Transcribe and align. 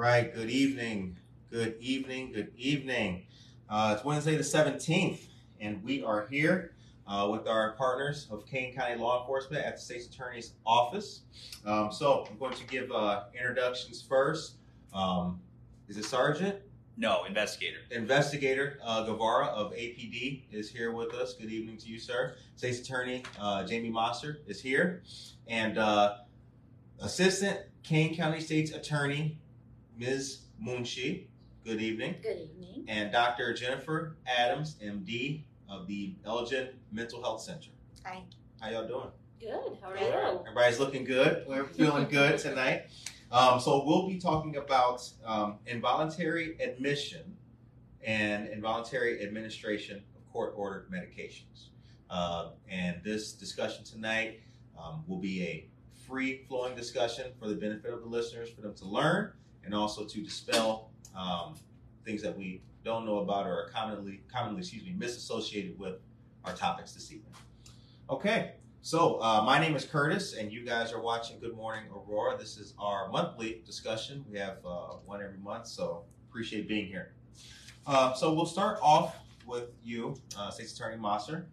right, 0.00 0.34
good 0.34 0.48
evening. 0.48 1.14
Good 1.50 1.76
evening. 1.78 2.32
Good 2.32 2.52
evening. 2.56 3.26
Uh, 3.68 3.92
it's 3.94 4.02
Wednesday 4.02 4.34
the 4.34 4.42
17th, 4.42 5.26
and 5.60 5.84
we 5.84 6.02
are 6.02 6.26
here 6.30 6.72
uh, 7.06 7.28
with 7.30 7.46
our 7.46 7.72
partners 7.72 8.26
of 8.30 8.46
Kane 8.46 8.74
County 8.74 8.94
Law 8.94 9.20
Enforcement 9.20 9.62
at 9.62 9.76
the 9.76 9.82
State's 9.82 10.06
Attorney's 10.06 10.54
Office. 10.64 11.20
Um, 11.66 11.92
so 11.92 12.26
I'm 12.30 12.38
going 12.38 12.54
to 12.54 12.66
give 12.66 12.90
uh, 12.90 13.24
introductions 13.34 14.00
first. 14.00 14.54
Um, 14.94 15.38
is 15.86 15.98
it 15.98 16.06
Sergeant? 16.06 16.56
No, 16.96 17.24
investigator. 17.24 17.80
Investigator 17.90 18.78
uh, 18.82 19.04
Guevara 19.04 19.48
of 19.48 19.72
APD 19.72 20.44
is 20.50 20.70
here 20.70 20.92
with 20.92 21.12
us. 21.12 21.34
Good 21.34 21.50
evening 21.50 21.76
to 21.76 21.88
you, 21.88 21.98
sir. 21.98 22.36
State's 22.56 22.78
Attorney 22.78 23.22
uh, 23.38 23.64
Jamie 23.64 23.90
Mosser 23.90 24.36
is 24.46 24.62
here. 24.62 25.02
And 25.46 25.76
uh, 25.76 26.14
Assistant 27.00 27.60
Kane 27.82 28.16
County 28.16 28.40
State's 28.40 28.70
Attorney 28.70 29.36
Ms. 30.00 30.38
Munshi. 30.58 31.26
Good 31.62 31.82
evening. 31.82 32.14
Good 32.22 32.38
evening. 32.38 32.86
And 32.88 33.12
Dr. 33.12 33.52
Jenifer 33.52 34.14
Adams, 34.26 34.76
MD 34.82 35.42
of 35.68 35.86
the 35.86 36.14
Elgin 36.24 36.70
Mental 36.90 37.20
Health 37.20 37.42
Center. 37.42 37.68
Hi. 38.06 38.22
How 38.62 38.70
y'all 38.70 38.88
doing? 38.88 39.10
Good. 39.38 39.76
How 39.82 39.90
are 39.90 39.98
All 39.98 40.10
right. 40.10 40.32
you? 40.32 40.40
Everybody's 40.40 40.80
looking 40.80 41.04
good. 41.04 41.44
We're 41.46 41.64
feeling 41.74 42.08
good 42.08 42.38
tonight. 42.38 42.86
Um, 43.30 43.60
so 43.60 43.84
we'll 43.84 44.08
be 44.08 44.18
talking 44.18 44.56
about 44.56 45.06
um, 45.22 45.58
involuntary 45.66 46.56
admission 46.60 47.36
and 48.02 48.48
involuntary 48.48 49.22
administration 49.22 50.02
of 50.16 50.32
court-ordered 50.32 50.90
medications. 50.90 51.68
Uh, 52.08 52.52
and 52.70 53.02
this 53.04 53.32
discussion 53.32 53.84
tonight 53.84 54.40
um, 54.82 55.04
will 55.06 55.18
be 55.18 55.42
a 55.42 55.68
free-flowing 56.08 56.74
discussion 56.74 57.32
for 57.38 57.48
the 57.48 57.54
benefit 57.54 57.92
of 57.92 58.00
the 58.00 58.08
listeners, 58.08 58.48
for 58.48 58.62
them 58.62 58.74
to 58.76 58.86
learn, 58.86 59.32
and 59.64 59.74
also 59.74 60.04
to 60.04 60.22
dispel 60.22 60.90
um, 61.16 61.54
things 62.04 62.22
that 62.22 62.36
we 62.36 62.62
don't 62.84 63.04
know 63.04 63.18
about 63.18 63.46
or 63.46 63.52
are 63.52 63.68
commonly, 63.68 64.20
commonly, 64.32 64.60
excuse 64.60 64.84
me, 64.84 64.94
misassociated 64.96 65.78
with 65.78 65.96
our 66.44 66.54
topics 66.54 66.92
this 66.92 67.12
evening. 67.12 67.32
Okay, 68.08 68.52
so, 68.82 69.20
uh, 69.20 69.42
my 69.44 69.60
name 69.60 69.76
is 69.76 69.84
Curtis, 69.84 70.34
and 70.34 70.50
you 70.50 70.64
guys 70.64 70.90
are 70.90 71.02
watching 71.02 71.38
Good 71.38 71.54
Morning 71.54 71.84
Aurora. 71.92 72.38
This 72.38 72.56
is 72.56 72.72
our 72.78 73.10
monthly 73.10 73.62
discussion. 73.66 74.24
We 74.30 74.38
have 74.38 74.56
uh, 74.64 74.94
one 75.04 75.22
every 75.22 75.36
month, 75.36 75.66
so 75.66 76.04
appreciate 76.30 76.66
being 76.66 76.86
here. 76.86 77.12
Uh, 77.86 78.14
so, 78.14 78.32
we'll 78.32 78.46
start 78.46 78.78
off 78.82 79.16
with 79.46 79.64
you, 79.84 80.16
uh, 80.38 80.50
State's 80.50 80.72
Attorney 80.72 80.96
Mosser. 80.96 81.44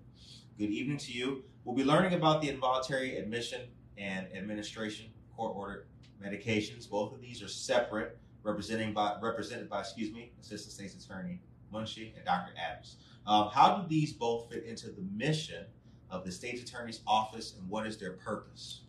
Good 0.58 0.70
evening 0.70 0.98
to 1.00 1.12
you. 1.12 1.44
We'll 1.66 1.76
be 1.76 1.84
learning 1.84 2.14
about 2.14 2.42
the 2.42 2.50
involuntary 2.50 3.18
admission 3.18 3.62
and 3.98 4.28
administration 4.34 5.08
court 5.36 5.54
ordered 5.54 5.88
medications. 6.24 6.90
Both 6.90 7.14
of 7.14 7.22
these 7.22 7.42
are 7.42 7.48
separate, 7.48 8.18
representing 8.44 8.94
by 8.94 9.18
represented 9.22 9.70
by, 9.70 9.82
excuse 9.82 10.14
me, 10.14 10.32
Assistant 10.42 10.74
State's 10.74 11.06
Attorney 11.06 11.40
Munshi 11.74 12.16
and 12.16 12.26
Dr. 12.26 12.54
Adams. 12.58 12.98
Um, 13.26 13.50
how 13.54 13.78
do 13.78 13.88
these 13.88 14.14
both 14.14 14.50
fit 14.50 14.64
into 14.64 14.88
the 14.90 15.04
mission? 15.14 15.66
of 16.10 16.24
the 16.24 16.32
state's 16.32 16.62
attorney's 16.62 17.02
office 17.06 17.56
and 17.60 17.70
what 17.70 17.86
is 17.86 17.98
their 17.98 18.14
purpose? 18.14 18.82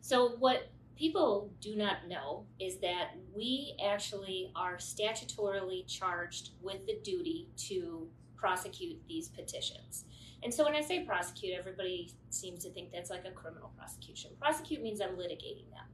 So, 0.00 0.36
what 0.38 0.70
people 0.96 1.50
do 1.60 1.76
not 1.76 2.08
know 2.08 2.44
is 2.58 2.78
that 2.78 3.10
we 3.34 3.76
actually 3.84 4.50
are 4.56 4.76
statutorily 4.76 5.86
charged 5.86 6.50
with 6.62 6.86
the 6.86 6.98
duty 7.02 7.48
to 7.56 8.08
prosecute 8.36 8.96
these 9.08 9.28
petitions. 9.28 10.04
And 10.42 10.54
so, 10.54 10.64
when 10.64 10.74
I 10.74 10.80
say 10.80 11.00
prosecute, 11.00 11.58
everybody 11.58 12.12
seems 12.30 12.64
to 12.64 12.70
think 12.70 12.92
that's 12.92 13.10
like 13.10 13.26
a 13.26 13.32
criminal 13.32 13.72
prosecution. 13.76 14.30
Prosecute 14.40 14.82
means 14.82 15.00
I'm 15.00 15.16
litigating 15.16 15.68
them. 15.70 15.84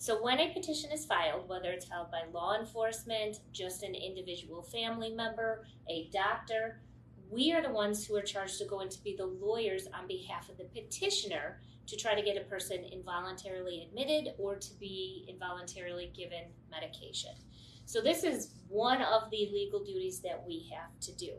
So, 0.00 0.22
when 0.22 0.40
a 0.40 0.50
petition 0.54 0.90
is 0.92 1.04
filed, 1.04 1.46
whether 1.46 1.70
it's 1.70 1.84
filed 1.84 2.10
by 2.10 2.22
law 2.32 2.58
enforcement, 2.58 3.40
just 3.52 3.82
an 3.82 3.94
individual 3.94 4.62
family 4.62 5.10
member, 5.10 5.66
a 5.90 6.08
doctor, 6.10 6.80
we 7.28 7.52
are 7.52 7.60
the 7.60 7.70
ones 7.70 8.06
who 8.06 8.16
are 8.16 8.22
charged 8.22 8.56
to 8.60 8.64
go 8.64 8.80
in 8.80 8.88
to 8.88 9.04
be 9.04 9.14
the 9.14 9.26
lawyers 9.26 9.88
on 9.92 10.06
behalf 10.08 10.48
of 10.48 10.56
the 10.56 10.64
petitioner 10.64 11.60
to 11.86 11.98
try 11.98 12.14
to 12.14 12.22
get 12.22 12.38
a 12.38 12.48
person 12.48 12.82
involuntarily 12.82 13.86
admitted 13.86 14.32
or 14.38 14.56
to 14.56 14.72
be 14.80 15.26
involuntarily 15.28 16.10
given 16.16 16.44
medication. 16.70 17.32
So, 17.84 18.00
this 18.00 18.24
is 18.24 18.54
one 18.68 19.02
of 19.02 19.30
the 19.30 19.50
legal 19.52 19.84
duties 19.84 20.20
that 20.20 20.42
we 20.46 20.70
have 20.72 20.98
to 21.00 21.12
do. 21.14 21.32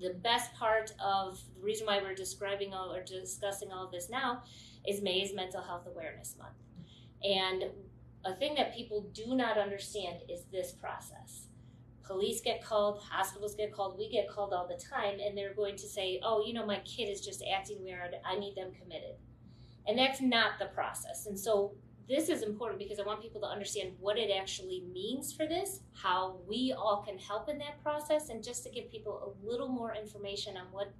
The 0.00 0.14
best 0.14 0.54
part 0.54 0.94
of 1.04 1.38
the 1.54 1.62
reason 1.62 1.86
why 1.86 2.00
we're 2.00 2.14
describing 2.14 2.72
all 2.72 2.94
or 2.94 3.04
discussing 3.04 3.72
all 3.72 3.84
of 3.84 3.92
this 3.92 4.08
now 4.08 4.44
is 4.86 5.02
May 5.02 5.20
is 5.20 5.34
Mental 5.34 5.60
Health 5.60 5.86
Awareness 5.86 6.34
Month. 6.38 6.54
And 7.24 7.64
a 8.24 8.34
thing 8.34 8.54
that 8.56 8.74
people 8.74 9.10
do 9.12 9.34
not 9.34 9.58
understand 9.58 10.18
is 10.28 10.44
this 10.52 10.72
process 10.72 11.48
police 12.08 12.40
get 12.40 12.64
called, 12.64 13.02
hospitals 13.02 13.54
get 13.54 13.70
called, 13.70 13.98
we 13.98 14.08
get 14.08 14.28
called 14.28 14.54
all 14.54 14.66
the 14.66 14.82
time, 14.82 15.18
and 15.20 15.36
they're 15.36 15.52
going 15.52 15.76
to 15.76 15.86
say, 15.86 16.18
oh, 16.24 16.42
you 16.44 16.54
know, 16.54 16.64
my 16.64 16.80
kid 16.80 17.04
is 17.04 17.20
just 17.20 17.44
acting 17.54 17.84
weird, 17.84 18.14
I 18.24 18.38
need 18.38 18.56
them 18.56 18.72
committed. 18.72 19.16
And 19.86 19.98
that's 19.98 20.20
not 20.20 20.58
the 20.58 20.66
process. 20.66 21.26
And 21.26 21.38
so 21.38 21.74
this 22.08 22.30
is 22.30 22.42
important 22.42 22.78
because 22.78 22.98
I 22.98 23.02
want 23.02 23.20
people 23.20 23.42
to 23.42 23.46
understand 23.46 23.92
what 24.00 24.16
it 24.16 24.30
actually 24.34 24.84
means 24.90 25.34
for 25.34 25.46
this, 25.46 25.80
how 25.92 26.38
we 26.48 26.74
all 26.76 27.04
can 27.06 27.18
help 27.18 27.50
in 27.50 27.58
that 27.58 27.82
process, 27.82 28.30
and 28.30 28.42
just 28.42 28.64
to 28.64 28.70
give 28.70 28.90
people 28.90 29.36
a 29.44 29.46
little 29.46 29.68
more 29.68 29.94
information 29.94 30.56
on 30.56 30.64
what 30.70 30.90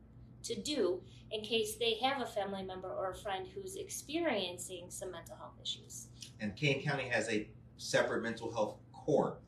to 0.48 0.60
do 0.60 1.00
in 1.30 1.42
case 1.42 1.76
they 1.76 1.94
have 2.02 2.20
a 2.22 2.26
family 2.26 2.62
member 2.62 2.88
or 2.88 3.10
a 3.12 3.16
friend 3.16 3.46
who's 3.54 3.76
experiencing 3.76 4.86
some 4.88 5.10
mental 5.12 5.36
health 5.36 5.54
issues. 5.62 6.08
And 6.40 6.56
Kane 6.56 6.82
County 6.82 7.04
has 7.08 7.28
a 7.28 7.48
separate 7.76 8.22
mental 8.22 8.50
health 8.52 8.76
court 8.92 9.40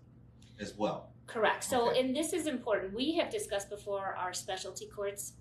as 0.60 0.74
well. 0.76 1.10
Correct. 1.26 1.64
So, 1.64 1.90
Okay. 1.90 2.00
and 2.00 2.14
this 2.14 2.32
is 2.32 2.46
important. 2.46 2.92
We 2.94 3.14
have 3.16 3.30
discussed 3.30 3.70
before 3.70 4.14
our 4.18 4.32
specialty 4.32 4.86
courts 4.86 5.34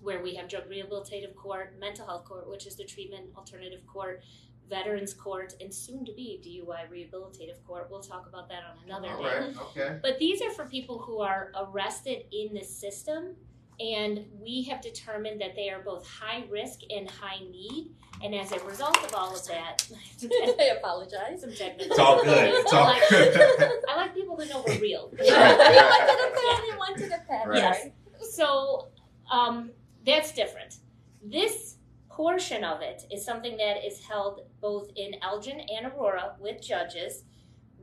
where 0.00 0.22
we 0.22 0.34
have 0.34 0.48
drug 0.48 0.68
rehabilitative 0.68 1.34
court, 1.34 1.78
mental 1.78 2.04
health 2.06 2.24
court, 2.24 2.48
which 2.48 2.66
is 2.66 2.76
the 2.76 2.84
treatment 2.84 3.30
alternative 3.36 3.86
court, 3.86 4.22
veterans 4.68 5.14
court, 5.14 5.54
and 5.60 5.72
soon 5.72 6.04
to 6.04 6.12
be 6.12 6.40
DUI 6.44 6.88
rehabilitative 6.90 7.62
court. 7.66 7.88
We'll 7.90 8.00
talk 8.00 8.26
about 8.26 8.48
that 8.48 8.62
on 8.64 8.84
another 8.84 9.08
All 9.10 9.22
day. 9.22 9.38
right, 9.46 9.56
okay. 9.68 9.98
But 10.02 10.18
these 10.18 10.42
are 10.42 10.50
for 10.50 10.66
people 10.66 10.98
who 10.98 11.20
are 11.20 11.52
arrested 11.56 12.24
in 12.32 12.52
the 12.54 12.64
system, 12.64 13.36
and 13.78 14.24
we 14.40 14.62
have 14.64 14.80
determined 14.80 15.40
that 15.40 15.54
they 15.54 15.68
are 15.70 15.80
both 15.80 16.06
high 16.06 16.44
risk 16.50 16.80
and 16.90 17.10
high 17.10 17.40
need. 17.40 17.90
And 18.22 18.34
as 18.34 18.50
a 18.52 18.60
result 18.64 18.96
of 19.04 19.14
all 19.14 19.34
of 19.34 19.46
that, 19.48 19.86
I 20.58 20.64
apologize. 20.78 21.42
some 21.42 21.52
technical 21.52 21.90
It's 21.90 21.98
all 21.98 22.22
good. 22.24 22.54
It's 22.54 22.72
all 22.72 22.84
I 22.84 22.92
like, 22.92 23.08
good. 23.10 23.72
I 23.88 23.96
like 23.96 24.14
people 24.14 24.36
to 24.38 24.46
know 24.46 24.64
we're 24.66 24.78
real. 24.80 25.12
Right, 25.18 25.28
right. 25.28 25.98
one 25.98 26.08
to 26.08 26.16
the 26.16 26.40
pen 26.40 26.70
and 26.70 26.78
one 26.78 26.94
to 26.94 27.04
the 27.04 27.20
pen. 27.28 27.48
Right. 27.48 27.58
Yes. 27.58 27.88
So 28.34 28.88
um, 29.30 29.70
that's 30.06 30.32
different. 30.32 30.76
This 31.22 31.76
portion 32.08 32.64
of 32.64 32.80
it 32.80 33.02
is 33.12 33.22
something 33.22 33.58
that 33.58 33.84
is 33.86 34.00
held 34.00 34.40
both 34.62 34.90
in 34.96 35.16
Elgin 35.22 35.60
and 35.60 35.92
Aurora 35.92 36.36
with 36.40 36.62
judges. 36.62 37.24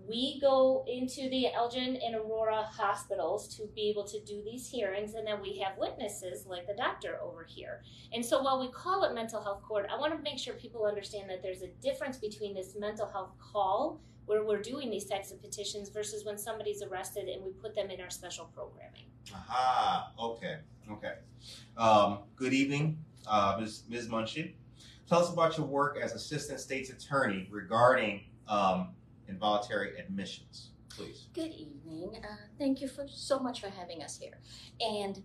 We 0.07 0.39
go 0.41 0.83
into 0.87 1.29
the 1.29 1.53
Elgin 1.53 1.97
and 1.97 2.15
Aurora 2.15 2.63
hospitals 2.63 3.55
to 3.55 3.67
be 3.73 3.89
able 3.89 4.03
to 4.05 4.19
do 4.25 4.41
these 4.43 4.67
hearings, 4.67 5.13
and 5.13 5.25
then 5.25 5.41
we 5.41 5.57
have 5.59 5.77
witnesses 5.77 6.45
like 6.45 6.67
the 6.67 6.73
doctor 6.73 7.19
over 7.23 7.45
here. 7.45 7.83
And 8.11 8.25
so 8.25 8.41
while 8.41 8.59
we 8.59 8.69
call 8.69 9.05
it 9.05 9.13
mental 9.13 9.41
health 9.41 9.61
court, 9.61 9.87
I 9.91 9.97
want 9.97 10.15
to 10.15 10.21
make 10.21 10.37
sure 10.37 10.55
people 10.55 10.85
understand 10.85 11.29
that 11.29 11.41
there's 11.41 11.61
a 11.61 11.69
difference 11.81 12.17
between 12.17 12.53
this 12.53 12.75
mental 12.77 13.07
health 13.07 13.31
call 13.39 14.01
where 14.25 14.43
we're 14.43 14.61
doing 14.61 14.89
these 14.89 15.05
types 15.05 15.31
of 15.31 15.41
petitions 15.41 15.89
versus 15.89 16.25
when 16.25 16.37
somebody's 16.37 16.81
arrested 16.81 17.27
and 17.27 17.43
we 17.43 17.51
put 17.51 17.75
them 17.75 17.89
in 17.89 18.01
our 18.01 18.09
special 18.09 18.45
programming. 18.53 19.03
Aha, 19.33 20.11
okay, 20.19 20.57
okay. 20.91 21.13
Um, 21.77 22.19
good 22.35 22.53
evening, 22.53 22.97
uh, 23.27 23.57
Ms. 23.59 23.83
Ms. 23.89 24.09
Tell 25.07 25.19
us 25.19 25.31
about 25.31 25.57
your 25.57 25.67
work 25.67 25.97
as 26.01 26.13
Assistant 26.13 26.59
State's 26.59 26.89
Attorney 26.89 27.47
regarding 27.51 28.21
um, 28.47 28.89
involuntary 29.27 29.97
admissions, 29.99 30.69
please. 30.89 31.27
Good 31.33 31.51
evening. 31.51 32.21
Uh, 32.23 32.35
thank 32.57 32.81
you 32.81 32.87
for 32.87 33.07
so 33.07 33.39
much 33.39 33.61
for 33.61 33.69
having 33.69 34.01
us 34.03 34.17
here. 34.17 34.37
And 34.79 35.21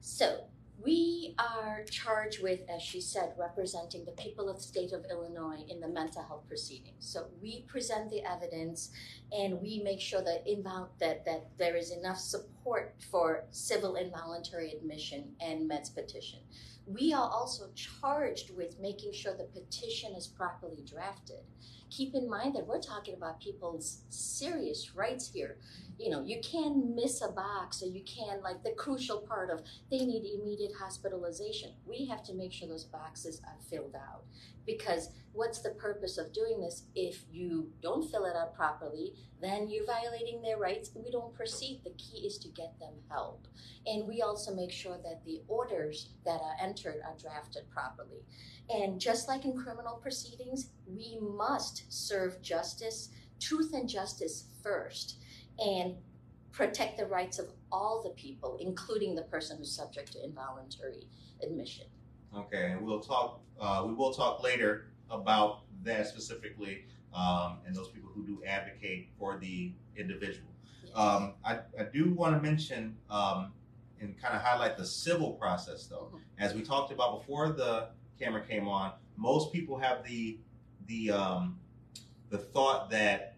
so 0.00 0.44
we 0.82 1.34
are 1.38 1.84
charged 1.90 2.42
with, 2.42 2.60
as 2.74 2.80
she 2.80 3.00
said, 3.00 3.34
representing 3.38 4.04
the 4.04 4.12
people 4.12 4.48
of 4.48 4.56
the 4.56 4.62
state 4.62 4.92
of 4.92 5.04
Illinois 5.10 5.62
in 5.68 5.80
the 5.80 5.88
mental 5.88 6.22
health 6.22 6.46
proceedings. 6.48 7.06
So 7.06 7.26
we 7.42 7.62
present 7.62 8.10
the 8.10 8.24
evidence, 8.24 8.90
and 9.30 9.60
we 9.60 9.82
make 9.84 10.00
sure 10.00 10.22
that 10.22 10.46
invol- 10.46 10.88
that 10.98 11.24
that 11.26 11.48
there 11.58 11.76
is 11.76 11.90
enough 11.90 12.18
support 12.18 12.94
for 13.10 13.44
civil 13.50 13.96
involuntary 13.96 14.72
admission 14.72 15.34
and 15.40 15.70
meds 15.70 15.94
petition. 15.94 16.38
We 16.86 17.12
are 17.12 17.30
also 17.30 17.68
charged 17.74 18.56
with 18.56 18.80
making 18.80 19.12
sure 19.12 19.36
the 19.36 19.44
petition 19.44 20.14
is 20.14 20.26
properly 20.26 20.82
drafted. 20.86 21.44
Keep 21.90 22.14
in 22.14 22.28
mind 22.30 22.54
that 22.54 22.66
we're 22.66 22.80
talking 22.80 23.14
about 23.14 23.40
people's 23.40 24.02
serious 24.10 24.94
rights 24.94 25.30
here. 25.32 25.58
You 25.98 26.10
know, 26.10 26.22
you 26.22 26.40
can 26.42 26.94
miss 26.94 27.20
a 27.22 27.28
box 27.28 27.82
or 27.82 27.86
you 27.86 28.02
can, 28.04 28.42
like 28.42 28.62
the 28.62 28.72
crucial 28.72 29.20
part 29.20 29.50
of 29.50 29.62
they 29.90 29.98
need 29.98 30.24
immediate 30.40 30.72
hospitalization. 30.80 31.72
We 31.86 32.06
have 32.06 32.22
to 32.24 32.34
make 32.34 32.52
sure 32.52 32.68
those 32.68 32.84
boxes 32.84 33.40
are 33.46 33.58
filled 33.70 33.94
out 33.96 34.24
Because 34.66 35.10
what's 35.32 35.60
the 35.60 35.70
purpose 35.70 36.18
of 36.18 36.32
doing 36.32 36.60
this 36.60 36.84
if 36.94 37.24
you 37.30 37.72
don't 37.82 38.08
fill 38.10 38.24
it 38.26 38.36
out 38.36 38.54
properly? 38.54 39.14
Then 39.42 39.68
you're 39.68 39.86
violating 39.86 40.42
their 40.42 40.58
rights. 40.58 40.90
And 40.94 41.04
we 41.04 41.10
don't 41.10 41.34
proceed. 41.34 41.82
The 41.84 41.90
key 41.98 42.26
is 42.26 42.38
to 42.38 42.48
get 42.48 42.78
them 42.80 42.94
help. 43.10 43.46
And 43.86 44.06
we 44.06 44.22
also 44.22 44.54
make 44.54 44.72
sure 44.72 44.98
that 45.02 45.24
the 45.24 45.42
orders 45.48 46.10
that 46.24 46.40
are 46.42 46.56
entered 46.62 47.00
are 47.04 47.16
drafted 47.20 47.70
properly. 47.70 48.24
And 48.72 49.00
just 49.00 49.28
like 49.28 49.44
in 49.44 49.56
criminal 49.56 49.94
proceedings, 49.94 50.70
we 50.86 51.18
must 51.20 51.84
serve 51.88 52.40
justice, 52.40 53.10
truth 53.40 53.72
and 53.74 53.88
justice 53.88 54.46
first, 54.62 55.16
and 55.58 55.96
protect 56.52 56.98
the 56.98 57.06
rights 57.06 57.38
of 57.38 57.48
all 57.72 58.02
the 58.02 58.10
people, 58.10 58.58
including 58.60 59.14
the 59.14 59.22
person 59.22 59.56
who's 59.58 59.74
subject 59.74 60.12
to 60.12 60.24
involuntary 60.24 61.08
admission. 61.42 61.86
Okay, 62.36 62.72
and 62.72 62.82
we'll 62.82 63.00
talk. 63.00 63.40
Uh, 63.60 63.84
we 63.86 63.92
will 63.92 64.12
talk 64.12 64.42
later 64.42 64.86
about 65.10 65.62
that 65.82 66.06
specifically, 66.06 66.84
um, 67.12 67.58
and 67.66 67.74
those 67.74 67.88
people 67.88 68.10
who 68.14 68.24
do 68.24 68.42
advocate 68.46 69.08
for 69.18 69.36
the 69.38 69.72
individual. 69.96 70.48
Um, 70.94 71.34
I, 71.44 71.60
I 71.78 71.84
do 71.92 72.12
want 72.14 72.36
to 72.36 72.42
mention 72.42 72.96
um, 73.10 73.52
and 74.00 74.20
kind 74.20 74.34
of 74.34 74.42
highlight 74.42 74.76
the 74.76 74.86
civil 74.86 75.32
process, 75.32 75.86
though. 75.86 76.12
As 76.38 76.54
we 76.54 76.62
talked 76.62 76.92
about 76.92 77.20
before 77.20 77.50
the 77.50 77.88
camera 78.20 78.44
came 78.46 78.68
on, 78.68 78.92
most 79.16 79.52
people 79.52 79.78
have 79.78 80.04
the 80.04 80.38
the 80.86 81.10
um, 81.10 81.58
the 82.28 82.38
thought 82.38 82.90
that 82.90 83.36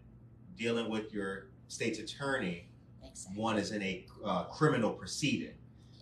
dealing 0.57 0.89
with 0.89 1.13
your 1.13 1.47
state's 1.67 1.99
attorney, 1.99 2.67
sense. 3.01 3.27
one 3.35 3.57
is 3.57 3.71
in 3.71 3.81
a 3.81 4.05
uh, 4.23 4.43
criminal 4.45 4.91
proceeding. 4.91 5.55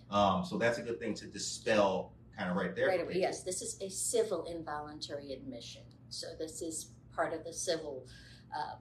Um, 0.10 0.44
so 0.44 0.58
that's 0.58 0.78
a 0.78 0.82
good 0.82 1.00
thing 1.00 1.14
to 1.16 1.26
dispel, 1.26 2.12
kind 2.38 2.50
of 2.50 2.58
right 2.58 2.76
there. 2.76 2.88
Right 2.88 3.02
away, 3.02 3.14
yes, 3.16 3.44
this 3.44 3.62
is 3.62 3.82
a 3.82 3.90
civil 3.90 4.44
involuntary 4.44 5.32
admission. 5.32 5.84
So 6.10 6.28
this 6.38 6.62
is 6.62 6.92
part 7.16 7.34
of 7.34 7.46
the 7.46 7.54
civil 7.54 8.06
uh, 8.56 8.76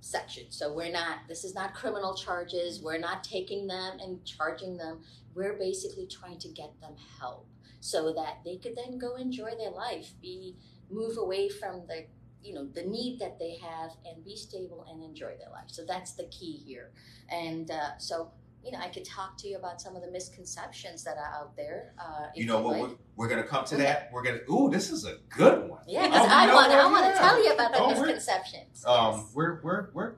section. 0.00 0.44
So 0.50 0.72
we're 0.72 0.92
not, 0.92 1.18
this 1.28 1.42
is 1.42 1.54
not 1.54 1.74
criminal 1.74 2.14
charges. 2.14 2.80
We're 2.80 2.98
not 2.98 3.24
taking 3.24 3.66
them 3.66 3.98
and 4.00 4.24
charging 4.24 4.76
them. 4.76 5.00
We're 5.34 5.54
basically 5.54 6.06
trying 6.06 6.38
to 6.38 6.48
get 6.48 6.80
them 6.80 6.94
help 7.18 7.48
so 7.86 8.12
that 8.12 8.38
they 8.44 8.56
could 8.56 8.74
then 8.76 8.98
go 8.98 9.14
enjoy 9.14 9.50
their 9.58 9.70
life, 9.70 10.08
be 10.20 10.56
move 10.90 11.16
away 11.18 11.48
from 11.48 11.86
the 11.86 12.06
you 12.42 12.52
know 12.54 12.64
the 12.74 12.82
need 12.82 13.18
that 13.20 13.38
they 13.38 13.56
have 13.56 13.90
and 14.04 14.24
be 14.24 14.36
stable 14.36 14.84
and 14.90 15.02
enjoy 15.02 15.32
their 15.38 15.50
life. 15.50 15.68
So 15.68 15.84
that's 15.86 16.12
the 16.12 16.24
key 16.24 16.62
here. 16.66 16.90
And 17.30 17.70
uh, 17.70 17.96
so 17.98 18.30
you 18.64 18.72
know 18.72 18.78
I 18.78 18.88
could 18.88 19.04
talk 19.04 19.36
to 19.38 19.48
you 19.48 19.56
about 19.56 19.80
some 19.80 19.94
of 19.96 20.02
the 20.02 20.10
misconceptions 20.10 21.04
that 21.04 21.16
are 21.16 21.32
out 21.40 21.56
there. 21.56 21.94
Uh, 21.98 22.26
You 22.34 22.46
know 22.46 22.60
what? 22.60 22.72
like. 22.78 22.82
We're, 22.90 22.96
we're 23.16 23.28
gonna 23.28 23.44
come 23.54 23.64
to 23.66 23.76
that. 23.76 24.10
We're 24.12 24.22
gonna. 24.22 24.40
Ooh, 24.50 24.68
this 24.70 24.90
is 24.90 25.04
a 25.04 25.16
good 25.28 25.68
one. 25.70 25.82
Yeah, 25.86 26.06
because 26.08 26.26
Oh, 26.26 26.30
I 26.30 26.52
want 26.54 26.72
I 26.72 26.86
want 26.90 27.12
to 27.14 27.18
tell 27.20 27.42
you 27.44 27.52
about 27.52 27.72
the 27.72 27.78
Oh, 27.78 27.86
we're- 27.88 28.00
misconceptions. 28.12 28.84
Um, 28.84 29.14
yes. 29.20 29.30
we're 29.34 29.60
we're 29.62 29.88
we're 29.94 30.12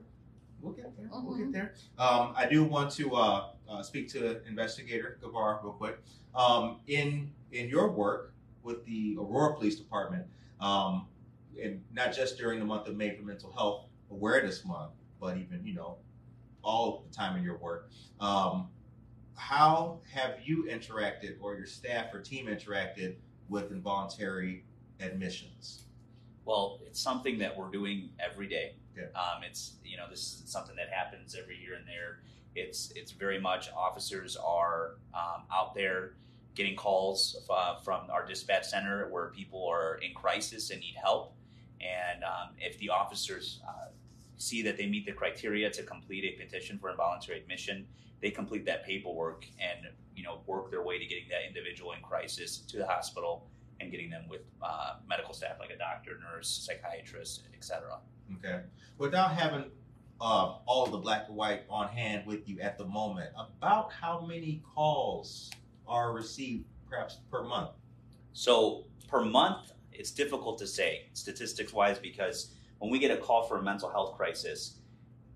we'll 0.61 0.73
get 0.73 0.95
there. 0.97 1.07
We'll 1.11 1.35
Mhm. 1.35 1.37
get 1.39 1.51
there. 1.53 1.73
Um, 1.99 2.33
I 2.35 2.47
do 2.47 2.63
want 2.63 2.91
to 2.93 3.15
uh, 3.15 3.47
uh, 3.69 3.81
speak 3.83 4.09
to 4.09 4.43
investigator 4.47 5.17
Guevara 5.21 5.59
real 5.63 5.73
quick. 5.73 5.97
Um, 6.35 6.81
in 6.87 7.31
in 7.51 7.69
your 7.69 7.89
work 7.91 8.33
with 8.63 8.85
the 8.85 9.15
Aurora 9.19 9.55
Police 9.55 9.75
Department, 9.75 10.25
um, 10.59 11.07
and 11.61 11.83
not 11.93 12.13
just 12.13 12.37
during 12.37 12.59
the 12.59 12.65
month 12.65 12.87
of 12.87 12.95
May 12.95 13.15
for 13.15 13.23
Mental 13.23 13.51
Health 13.51 13.85
Awareness 14.11 14.65
Month, 14.65 14.91
but 15.19 15.37
even 15.37 15.65
you 15.65 15.73
know 15.73 15.97
all 16.61 17.05
the 17.07 17.15
time 17.15 17.37
in 17.37 17.43
your 17.43 17.57
work. 17.57 17.89
Um, 18.19 18.67
how 19.35 19.99
have 20.13 20.35
you 20.43 20.65
interacted, 20.65 21.37
or 21.39 21.55
your 21.55 21.65
staff 21.65 22.13
or 22.13 22.21
team 22.21 22.47
interacted 22.47 23.15
with 23.47 23.71
involuntary 23.71 24.65
admissions? 24.99 25.85
Well, 26.45 26.79
it's 26.85 26.99
something 26.99 27.37
that 27.39 27.55
we're 27.57 27.69
doing 27.69 28.09
every 28.19 28.47
day. 28.47 28.75
Yeah. 28.97 29.05
Um, 29.15 29.43
it's 29.43 29.75
you 29.83 29.97
know 29.97 30.05
this 30.09 30.19
is 30.19 30.43
something 30.45 30.75
that 30.75 30.89
happens 30.89 31.35
every 31.39 31.55
here 31.55 31.75
and 31.75 31.87
there. 31.87 32.19
It's 32.55 32.91
it's 32.95 33.11
very 33.11 33.39
much 33.39 33.69
officers 33.71 34.35
are 34.35 34.95
um, 35.13 35.43
out 35.53 35.73
there 35.73 36.13
getting 36.55 36.75
calls 36.75 37.37
uh, 37.49 37.79
from 37.79 38.09
our 38.09 38.25
dispatch 38.25 38.67
center 38.67 39.07
where 39.09 39.27
people 39.27 39.67
are 39.67 39.95
in 39.97 40.13
crisis 40.13 40.69
and 40.71 40.79
need 40.81 40.95
help, 41.01 41.35
and 41.81 42.23
um, 42.23 42.49
if 42.59 42.77
the 42.79 42.89
officers 42.89 43.61
uh, 43.67 43.89
see 44.37 44.61
that 44.63 44.77
they 44.77 44.87
meet 44.87 45.05
the 45.05 45.11
criteria 45.11 45.69
to 45.69 45.83
complete 45.83 46.23
a 46.25 46.41
petition 46.41 46.77
for 46.79 46.89
involuntary 46.89 47.39
admission, 47.39 47.85
they 48.21 48.31
complete 48.31 48.65
that 48.65 48.85
paperwork 48.85 49.45
and 49.59 49.87
you 50.15 50.23
know 50.23 50.41
work 50.47 50.69
their 50.71 50.83
way 50.83 50.97
to 50.97 51.05
getting 51.05 51.27
that 51.29 51.47
individual 51.47 51.93
in 51.93 52.01
crisis 52.01 52.57
to 52.57 52.77
the 52.77 52.85
hospital 52.85 53.47
and 53.79 53.91
getting 53.91 54.09
them 54.09 54.23
with 54.29 54.41
uh, 54.61 54.95
medical 55.07 55.33
staff 55.33 55.57
like 55.59 55.69
a 55.69 55.77
doctor, 55.77 56.19
nurse, 56.19 56.67
psychiatrist, 56.67 57.43
etc. 57.55 57.99
Okay. 58.37 58.61
Without 58.97 59.31
having 59.31 59.71
uh, 60.19 60.55
all 60.65 60.85
the 60.87 60.97
black 60.97 61.27
and 61.27 61.37
white 61.37 61.63
on 61.69 61.87
hand 61.87 62.25
with 62.25 62.47
you 62.49 62.59
at 62.59 62.77
the 62.77 62.85
moment, 62.85 63.29
about 63.37 63.91
how 63.93 64.25
many 64.25 64.61
calls 64.75 65.49
are 65.89 66.13
received 66.13 66.65
perhaps 66.89 67.17
per 67.31 67.43
month? 67.43 67.71
So 68.33 68.85
per 69.07 69.25
month, 69.25 69.71
it's 69.91 70.11
difficult 70.11 70.57
to 70.59 70.67
say 70.67 71.07
statistics 71.13 71.73
wise 71.73 71.99
because 71.99 72.53
when 72.77 72.89
we 72.89 72.99
get 72.99 73.11
a 73.11 73.17
call 73.17 73.43
for 73.43 73.57
a 73.57 73.61
mental 73.61 73.89
health 73.89 74.15
crisis, 74.15 74.77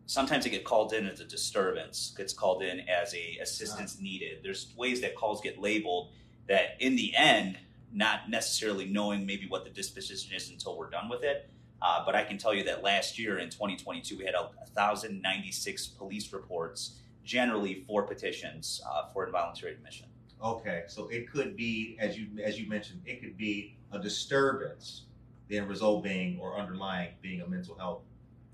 sometimes 0.06 0.46
it 0.46 0.52
gets 0.52 0.66
called 0.66 0.94
in 0.94 1.08
as 1.08 1.20
a 1.20 1.26
disturbance, 1.26 2.14
gets 2.16 2.34
called 2.34 2.64
in 2.64 2.82
as 2.82 3.14
a 3.14 3.38
assistance 3.42 4.00
needed. 4.00 4.40
There's 4.44 4.74
ways 4.78 5.02
that 5.02 5.16
calls 5.16 5.42
get 5.42 5.60
labeled 5.60 6.12
that 6.48 6.78
in 6.80 6.96
the 6.96 7.14
end, 7.16 7.58
not 7.92 8.30
necessarily 8.30 8.86
knowing 8.86 9.26
maybe 9.26 9.48
what 9.48 9.64
the 9.64 9.70
disposition 9.70 10.36
is 10.36 10.50
until 10.50 10.78
we're 10.78 10.90
done 10.90 11.10
with 11.10 11.24
it. 11.24 11.50
Uh, 11.82 12.04
but 12.06 12.16
I 12.16 12.24
can 12.24 12.38
tell 12.38 12.54
you 12.54 12.64
that 12.64 12.82
last 12.82 13.20
year 13.20 13.40
in 13.40 13.50
2022, 13.50 14.18
we 14.18 14.26
had 14.26 14.36
a 14.36 14.50
1,096 14.74 15.88
police 15.88 16.32
reports, 16.32 17.02
generally 17.26 17.84
for 17.86 18.04
petitions 18.04 18.82
uh, 18.90 19.08
for 19.12 19.26
involuntary 19.26 19.74
admission. 19.74 20.08
Okay, 20.44 20.84
so 20.88 21.08
it 21.08 21.32
could 21.32 21.56
be, 21.56 21.96
as 22.00 22.18
you 22.20 22.28
as 22.44 22.60
you 22.60 22.68
mentioned, 22.68 23.02
it 23.06 23.22
could 23.22 23.38
be 23.38 23.78
a 23.94 24.00
disturbance, 24.00 25.04
the 25.48 25.58
end 25.58 25.70
result 25.70 26.04
being 26.04 26.38
or 26.40 26.60
underlying 26.60 27.12
being 27.22 27.42
a 27.42 27.48
mental 27.48 27.78
health 27.78 28.02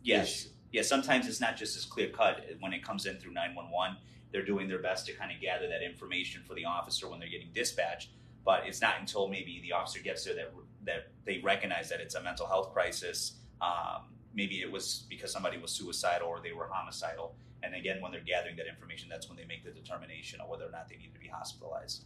Yes. 0.04 0.42
issue. 0.46 0.50
yeah, 0.72 0.82
sometimes 0.84 1.28
it's 1.28 1.42
not 1.42 1.58
just 1.58 1.76
as 1.76 1.86
clear 1.86 2.10
cut 2.10 2.46
when 2.60 2.74
it 2.74 2.84
comes 2.84 3.06
in 3.08 3.18
through 3.18 3.34
911. 3.34 3.98
They're 4.32 4.46
doing 4.46 4.68
their 4.68 4.78
best 4.80 5.08
to 5.08 5.14
kind 5.14 5.32
of 5.32 5.42
gather 5.42 5.68
that 5.68 5.82
information 5.82 6.44
for 6.44 6.54
the 6.54 6.66
officer 6.66 7.10
when 7.10 7.20
they're 7.20 7.28
getting 7.28 7.52
dispatched, 7.54 8.12
but 8.46 8.68
it's 8.68 8.80
not 8.82 9.00
until 9.00 9.28
maybe 9.28 9.60
the 9.62 9.72
officer 9.72 10.00
gets 10.00 10.24
there 10.24 10.36
that 10.36 10.54
that 10.86 11.08
they 11.26 11.40
recognize 11.40 11.90
that 11.90 12.00
it's 12.00 12.14
a 12.16 12.22
mental 12.22 12.46
health 12.46 12.72
crisis. 12.72 13.34
Um, 13.62 14.04
maybe 14.34 14.62
it 14.62 14.72
was 14.72 15.06
because 15.10 15.32
somebody 15.32 15.58
was 15.58 15.72
suicidal 15.72 16.28
or 16.28 16.40
they 16.40 16.54
were 16.54 16.68
homicidal. 16.72 17.36
And 17.64 17.76
again, 17.76 18.02
when 18.02 18.12
they're 18.12 18.22
gathering 18.22 18.56
that 18.58 18.68
information, 18.68 19.10
that's 19.10 19.28
when 19.28 19.38
they 19.38 19.46
make 19.46 19.64
the 19.64 19.72
determination 19.72 20.40
on 20.42 20.50
whether 20.50 20.66
or 20.66 20.72
not 20.72 20.88
they 20.90 20.98
need 20.98 21.14
to 21.14 21.20
be 21.20 21.28
hospitalized. 21.28 22.06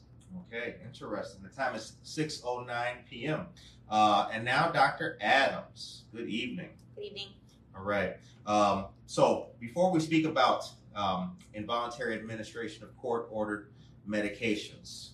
Okay, 0.51 0.75
interesting. 0.83 1.43
The 1.43 1.49
time 1.49 1.75
is 1.75 1.93
6:09 2.03 3.05
p.m. 3.09 3.47
Uh, 3.89 4.29
and 4.31 4.43
now, 4.43 4.71
Dr. 4.71 5.17
Adams. 5.21 6.03
Good 6.13 6.27
evening. 6.27 6.69
Good 6.95 7.05
evening. 7.05 7.27
All 7.75 7.83
right. 7.83 8.17
Um, 8.45 8.85
so 9.05 9.47
before 9.59 9.91
we 9.91 9.99
speak 9.99 10.25
about 10.25 10.65
um, 10.95 11.37
involuntary 11.53 12.15
administration 12.15 12.83
of 12.83 12.95
court-ordered 12.97 13.71
medications, 14.07 15.11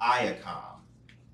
IACOM. 0.00 0.76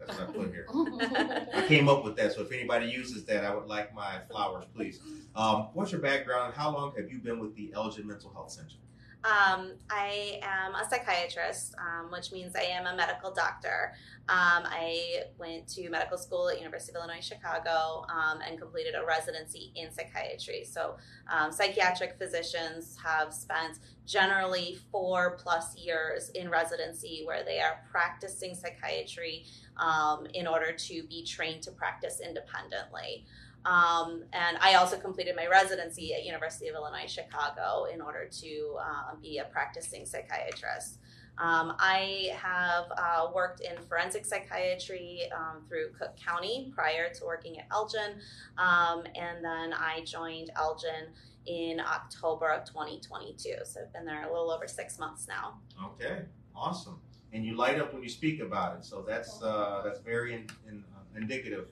That's 0.06 0.32
put 0.32 0.52
here. 0.52 0.66
I 1.54 1.64
came 1.66 1.88
up 1.88 2.04
with 2.04 2.16
that, 2.16 2.32
so 2.32 2.42
if 2.42 2.52
anybody 2.52 2.86
uses 2.86 3.24
that, 3.24 3.44
I 3.44 3.54
would 3.54 3.66
like 3.66 3.94
my 3.94 4.20
flowers, 4.30 4.64
please. 4.74 5.00
Um, 5.34 5.68
what's 5.74 5.92
your 5.92 6.00
background? 6.00 6.54
How 6.54 6.72
long 6.72 6.92
have 6.96 7.10
you 7.10 7.18
been 7.18 7.38
with 7.38 7.54
the 7.56 7.72
Elgin 7.74 8.06
Mental 8.06 8.32
Health 8.32 8.50
Center? 8.50 8.76
Um, 9.24 9.72
I 9.90 10.38
am 10.42 10.74
a 10.74 10.86
psychiatrist, 10.86 11.74
um, 11.78 12.10
which 12.10 12.30
means 12.30 12.54
I 12.54 12.64
am 12.64 12.86
a 12.86 12.94
medical 12.94 13.32
doctor. 13.32 13.94
Um, 14.28 14.64
I 14.66 15.22
went 15.38 15.66
to 15.68 15.88
medical 15.88 16.18
school 16.18 16.50
at 16.50 16.58
University 16.58 16.92
of 16.92 16.96
Illinois 16.96 17.24
Chicago 17.24 18.04
um, 18.10 18.40
and 18.46 18.58
completed 18.58 18.94
a 18.94 19.04
residency 19.06 19.72
in 19.76 19.90
psychiatry. 19.90 20.64
So, 20.70 20.96
um, 21.32 21.52
psychiatric 21.52 22.18
physicians 22.18 22.98
have 23.02 23.32
spent 23.32 23.78
generally 24.06 24.78
four 24.92 25.38
plus 25.42 25.74
years 25.74 26.28
in 26.34 26.50
residency 26.50 27.22
where 27.24 27.44
they 27.44 27.60
are 27.60 27.80
practicing 27.90 28.54
psychiatry 28.54 29.46
um, 29.78 30.26
in 30.34 30.46
order 30.46 30.72
to 30.72 31.02
be 31.04 31.24
trained 31.24 31.62
to 31.62 31.70
practice 31.70 32.20
independently. 32.20 33.24
Um, 33.64 34.24
and 34.32 34.58
I 34.60 34.74
also 34.74 34.98
completed 34.98 35.36
my 35.36 35.46
residency 35.46 36.14
at 36.14 36.24
University 36.24 36.68
of 36.68 36.74
Illinois 36.74 37.06
Chicago 37.06 37.86
in 37.92 38.00
order 38.00 38.28
to 38.30 38.76
uh, 38.80 39.14
be 39.22 39.38
a 39.38 39.44
practicing 39.44 40.04
psychiatrist. 40.04 40.98
Um, 41.36 41.74
I 41.80 42.30
have 42.36 42.84
uh, 42.96 43.26
worked 43.34 43.60
in 43.60 43.76
forensic 43.88 44.24
psychiatry 44.24 45.22
um, 45.36 45.64
through 45.68 45.90
Cook 45.98 46.16
County 46.16 46.70
prior 46.74 47.12
to 47.12 47.24
working 47.24 47.58
at 47.58 47.66
Elgin, 47.72 48.20
um, 48.56 49.02
and 49.16 49.44
then 49.44 49.72
I 49.72 50.02
joined 50.04 50.50
Elgin 50.54 51.08
in 51.46 51.80
October 51.80 52.50
of 52.52 52.64
2022. 52.66 53.56
So 53.64 53.80
I've 53.80 53.92
been 53.92 54.04
there 54.04 54.28
a 54.28 54.32
little 54.32 54.50
over 54.50 54.68
six 54.68 54.98
months 54.98 55.26
now. 55.26 55.58
Okay, 55.84 56.22
awesome. 56.54 57.00
And 57.32 57.44
you 57.44 57.56
light 57.56 57.80
up 57.80 57.92
when 57.92 58.02
you 58.04 58.08
speak 58.08 58.40
about 58.40 58.76
it, 58.76 58.84
so 58.84 59.04
that's 59.06 59.42
uh, 59.42 59.82
that's 59.84 59.98
very 59.98 60.34
in, 60.34 60.46
in, 60.68 60.84
uh, 60.94 61.18
indicative 61.20 61.66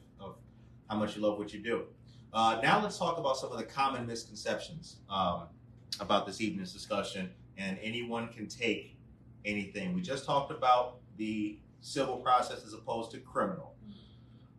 how 0.93 0.99
much 0.99 1.17
you 1.17 1.23
love 1.23 1.39
what 1.39 1.55
you 1.55 1.61
do. 1.61 1.85
Uh, 2.35 2.61
now 2.63 2.83
let's 2.83 2.99
talk 2.99 3.17
about 3.17 3.37
some 3.37 3.51
of 3.51 3.57
the 3.57 3.65
common 3.65 4.07
misconceptions 4.07 4.97
um, 5.09 5.45
about 6.01 6.27
this 6.27 6.41
evening's 6.43 6.73
discussion, 6.73 7.31
and 7.57 7.79
anyone 7.83 8.29
can 8.29 8.47
take 8.47 8.99
anything. 9.47 9.95
We 9.95 10.03
just 10.03 10.27
talked 10.27 10.51
about 10.51 10.99
the 11.17 11.59
civil 11.81 12.19
process 12.19 12.65
as 12.67 12.75
opposed 12.75 13.11
to 13.13 13.19
criminal. 13.21 13.75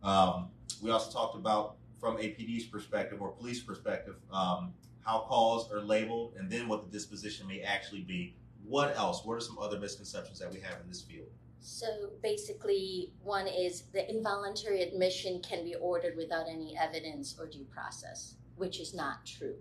Um, 0.02 0.48
we 0.82 0.90
also 0.90 1.10
talked 1.12 1.36
about 1.36 1.76
from 2.00 2.16
APD's 2.16 2.64
perspective 2.64 3.22
or 3.22 3.30
police 3.30 3.62
perspective 3.62 4.16
um, 4.32 4.74
how 5.04 5.20
calls 5.20 5.70
are 5.70 5.80
labeled 5.80 6.34
and 6.36 6.50
then 6.50 6.66
what 6.66 6.84
the 6.84 6.90
disposition 6.90 7.46
may 7.46 7.60
actually 7.60 8.00
be. 8.00 8.34
What 8.66 8.96
else? 8.96 9.24
What 9.24 9.34
are 9.34 9.40
some 9.40 9.58
other 9.58 9.78
misconceptions 9.78 10.40
that 10.40 10.52
we 10.52 10.58
have 10.60 10.80
in 10.80 10.88
this 10.88 11.02
field? 11.02 11.28
So 11.66 12.10
basically, 12.22 13.10
one 13.22 13.46
is 13.46 13.84
the 13.94 14.08
involuntary 14.10 14.82
admission 14.82 15.40
can 15.40 15.64
be 15.64 15.74
ordered 15.74 16.14
without 16.14 16.46
any 16.46 16.76
evidence 16.78 17.36
or 17.40 17.46
due 17.46 17.64
process, 17.64 18.34
which 18.56 18.78
is 18.80 18.92
not 18.92 19.24
true. 19.24 19.56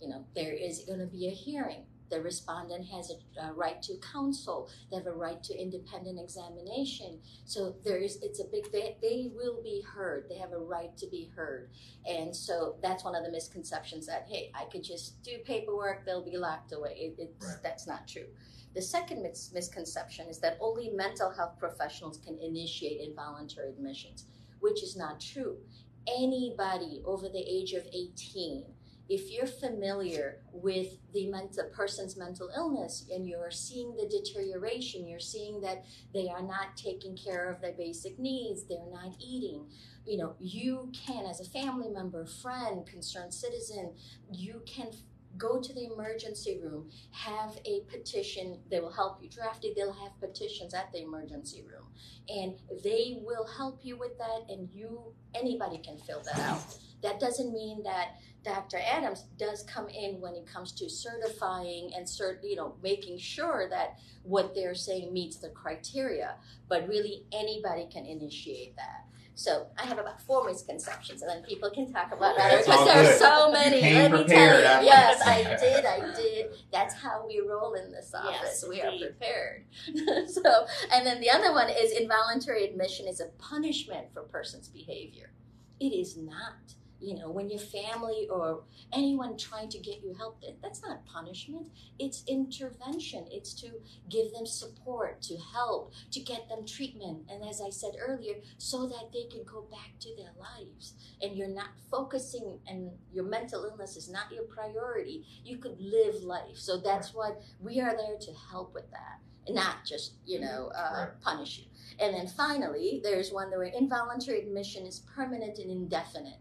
You 0.00 0.08
know, 0.08 0.24
there 0.34 0.54
is 0.54 0.84
going 0.86 1.00
to 1.00 1.06
be 1.06 1.28
a 1.28 1.30
hearing. 1.30 1.84
The 2.08 2.22
respondent 2.22 2.86
has 2.86 3.10
a, 3.10 3.48
a 3.48 3.52
right 3.52 3.82
to 3.82 3.96
counsel. 3.98 4.70
They 4.90 4.96
have 4.96 5.06
a 5.06 5.12
right 5.12 5.42
to 5.44 5.54
independent 5.54 6.18
examination. 6.18 7.20
So 7.44 7.74
there 7.84 7.98
is, 7.98 8.18
it's 8.22 8.40
a 8.40 8.44
big. 8.44 8.72
They, 8.72 8.96
they 9.02 9.30
will 9.34 9.62
be 9.62 9.82
heard. 9.82 10.30
They 10.30 10.38
have 10.38 10.52
a 10.52 10.58
right 10.58 10.96
to 10.96 11.06
be 11.06 11.30
heard. 11.36 11.68
And 12.06 12.34
so 12.34 12.76
that's 12.82 13.04
one 13.04 13.14
of 13.14 13.24
the 13.24 13.30
misconceptions 13.30 14.06
that 14.06 14.26
hey, 14.26 14.50
I 14.54 14.64
could 14.72 14.84
just 14.84 15.22
do 15.22 15.32
paperwork. 15.44 16.06
They'll 16.06 16.24
be 16.24 16.38
locked 16.38 16.72
away. 16.72 16.94
It, 16.96 17.14
it's 17.18 17.46
Right. 17.46 17.62
that's 17.62 17.86
not 17.86 18.08
true. 18.08 18.26
The 18.74 18.82
second 18.82 19.22
mis- 19.22 19.52
misconception 19.52 20.28
is 20.28 20.38
that 20.40 20.58
only 20.60 20.90
mental 20.90 21.30
health 21.30 21.58
professionals 21.58 22.18
can 22.18 22.38
initiate 22.38 23.00
involuntary 23.00 23.70
admissions, 23.70 24.26
which 24.60 24.82
is 24.82 24.96
not 24.96 25.20
true. 25.20 25.58
Anybody 26.06 27.02
over 27.04 27.28
the 27.28 27.44
age 27.46 27.74
of 27.74 27.86
18, 27.92 28.64
if 29.08 29.30
you're 29.30 29.46
familiar 29.46 30.38
with 30.52 30.96
the 31.12 31.26
mental 31.26 31.64
person's 31.64 32.16
mental 32.16 32.48
illness 32.56 33.04
and 33.12 33.28
you're 33.28 33.50
seeing 33.50 33.94
the 33.94 34.08
deterioration, 34.08 35.06
you're 35.06 35.20
seeing 35.20 35.60
that 35.60 35.84
they 36.14 36.28
are 36.28 36.42
not 36.42 36.76
taking 36.76 37.16
care 37.16 37.50
of 37.50 37.60
their 37.60 37.74
basic 37.74 38.18
needs, 38.18 38.64
they're 38.64 38.78
not 38.90 39.14
eating, 39.18 39.66
you 40.06 40.16
know, 40.16 40.34
you 40.40 40.90
can, 40.92 41.26
as 41.26 41.40
a 41.40 41.44
family 41.44 41.88
member, 41.88 42.24
friend, 42.24 42.86
concerned 42.86 43.34
citizen, 43.34 43.92
you 44.32 44.62
can 44.66 44.88
go 45.36 45.60
to 45.60 45.72
the 45.72 45.84
emergency 45.92 46.60
room, 46.62 46.90
have 47.10 47.58
a 47.64 47.80
petition. 47.90 48.58
They 48.70 48.80
will 48.80 48.92
help 48.92 49.22
you 49.22 49.28
draft 49.28 49.64
it. 49.64 49.74
They'll 49.76 49.92
have 49.92 50.18
petitions 50.20 50.74
at 50.74 50.92
the 50.92 51.02
emergency 51.02 51.62
room, 51.62 51.86
and 52.28 52.54
they 52.82 53.18
will 53.22 53.46
help 53.46 53.80
you 53.82 53.96
with 53.96 54.16
that. 54.18 54.52
And 54.52 54.68
you, 54.72 55.12
anybody 55.34 55.78
can 55.78 55.98
fill 55.98 56.22
that 56.22 56.38
out. 56.40 56.62
That 57.02 57.18
doesn't 57.18 57.52
mean 57.52 57.82
that 57.82 58.16
Dr. 58.44 58.78
Adams 58.78 59.24
does 59.38 59.62
come 59.64 59.88
in 59.88 60.20
when 60.20 60.34
it 60.34 60.46
comes 60.46 60.72
to 60.72 60.88
certifying 60.88 61.92
and 61.96 62.06
cert, 62.06 62.38
you 62.42 62.56
know, 62.56 62.74
making 62.82 63.18
sure 63.18 63.68
that 63.70 63.98
what 64.22 64.54
they're 64.54 64.74
saying 64.74 65.12
meets 65.12 65.36
the 65.36 65.48
criteria. 65.50 66.34
But 66.68 66.88
really, 66.88 67.24
anybody 67.32 67.88
can 67.92 68.04
initiate 68.04 68.76
that. 68.76 69.06
So 69.34 69.66
I 69.78 69.86
have 69.86 69.98
about 69.98 70.20
four 70.20 70.44
misconceptions, 70.44 71.22
and 71.22 71.30
then 71.30 71.42
people 71.42 71.70
can 71.70 71.90
talk 71.90 72.12
about 72.12 72.36
that 72.36 72.50
That's 72.50 72.66
because 72.66 72.80
all 72.80 72.84
there 72.84 73.14
are 73.14 73.16
so 73.16 73.52
many. 73.52 73.80
came 73.80 74.12
Let 74.12 74.12
me 74.12 74.24
tell 74.24 74.62
huh? 74.62 74.80
you. 74.80 74.86
Yes, 74.86 75.22
I 75.24 75.42
did. 75.58 75.86
I 75.86 76.14
did. 76.14 76.46
That's 76.70 76.94
how 76.94 77.26
we 77.26 77.40
roll 77.40 77.72
in 77.74 77.90
this 77.90 78.12
office. 78.14 78.34
Yes, 78.42 78.64
we 78.68 78.82
are 78.82 78.92
prepared. 78.98 79.64
so, 80.28 80.66
and 80.92 81.06
then 81.06 81.20
the 81.20 81.30
other 81.30 81.52
one 81.52 81.70
is 81.70 81.92
involuntary 81.92 82.64
admission 82.64 83.08
is 83.08 83.20
a 83.20 83.26
punishment 83.38 84.08
for 84.12 84.22
person's 84.22 84.68
behavior. 84.68 85.32
It 85.80 85.92
is 85.92 86.16
not. 86.16 86.74
You 87.02 87.18
know, 87.18 87.30
when 87.30 87.50
your 87.50 87.58
family 87.58 88.28
or 88.30 88.62
anyone 88.92 89.36
trying 89.36 89.68
to 89.70 89.78
get 89.78 90.02
you 90.02 90.14
help 90.14 90.40
that's 90.62 90.82
not 90.82 91.04
punishment. 91.06 91.66
It's 91.98 92.24
intervention. 92.26 93.26
It's 93.30 93.54
to 93.60 93.68
give 94.08 94.32
them 94.32 94.46
support, 94.46 95.22
to 95.22 95.36
help, 95.36 95.92
to 96.12 96.20
get 96.20 96.48
them 96.48 96.64
treatment. 96.66 97.24
And 97.30 97.44
as 97.44 97.60
I 97.60 97.70
said 97.70 97.92
earlier, 98.00 98.34
so 98.58 98.86
that 98.86 99.10
they 99.12 99.24
can 99.24 99.44
go 99.44 99.66
back 99.70 99.98
to 100.00 100.08
their 100.16 100.32
lives. 100.38 100.94
And 101.20 101.36
you're 101.36 101.48
not 101.48 101.70
focusing, 101.90 102.58
and 102.66 102.90
your 103.12 103.24
mental 103.24 103.64
illness 103.64 103.96
is 103.96 104.08
not 104.08 104.32
your 104.32 104.44
priority. 104.44 105.24
You 105.44 105.58
could 105.58 105.80
live 105.80 106.22
life. 106.22 106.56
So 106.56 106.78
that's 106.78 107.14
what 107.14 107.42
we 107.60 107.80
are 107.80 107.96
there 107.96 108.18
to 108.20 108.32
help 108.50 108.74
with 108.74 108.90
that, 108.90 109.20
and 109.46 109.54
not 109.56 109.84
just, 109.84 110.14
you 110.24 110.40
know, 110.40 110.70
uh, 110.74 110.92
Right. 111.08 111.20
punish 111.20 111.58
you. 111.58 111.66
And 111.98 112.14
then 112.14 112.26
finally, 112.26 113.00
there's 113.02 113.32
one 113.32 113.50
where 113.50 113.64
involuntary 113.64 114.40
admission 114.40 114.86
is 114.86 115.00
permanent 115.00 115.58
and 115.58 115.70
indefinite. 115.70 116.38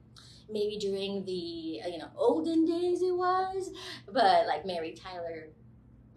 Maybe 0.52 0.78
during 0.78 1.24
the 1.26 1.82
uh, 1.86 1.88
you 1.90 1.98
know 2.00 2.10
olden 2.16 2.66
days 2.66 3.02
it 3.02 3.16
was, 3.16 3.72
but 4.12 4.48
like 4.48 4.66
Mary 4.66 4.92
Tyler 4.94 5.48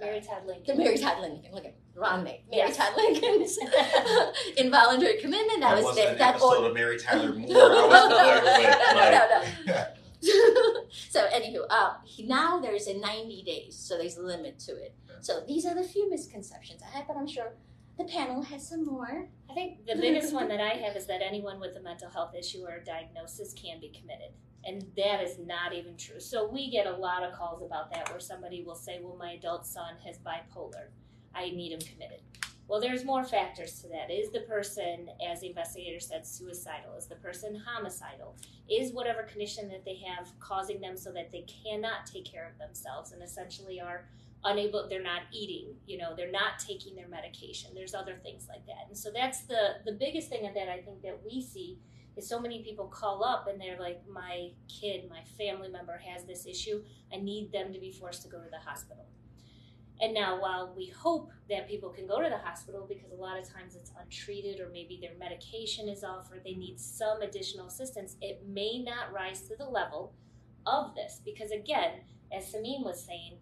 Mary 0.00 0.20
Todd 0.20 0.42
Lincoln. 0.46 0.76
the 0.76 0.84
Mary 0.84 0.98
Todd 0.98 1.20
Lincoln. 1.20 1.52
Look 1.52 1.64
at 1.64 1.74
wrong 1.94 2.24
name. 2.24 2.40
Mary 2.50 2.68
Yes. 2.68 2.76
Todd 2.76 2.92
Lincoln's 2.96 3.56
involuntary 4.56 5.18
commitment. 5.18 5.60
That, 5.60 5.70
That, 5.70 5.76
was 5.76 5.84
wasn't 5.84 6.06
that, 6.06 6.12
an 6.12 6.18
that 6.18 6.30
episode 6.34 6.64
or- 6.64 6.68
of 6.68 6.74
Mary 6.74 6.98
Tyler 6.98 7.32
Moore 7.32 7.48
I 7.50 7.86
was 7.86 8.02
familiar 8.12 8.34
with. 8.34 8.44
no, 8.94 9.00
like- 9.00 9.66
no, 9.66 9.74
no. 9.74 9.84
so 11.10 11.26
anywho, 11.28 11.96
he- 12.04 12.26
now 12.26 12.58
there's 12.60 12.86
a 12.86 12.94
90 12.98 13.42
days, 13.42 13.76
so 13.76 13.96
there's 13.98 14.16
a 14.16 14.22
limit 14.22 14.58
to 14.60 14.72
it. 14.72 14.94
Okay. 15.08 15.18
So 15.20 15.42
these 15.46 15.66
are 15.66 15.74
the 15.74 15.84
few 15.84 16.08
misconceptions 16.10 16.82
I 16.82 16.96
have, 16.96 17.06
but 17.06 17.16
I'm 17.16 17.26
sure 17.28 17.52
the 17.98 18.04
panel 18.04 18.42
has 18.42 18.68
some 18.68 18.84
more. 18.84 19.28
I 19.50 19.54
think 19.54 19.86
the 19.86 19.96
biggest 19.96 20.32
one 20.32 20.48
that 20.48 20.60
I 20.60 20.70
have 20.70 20.96
is 20.96 21.06
that 21.06 21.22
anyone 21.22 21.60
with 21.60 21.76
a 21.76 21.80
mental 21.80 22.10
health 22.10 22.34
issue 22.34 22.64
or 22.64 22.80
diagnosis 22.80 23.54
can 23.54 23.80
be 23.80 23.88
committed. 23.88 24.32
And 24.64 24.84
that 24.96 25.22
is 25.22 25.38
not 25.38 25.72
even 25.74 25.96
true. 25.96 26.18
So 26.18 26.48
we 26.48 26.70
get 26.70 26.86
a 26.86 26.96
lot 26.96 27.22
of 27.22 27.34
calls 27.34 27.62
about 27.62 27.92
that 27.92 28.10
where 28.10 28.20
somebody 28.20 28.62
will 28.62 28.74
say, 28.74 29.00
Well, 29.02 29.16
my 29.16 29.32
adult 29.32 29.66
son 29.66 29.94
has 30.04 30.18
bipolar. 30.18 30.88
I 31.34 31.50
need 31.50 31.72
him 31.72 31.80
committed. 31.80 32.20
Well, 32.66 32.80
there's 32.80 33.04
more 33.04 33.24
factors 33.24 33.82
to 33.82 33.88
that. 33.88 34.10
Is 34.10 34.30
the 34.30 34.40
person, 34.40 35.10
as 35.30 35.40
the 35.40 35.48
investigator 35.48 36.00
said, 36.00 36.26
suicidal? 36.26 36.94
Is 36.96 37.06
the 37.06 37.16
person 37.16 37.62
homicidal? 37.66 38.36
Is 38.70 38.92
whatever 38.92 39.24
condition 39.24 39.68
that 39.68 39.84
they 39.84 39.96
have 39.96 40.32
causing 40.40 40.80
them 40.80 40.96
so 40.96 41.12
that 41.12 41.30
they 41.30 41.44
cannot 41.62 42.06
take 42.06 42.24
care 42.24 42.50
of 42.50 42.58
themselves 42.58 43.12
and 43.12 43.22
essentially 43.22 43.80
are 43.80 44.06
unable 44.44 44.86
they're 44.88 45.02
not 45.02 45.22
eating 45.32 45.74
you 45.86 45.96
know 45.96 46.14
they're 46.16 46.30
not 46.30 46.58
taking 46.58 46.94
their 46.94 47.08
medication. 47.08 47.70
There's 47.74 47.94
other 47.94 48.16
things 48.22 48.46
like 48.48 48.66
that. 48.66 48.86
And 48.88 48.96
so 48.96 49.10
that's 49.14 49.42
the 49.42 49.76
the 49.84 49.92
biggest 49.92 50.28
thing 50.28 50.42
that 50.42 50.68
i 50.68 50.80
think 50.80 51.02
that 51.02 51.20
we 51.24 51.42
see 51.42 51.78
is 52.16 52.28
so 52.28 52.38
many 52.38 52.62
people 52.62 52.86
call 52.86 53.24
up 53.24 53.48
and 53.48 53.60
they're 53.60 53.78
like 53.78 54.00
my 54.08 54.50
kid 54.68 55.08
my 55.08 55.22
family 55.36 55.68
member 55.68 55.98
has 55.98 56.24
this 56.24 56.46
issue. 56.46 56.82
I 57.12 57.16
need 57.16 57.52
them 57.52 57.72
to 57.72 57.80
be 57.80 57.90
forced 57.90 58.22
to 58.22 58.28
go 58.28 58.38
to 58.38 58.50
the 58.50 58.58
hospital. 58.58 59.06
And 60.00 60.12
now 60.12 60.40
while 60.40 60.74
we 60.76 60.88
hope 60.88 61.30
that 61.48 61.68
people 61.68 61.90
can 61.90 62.06
go 62.06 62.20
to 62.20 62.28
the 62.28 62.38
hospital 62.38 62.84
because 62.88 63.12
a 63.12 63.20
lot 63.20 63.38
of 63.38 63.48
times 63.48 63.76
it's 63.76 63.92
untreated 64.00 64.60
or 64.60 64.68
maybe 64.72 64.98
their 65.00 65.16
medication 65.18 65.88
is 65.88 66.02
off 66.02 66.30
or 66.32 66.38
they 66.44 66.54
need 66.54 66.80
some 66.80 67.22
additional 67.22 67.68
assistance 67.68 68.16
it 68.20 68.42
may 68.46 68.82
not 68.84 69.12
rise 69.12 69.42
to 69.42 69.56
the 69.56 69.64
level 69.64 70.12
of 70.66 70.94
this. 70.94 71.20
Because 71.24 71.50
again 71.50 72.00
as 72.36 72.52
Samim 72.52 72.84
was 72.84 73.02
saying 73.02 73.38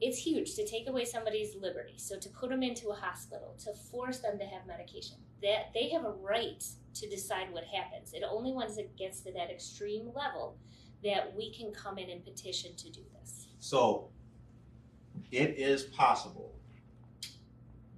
it's 0.00 0.18
huge 0.18 0.54
to 0.54 0.66
take 0.66 0.88
away 0.88 1.04
somebody's 1.04 1.54
liberty. 1.60 1.94
So 1.96 2.18
to 2.18 2.28
put 2.30 2.50
them 2.50 2.62
into 2.62 2.88
a 2.88 2.94
hospital, 2.94 3.54
to 3.64 3.74
force 3.74 4.18
them 4.20 4.38
to 4.38 4.44
have 4.44 4.66
medication, 4.66 5.16
that 5.42 5.72
they 5.74 5.90
have 5.90 6.04
a 6.04 6.12
right 6.12 6.64
to 6.94 7.08
decide 7.08 7.52
what 7.52 7.64
happens. 7.64 8.12
It 8.14 8.22
only 8.28 8.52
once 8.52 8.78
it 8.78 8.96
gets 8.96 9.20
to 9.20 9.32
that 9.32 9.50
extreme 9.50 10.10
level 10.14 10.56
that 11.04 11.34
we 11.36 11.52
can 11.52 11.72
come 11.72 11.98
in 11.98 12.10
and 12.10 12.24
petition 12.24 12.74
to 12.76 12.90
do 12.90 13.00
this. 13.20 13.48
So 13.58 14.08
it 15.30 15.58
is 15.58 15.84
possible 15.84 16.54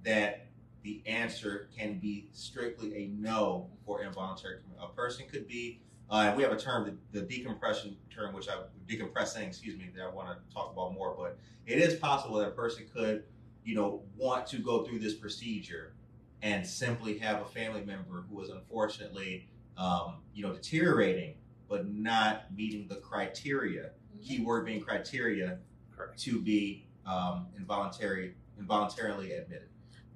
that 0.03 0.47
the 0.83 1.01
answer 1.05 1.69
can 1.77 1.99
be 1.99 2.29
strictly 2.33 2.95
a 2.95 3.07
no 3.17 3.69
for 3.85 4.03
involuntary 4.03 4.59
commitment. 4.61 4.91
A 4.91 4.95
person 4.95 5.25
could 5.31 5.47
be, 5.47 5.81
uh, 6.13 6.27
and 6.27 6.37
we 6.37 6.43
have 6.43 6.51
a 6.51 6.57
term, 6.57 6.85
the, 7.11 7.19
the 7.19 7.25
decompression 7.25 7.97
term, 8.13 8.35
which 8.35 8.47
I 8.47 8.53
decompressing, 8.87 9.47
excuse 9.47 9.75
me, 9.75 9.89
that 9.95 10.03
I 10.03 10.09
want 10.09 10.27
to 10.27 10.53
talk 10.53 10.71
about 10.71 10.93
more. 10.93 11.15
But 11.17 11.39
it 11.65 11.79
is 11.79 11.95
possible 11.95 12.37
that 12.37 12.49
a 12.49 12.51
person 12.51 12.85
could, 12.93 13.23
you 13.65 13.73
know, 13.73 14.03
want 14.15 14.45
to 14.47 14.57
go 14.57 14.83
through 14.83 14.99
this 14.99 15.15
procedure 15.15 15.95
and 16.43 16.65
simply 16.67 17.17
have 17.17 17.41
a 17.41 17.45
family 17.45 17.81
member 17.81 18.25
who 18.29 18.41
is 18.43 18.49
unfortunately, 18.49 19.47
um, 19.75 20.17
you 20.35 20.43
know, 20.43 20.53
deteriorating, 20.53 21.33
but 21.67 21.89
not 21.89 22.43
meeting 22.55 22.85
the 22.87 22.97
criteria. 22.97 23.89
Keyword 24.23 24.67
being 24.67 24.81
criteria 24.81 25.57
Correct. 25.97 26.19
to 26.19 26.39
be 26.39 26.85
um, 27.07 27.47
involuntary, 27.57 28.35
involuntarily 28.59 29.31
admitted. 29.31 29.69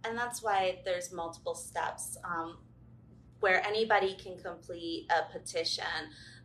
and 0.04 0.16
that's 0.16 0.44
why 0.44 0.78
there's 0.86 1.12
multiple 1.12 1.56
steps 1.56 2.18
um, 2.24 2.58
where 3.40 3.66
anybody 3.66 4.16
can 4.16 4.38
complete 4.38 5.10
a 5.12 5.32
petition 5.32 5.86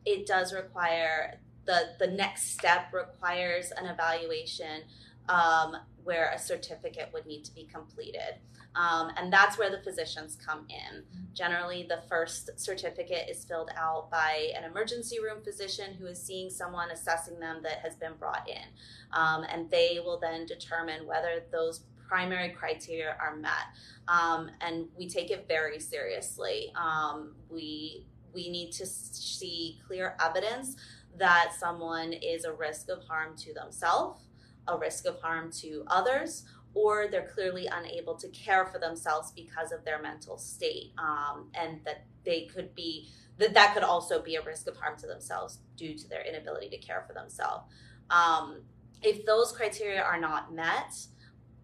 it 0.04 0.26
does 0.26 0.52
require 0.52 1.40
the 1.66 1.94
the 1.98 2.06
next 2.08 2.52
step 2.52 2.92
requires 2.92 3.72
an 3.72 3.86
evaluation 3.86 4.82
um, 5.28 5.76
where 6.04 6.30
a 6.30 6.38
certificate 6.38 7.10
would 7.12 7.26
need 7.26 7.44
to 7.44 7.54
be 7.54 7.64
completed 7.64 8.34
Um, 8.74 9.10
and 9.16 9.32
that's 9.32 9.58
where 9.58 9.70
the 9.70 9.82
physicians 9.82 10.36
come 10.36 10.66
in. 10.70 11.04
Generally, 11.34 11.86
the 11.88 12.02
first 12.08 12.58
certificate 12.58 13.28
is 13.28 13.44
filled 13.44 13.70
out 13.76 14.10
by 14.10 14.50
an 14.56 14.64
emergency 14.64 15.18
room 15.20 15.42
physician 15.44 15.94
who 15.98 16.06
is 16.06 16.22
seeing 16.22 16.48
someone, 16.50 16.90
assessing 16.90 17.38
them 17.38 17.60
that 17.64 17.80
has 17.80 17.96
been 17.96 18.14
brought 18.18 18.48
in. 18.48 18.64
Um, 19.12 19.44
and 19.50 19.70
they 19.70 20.00
will 20.02 20.18
then 20.18 20.46
determine 20.46 21.06
whether 21.06 21.42
those 21.50 21.84
primary 22.12 22.50
criteria 22.50 23.16
are 23.18 23.36
met. 23.36 23.68
Um, 24.06 24.50
and 24.60 24.86
we 24.98 25.08
take 25.08 25.30
it 25.30 25.46
very 25.48 25.80
seriously. 25.80 26.70
Um, 26.76 27.34
we 27.48 28.04
we 28.34 28.50
need 28.50 28.72
to 28.72 28.86
see 28.86 29.78
clear 29.86 30.14
evidence 30.22 30.76
that 31.18 31.52
someone 31.58 32.12
is 32.12 32.44
a 32.44 32.52
risk 32.52 32.88
of 32.90 33.02
harm 33.04 33.36
to 33.36 33.54
themselves, 33.54 34.20
a 34.68 34.76
risk 34.76 35.06
of 35.06 35.20
harm 35.20 35.50
to 35.60 35.84
others, 35.86 36.44
or 36.74 37.08
they're 37.10 37.28
clearly 37.34 37.66
unable 37.66 38.14
to 38.16 38.28
care 38.28 38.66
for 38.66 38.78
themselves 38.78 39.32
because 39.32 39.72
of 39.72 39.84
their 39.84 40.00
mental 40.00 40.36
state, 40.36 40.92
um, 40.98 41.50
and 41.54 41.80
that 41.86 42.04
they 42.24 42.42
could 42.54 42.74
be 42.74 43.08
that 43.38 43.54
that 43.54 43.72
could 43.72 43.84
also 43.84 44.22
be 44.22 44.36
a 44.36 44.42
risk 44.42 44.68
of 44.68 44.76
harm 44.76 44.98
to 44.98 45.06
themselves 45.06 45.60
due 45.78 45.94
to 45.96 46.06
their 46.10 46.24
inability 46.26 46.68
to 46.68 46.78
care 46.78 47.04
for 47.06 47.14
themselves. 47.14 47.64
Um, 48.10 48.64
if 49.02 49.24
those 49.24 49.52
criteria 49.52 50.02
are 50.02 50.20
not 50.20 50.54
met, 50.54 50.92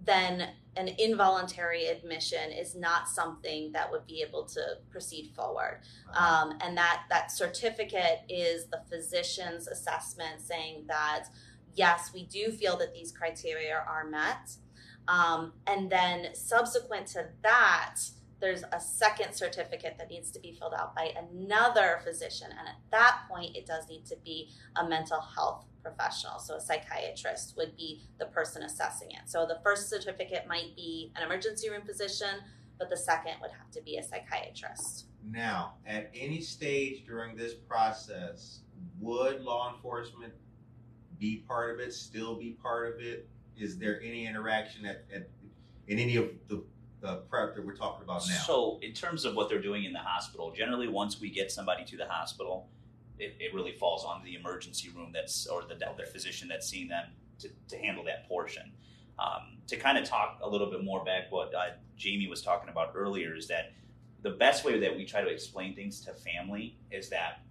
then 0.05 0.49
an 0.77 0.89
involuntary 0.99 1.87
admission 1.87 2.53
is 2.53 2.77
not 2.77 3.09
something 3.09 3.73
that 3.73 3.91
would 3.91 4.07
be 4.07 4.23
able 4.23 4.45
to 4.45 4.61
proceed 4.91 5.33
forward. 5.35 5.81
Um, 6.17 6.57
and 6.61 6.77
that, 6.77 7.03
that 7.11 7.33
certificate 7.33 8.21
is 8.29 8.67
the 8.67 8.81
physician's 8.89 9.67
assessment 9.67 10.41
saying 10.41 10.85
that, 10.87 11.25
yes, 11.75 12.13
we 12.15 12.25
do 12.27 12.53
feel 12.53 12.77
that 12.77 12.95
these 12.95 13.11
criteria 13.11 13.75
are 13.75 14.09
met. 14.09 14.53
Um, 15.09 15.53
and 15.67 15.91
then 15.91 16.35
subsequent 16.35 17.09
to 17.09 17.27
that, 17.43 17.97
there's 18.41 18.63
a 18.73 18.81
second 18.81 19.35
certificate 19.35 19.97
that 19.99 20.11
needs 20.11 20.31
to 20.31 20.41
be 20.41 20.53
filled 20.53 20.75
out 20.75 20.95
by 20.95 21.13
another 21.17 22.01
physician. 22.05 22.49
And 22.51 22.69
at 22.69 22.77
that 22.91 23.23
point, 23.29 23.57
it 23.57 23.67
does 23.67 23.89
need 23.89 24.07
to 24.07 24.17
be 24.25 24.51
a 24.77 24.89
mental 24.89 25.21
health 25.21 25.65
professional. 25.83 26.39
So 26.39 26.57
a 26.57 26.61
psychiatrist 26.61 27.57
would 27.57 27.77
be 27.77 28.03
the 28.19 28.27
person 28.27 28.63
assessing 28.63 29.11
it. 29.11 29.23
So 29.27 29.47
the 29.47 29.59
first 29.63 29.89
certificate 29.89 30.47
might 30.49 30.77
be 30.77 31.13
an 31.17 31.23
emergency 31.23 31.69
room 31.71 31.83
physician, 31.85 32.43
but 32.79 32.91
the 32.91 32.97
second 32.97 33.35
would 33.41 33.51
have 33.51 33.71
to 33.73 33.83
be 33.83 33.97
a 33.97 34.03
psychiatrist. 34.03 35.07
Now, 35.29 35.75
at 35.87 36.11
any 36.15 36.41
stage 36.41 37.05
during 37.05 37.37
this 37.37 37.55
process, 37.55 38.61
would 39.01 39.41
law 39.41 39.75
enforcement 39.75 40.33
be 41.19 41.45
part 41.49 41.75
of 41.75 41.81
it, 41.81 41.93
still 41.93 42.37
be 42.37 42.51
part 42.63 42.95
of 42.95 43.01
it? 43.01 43.29
Is 43.57 43.79
there 43.79 44.01
any 44.01 44.27
interaction 44.27 44.87
at, 44.87 45.05
at 45.13 45.29
in 45.89 45.99
any 45.99 46.17
of 46.17 46.29
the 46.49 46.63
the 47.01 47.17
prep 47.31 47.55
that 47.55 47.65
we're 47.65 47.77
talking 47.77 48.03
about 48.05 48.27
now? 48.29 48.35
So, 48.47 48.79
in 48.83 48.93
terms 48.93 49.25
of 49.25 49.35
what 49.35 49.49
they're 49.49 49.63
doing 49.63 49.85
in 49.85 49.93
the 49.93 49.99
hospital, 50.01 50.53
generally, 50.53 50.89
once 50.89 51.21
we 51.21 51.31
get 51.31 51.51
somebody 51.51 51.85
to 51.85 51.97
the 51.97 52.07
hospital, 52.07 52.69
it, 53.19 53.37
it 53.41 53.55
really 53.55 53.73
falls 53.73 54.05
on 54.05 54.25
the 54.25 54.35
emergency 54.35 54.89
room 54.91 55.11
that's 55.13 55.47
or 55.47 55.63
the, 55.63 55.75
the 55.75 56.07
physician 56.07 56.49
that's 56.49 56.69
seeing 56.69 56.89
them 56.89 57.05
to, 57.41 57.49
to 57.69 57.77
handle 57.79 58.05
that 58.05 58.29
portion. 58.29 58.73
Um, 59.19 59.59
to 59.67 59.77
kind 59.77 59.99
of 59.99 60.05
talk 60.05 60.39
a 60.43 60.49
little 60.49 60.71
bit 60.71 60.85
more 60.85 61.05
back 61.05 61.25
what 61.31 61.53
uh, 61.55 61.71
Jamie 61.97 62.29
was 62.29 62.41
talking 62.41 62.69
about 62.69 62.93
earlier 62.95 63.35
is 63.35 63.49
that 63.49 63.73
the 64.23 64.31
best 64.31 64.65
way 64.65 64.79
that 64.79 64.97
we 64.97 65.05
try 65.05 65.21
to 65.23 65.29
explain 65.29 65.75
things 65.75 66.01
to 66.03 66.13
family 66.15 66.79
is 66.93 67.09
that 67.11 67.43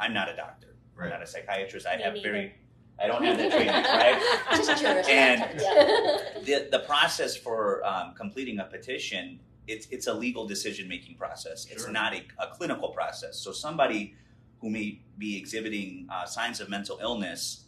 I'm 0.00 0.12
not 0.12 0.28
a 0.28 0.36
doctor, 0.36 0.74
Right. 0.96 1.06
I'm 1.06 1.10
not 1.12 1.22
a 1.22 1.26
psychiatrist. 1.26 1.86
I 1.86 1.96
Me 1.96 2.02
have 2.02 2.14
neither. 2.14 2.30
very, 2.30 2.54
I 3.02 3.06
don't 3.06 3.22
have 3.24 3.36
that 3.38 3.50
training, 3.50 3.68
right? 3.72 4.20
Just 4.56 4.76
curious. 4.82 5.06
And- 5.08 5.40
Yeah. 5.60 6.40
the 6.44 6.68
the 6.70 6.80
process 6.86 7.36
for 7.36 7.84
um, 7.84 8.14
completing 8.14 8.58
a 8.58 8.64
petition 8.64 9.40
it's 9.66 9.86
it's 9.90 10.06
a 10.06 10.14
legal 10.14 10.46
decision 10.46 10.88
making 10.88 11.16
process. 11.16 11.66
It's 11.70 11.88
not 11.88 12.14
a, 12.14 12.22
a 12.38 12.54
clinical 12.54 12.90
process. 12.90 13.38
So 13.38 13.52
somebody 13.52 14.14
who 14.60 14.70
may 14.70 15.00
be 15.18 15.36
exhibiting 15.36 16.06
uh, 16.10 16.24
signs 16.24 16.60
of 16.60 16.68
mental 16.68 16.98
illness, 17.02 17.64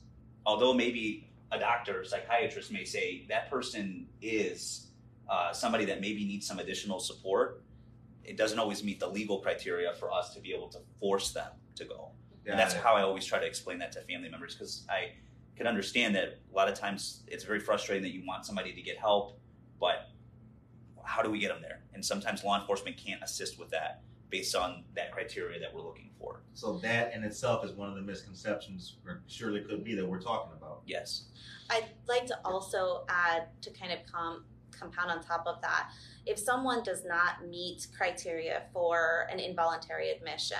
although 0.46 0.72
maybe 0.72 1.28
a 1.50 1.58
doctor 1.58 2.00
or 2.00 2.04
psychiatrist 2.04 2.70
may 2.72 2.84
say 2.84 3.26
that 3.28 3.50
person 3.50 4.06
is 4.22 4.86
uh, 5.28 5.52
somebody 5.52 5.84
that 5.86 6.00
maybe 6.00 6.24
needs 6.24 6.46
some 6.46 6.58
additional 6.58 7.00
support, 7.00 7.62
it 8.24 8.36
doesn't 8.36 8.58
always 8.58 8.84
meet 8.84 9.00
the 9.00 9.08
legal 9.08 9.38
criteria 9.40 9.92
for 9.94 10.12
us 10.12 10.34
to 10.34 10.40
be 10.40 10.52
able 10.54 10.68
to 10.68 10.78
force 11.00 11.32
them 11.32 11.50
to 11.74 11.84
go. 11.84 12.10
Got 12.48 12.52
And 12.52 12.60
that's 12.60 12.74
it. 12.74 12.80
how 12.80 12.94
I 12.94 13.02
always 13.02 13.26
try 13.26 13.38
to 13.38 13.46
explain 13.46 13.78
that 13.80 13.92
to 13.92 14.00
family 14.02 14.30
members 14.30 14.54
because 14.54 14.86
I 14.88 15.10
can 15.54 15.66
understand 15.66 16.14
that 16.16 16.38
a 16.50 16.56
lot 16.56 16.66
of 16.68 16.74
times 16.74 17.22
it's 17.26 17.44
very 17.44 17.60
frustrating 17.60 18.02
that 18.04 18.14
you 18.14 18.24
want 18.26 18.46
somebody 18.46 18.72
to 18.72 18.80
get 18.80 18.96
help, 18.96 19.38
but 19.78 20.08
how 21.04 21.20
do 21.20 21.30
we 21.30 21.38
get 21.38 21.48
them 21.48 21.60
there? 21.60 21.82
And 21.92 22.02
sometimes 22.02 22.44
law 22.44 22.58
enforcement 22.58 22.96
can't 22.96 23.22
assist 23.22 23.58
with 23.58 23.68
that 23.70 24.00
based 24.30 24.54
on 24.54 24.84
that 24.94 25.12
criteria 25.12 25.60
that 25.60 25.74
we're 25.74 25.82
looking 25.82 26.10
for. 26.18 26.42
So 26.54 26.78
that 26.78 27.14
in 27.14 27.22
itself 27.22 27.64
is 27.66 27.72
one 27.72 27.90
of 27.90 27.96
the 27.96 28.02
misconceptions, 28.02 28.96
or 29.06 29.22
surely 29.26 29.60
could 29.60 29.84
be, 29.84 29.94
that 29.94 30.06
we're 30.06 30.20
talking 30.20 30.52
about. 30.56 30.80
Yes. 30.86 31.24
I'd 31.68 31.84
like 32.06 32.24
to 32.26 32.38
also 32.46 33.04
add 33.10 33.48
to 33.62 33.70
kind 33.70 33.92
of 33.92 33.98
com- 34.10 34.44
compound 34.70 35.10
on 35.10 35.22
top 35.22 35.44
of 35.46 35.60
that. 35.62 35.90
If 36.24 36.38
someone 36.38 36.82
does 36.82 37.04
not 37.04 37.46
meet 37.48 37.86
criteria 37.96 38.62
for 38.72 39.26
an 39.30 39.38
involuntary 39.38 40.10
admission, 40.10 40.58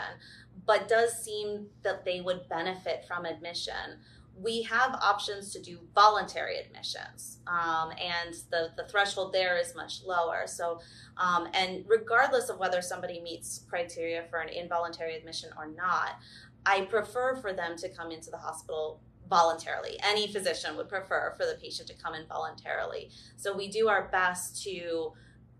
but 0.69 0.87
does 0.87 1.25
seem 1.25 1.67
that 1.83 2.05
they 2.05 2.21
would 2.21 2.47
benefit 2.51 3.07
from 3.09 3.25
admission, 3.25 3.99
we 4.41 4.63
have 4.63 4.95
options 5.03 5.51
to 5.55 5.63
do 5.63 5.79
voluntary 5.95 6.59
admissions, 6.59 7.39
um, 7.47 7.91
and 7.91 8.37
the, 8.51 8.69
the 8.77 8.85
threshold 8.89 9.33
there 9.33 9.57
is 9.57 9.75
much 9.75 10.03
lower. 10.05 10.43
So, 10.47 10.81
um, 11.17 11.49
and 11.55 11.85
regardless 11.89 12.51
of 12.51 12.59
whether 12.59 12.83
somebody 12.83 13.21
meets 13.21 13.65
criteria 13.69 14.25
for 14.31 14.41
an 14.41 14.51
involuntary 14.51 15.17
admission 15.17 15.51
or 15.59 15.67
not, 15.67 16.19
I 16.67 16.83
prefer 16.83 17.37
for 17.37 17.55
them 17.55 17.77
to 17.79 17.89
come 17.89 18.13
into 18.13 18.31
the 18.31 18.37
hospital 18.37 19.01
voluntarily. 19.29 19.99
Any 20.05 20.31
physician 20.31 20.77
would 20.77 20.89
prefer 20.91 21.35
for 21.37 21.47
the 21.47 21.59
patient 21.61 21.89
to 21.89 21.95
come 21.95 22.15
in 22.15 22.27
voluntarily. 22.27 23.11
So 23.37 23.57
we 23.57 23.69
do 23.69 23.89
our 23.89 24.09
best 24.13 24.63
to 24.65 25.13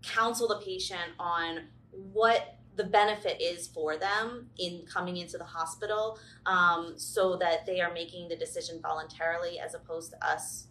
counsel 0.03 0.47
the 0.47 0.59
patient 0.63 1.13
on 1.17 1.61
what 1.91 2.58
the 2.79 2.85
benefit 2.85 3.41
is 3.41 3.67
for 3.67 3.97
them 3.97 4.47
in 4.57 4.85
coming 4.91 5.17
into 5.17 5.37
the 5.37 5.43
hospital 5.43 6.17
um, 6.45 6.93
so 6.95 7.35
that 7.35 7.65
they 7.65 7.81
are 7.81 7.93
making 7.93 8.29
the 8.29 8.37
decision 8.37 8.79
voluntarily 8.81 9.59
as 9.59 9.73
opposed 9.73 10.11
to 10.11 10.25
us 10.25 10.67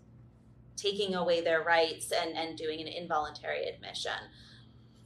taking 0.75 1.15
away 1.15 1.43
their 1.43 1.63
rights 1.63 2.11
and, 2.11 2.35
and 2.35 2.57
doing 2.57 2.81
an 2.81 2.87
involuntary 2.89 3.69
admission. 3.69 4.19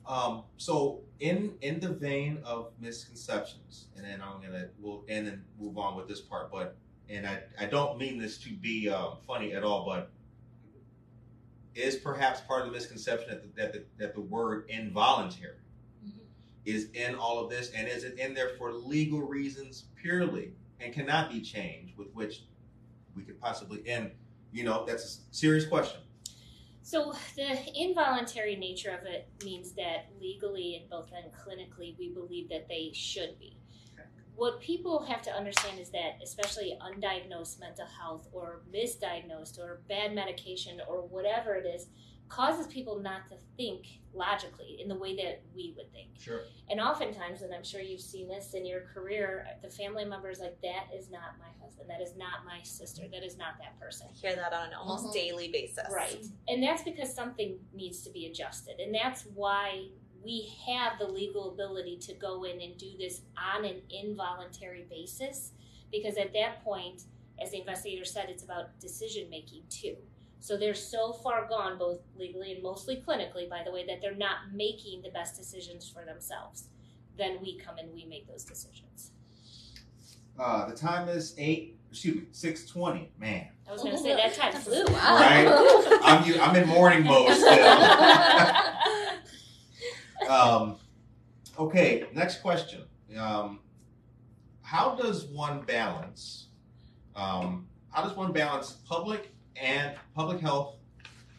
Um, 0.07 0.45
so 0.59 1.01
in 1.19 1.55
in 1.61 1.81
the 1.81 1.89
vein 1.89 2.39
of 2.45 2.71
misconceptions, 2.81 3.87
and 3.97 4.05
then 4.05 4.21
I'm 4.21 4.41
gonna 4.41 4.69
we'll 4.81 5.05
and 5.09 5.27
then 5.27 5.45
move 5.59 5.79
on 5.79 5.97
with 5.97 6.07
this 6.07 6.21
part, 6.21 6.53
but 6.53 6.77
and 7.09 7.27
I 7.27 7.41
I 7.59 7.67
don't 7.67 7.99
mean 7.99 8.17
this 8.17 8.39
to 8.39 8.51
be 8.51 8.89
um, 8.89 9.17
funny 9.27 9.55
at 9.55 9.65
all, 9.65 9.85
but 9.87 10.11
is 11.75 11.97
perhaps 11.97 12.41
part 12.43 12.63
of 12.63 12.67
the 12.69 12.73
misconception 12.73 13.29
that 13.31 13.43
the, 13.43 13.63
that 13.63 13.73
the, 13.73 13.85
that 13.99 14.15
the 14.15 14.21
word 14.21 14.67
involuntary. 14.69 15.57
Is 16.65 16.89
in 16.95 17.15
all 17.15 17.43
of 17.43 17.51
this, 17.51 17.71
and 17.77 17.89
is 17.89 18.05
it 18.05 18.19
in 18.19 18.35
there 18.35 18.51
for 18.59 18.73
legal 18.73 19.21
reasons 19.21 19.85
purely, 20.01 20.53
and 20.81 20.93
cannot 20.93 21.31
be 21.31 21.41
changed, 21.41 21.97
with 21.97 22.13
which 22.13 22.43
we 23.15 23.23
could 23.23 23.41
possibly 23.41 23.83
end. 23.87 24.11
You 24.53 24.65
know, 24.65 24.85
that's 24.87 25.05
a 25.05 25.35
serious 25.35 25.67
question. 25.67 26.01
So 26.83 27.15
the 27.37 27.57
involuntary 27.75 28.57
nature 28.57 28.91
of 28.91 29.07
it 29.07 29.29
means 29.45 29.73
that 29.73 30.09
legally 30.21 30.77
and 30.81 30.91
both 30.91 31.11
then 31.11 31.31
clinically, 31.31 31.97
we 31.99 32.11
believe 32.13 32.49
that 32.49 32.69
they 32.69 32.91
should 32.93 33.39
be. 33.39 33.57
Okay. 33.95 34.09
What 34.35 34.61
people 34.61 35.03
have 35.05 35.23
to 35.23 35.31
understand 35.31 35.79
is 35.79 35.91
that, 35.91 36.19
especially 36.23 36.77
undiagnosed 36.83 37.61
mental 37.61 37.87
health 37.87 38.29
or 38.33 38.63
misdiagnosed 38.75 39.59
or 39.59 39.81
bad 39.89 40.15
medication 40.15 40.81
or 40.89 41.03
whatever 41.03 41.55
it 41.55 41.67
is, 41.67 41.87
causes 42.33 42.67
people 42.67 42.99
not 42.99 43.29
to 43.29 43.35
think 43.59 43.87
logically 44.15 44.79
in 44.81 44.89
the 44.89 44.95
way 44.95 45.15
that 45.15 45.43
we 45.55 45.75
would 45.77 45.93
think. 45.93 46.09
Sure. 46.19 46.41
And 46.71 46.81
oftentimes, 46.81 47.43
and 47.43 47.53
I'm 47.55 47.63
sure 47.63 47.83
you've 47.83 48.01
seen 48.01 48.27
this 48.27 48.55
in 48.55 48.65
your 48.65 48.81
career, 48.95 49.47
the 49.63 49.69
family 49.69 50.07
member 50.07 50.31
is 50.31 50.41
like, 50.41 50.59
that 50.63 50.87
is 50.97 51.11
not 51.11 51.37
my 51.39 51.51
husband, 51.63 51.91
that 51.91 52.01
is 52.01 52.17
not 52.17 52.47
my 52.47 52.61
sister, 52.63 53.03
that 53.13 53.23
is 53.23 53.37
not 53.37 53.59
that 53.59 53.79
person. 53.79 54.07
I 54.11 54.15
hear 54.15 54.35
that 54.37 54.55
on 54.55 54.69
an 54.69 54.75
almost 54.75 55.07
Mhm. 55.09 55.13
daily 55.13 55.49
basis. 55.49 55.87
Right. 55.91 56.25
And 56.49 56.63
that's 56.63 56.83
because 56.83 57.13
something 57.13 57.59
needs 57.75 58.03
to 58.05 58.11
be 58.11 58.27
adjusted. 58.27 58.81
And 58.81 58.95
that's 58.95 59.27
why 59.27 59.89
we 60.25 60.55
have 60.67 60.99
the 60.99 61.07
legal 61.09 61.53
ability 61.53 61.99
to 61.99 62.15
go 62.15 62.45
in 62.45 62.63
and 62.63 62.79
do 62.79 62.97
this 62.97 63.23
on 63.37 63.67
an 63.67 63.83
involuntary 63.91 64.85
basis. 64.85 65.53
Because 65.91 66.17
at 66.17 66.33
that 66.33 66.65
point, 66.65 67.03
as 67.41 67.51
the 67.51 67.59
investigator 67.61 68.05
said, 68.07 68.31
it's 68.31 68.45
about 68.45 68.79
decision 68.81 69.29
making 69.29 69.65
too. 69.69 69.97
So 70.43 70.57
they're 70.57 70.75
so 70.75 71.13
far 71.13 71.47
gone, 71.49 71.79
both 71.79 72.01
legally 72.19 72.51
and 72.51 72.65
mostly 72.65 72.97
clinically, 73.07 73.49
by 73.49 73.63
the 73.65 73.71
way, 73.71 73.87
that 73.87 74.01
they're 74.03 74.17
not 74.17 74.53
making 74.53 75.01
the 75.03 75.11
best 75.11 75.37
decisions 75.39 75.89
for 75.89 76.05
themselves. 76.05 76.65
Then 77.17 77.39
we 77.41 77.57
come 77.59 77.79
and 77.79 77.95
we 77.95 78.07
make 78.07 78.27
those 78.27 78.43
decisions. 78.43 79.13
Uh, 80.37 80.69
the 80.69 80.75
time 80.75 81.09
is 81.09 81.37
eight. 81.39 81.79
Excuse 81.91 82.17
me, 82.17 82.23
six 82.33 82.67
twenty. 82.67 83.13
Man, 83.21 83.47
I 83.69 83.73
was 83.73 83.83
going 83.83 83.95
to 83.95 84.03
say 84.03 84.17
that 84.17 84.35
time 84.35 84.53
flew. 84.55 84.83
Right. 84.87 85.47
I'm 86.03 86.27
u- 86.27 86.41
I'm 86.41 86.57
in 86.57 86.67
morning 86.67 87.05
mode 87.05 87.33
still. 87.37 87.89
Um, 90.29 90.77
okay, 91.59 92.07
next 92.15 92.43
question. 92.43 92.83
Um, 93.19 93.59
how 94.63 94.95
does 94.95 95.25
one 95.25 95.63
balance? 95.63 96.47
Um, 97.17 97.67
how 97.91 98.03
does 98.05 98.17
one 98.17 98.33
balance 98.33 98.73
public 98.89 99.32
and 99.57 99.97
public 100.15 100.41
health 100.41 100.77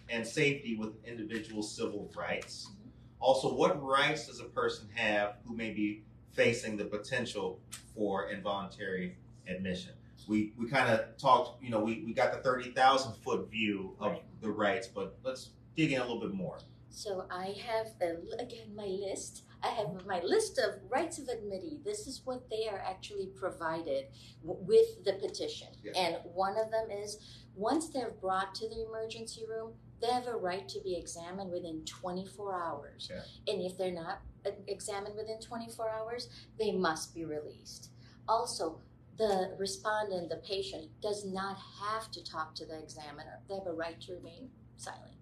and 0.09 0.25
safety 0.25 0.75
with 0.75 0.91
individual 1.05 1.63
civil 1.63 2.11
rights? 2.15 2.69
Mm-hmm. 2.69 2.89
Also, 3.19 3.53
what 3.53 3.81
rights 3.81 4.27
does 4.27 4.39
a 4.39 4.45
person 4.45 4.87
have 4.95 5.35
who 5.47 5.55
may 5.55 5.71
be 5.71 6.03
facing 6.33 6.75
the 6.77 6.85
potential 6.85 7.59
for 7.95 8.29
involuntary 8.29 9.17
admission? 9.47 9.93
We 10.27 10.53
we 10.57 10.67
kind 10.69 10.89
of 10.89 11.17
talked. 11.17 11.61
You 11.63 11.69
know, 11.69 11.79
we, 11.81 12.03
we 12.05 12.13
got 12.13 12.31
the 12.31 12.39
thirty 12.39 12.71
thousand 12.71 13.13
foot 13.23 13.49
view 13.49 13.95
of 13.99 14.11
Right. 14.11 14.23
the 14.41 14.49
rights, 14.49 14.87
but 14.87 15.17
let's 15.23 15.49
dig 15.75 15.91
in 15.91 15.99
a 15.99 16.03
little 16.03 16.21
bit 16.21 16.33
more. 16.33 16.59
So 16.89 17.25
I 17.31 17.55
have 17.67 17.87
the, 17.99 18.21
again 18.39 18.75
my 18.75 18.85
list. 18.85 19.43
I 19.63 19.67
have 19.67 20.05
my 20.05 20.21
list 20.21 20.59
of 20.59 20.75
rights 20.89 21.17
of 21.19 21.27
admittee. 21.29 21.79
This 21.85 22.05
is 22.05 22.21
what 22.25 22.49
they 22.49 22.67
are 22.67 22.79
actually 22.79 23.27
provided 23.27 24.07
w- 24.45 24.61
with 24.65 25.03
the 25.05 25.13
petition. 25.13 25.69
Yeah. 25.81 25.93
And 25.97 26.17
one 26.33 26.57
of 26.57 26.69
them 26.69 26.91
is 26.91 27.17
once 27.55 27.89
they're 27.89 28.13
brought 28.21 28.55
to 28.55 28.69
the 28.69 28.85
emergency 28.85 29.43
room, 29.47 29.73
they 30.01 30.07
have 30.07 30.27
a 30.27 30.35
right 30.35 30.67
to 30.69 30.81
be 30.81 30.95
examined 30.95 31.51
within 31.51 31.83
24 31.85 32.61
hours. 32.61 33.09
Yeah. 33.09 33.53
And 33.53 33.61
if 33.61 33.77
they're 33.77 33.91
not 33.91 34.21
uh, 34.45 34.51
examined 34.67 35.15
within 35.15 35.39
24 35.39 35.89
hours, 35.89 36.29
they 36.59 36.71
must 36.71 37.15
be 37.15 37.25
released. 37.25 37.91
Also, 38.27 38.79
the 39.17 39.55
respondent, 39.57 40.29
the 40.29 40.37
patient, 40.37 40.89
does 41.01 41.25
not 41.25 41.57
have 41.81 42.11
to 42.11 42.23
talk 42.23 42.55
to 42.55 42.65
the 42.65 42.77
examiner. 42.77 43.39
They 43.47 43.55
have 43.55 43.67
a 43.67 43.73
right 43.73 43.99
to 44.01 44.15
remain 44.15 44.49
silent. 44.75 45.13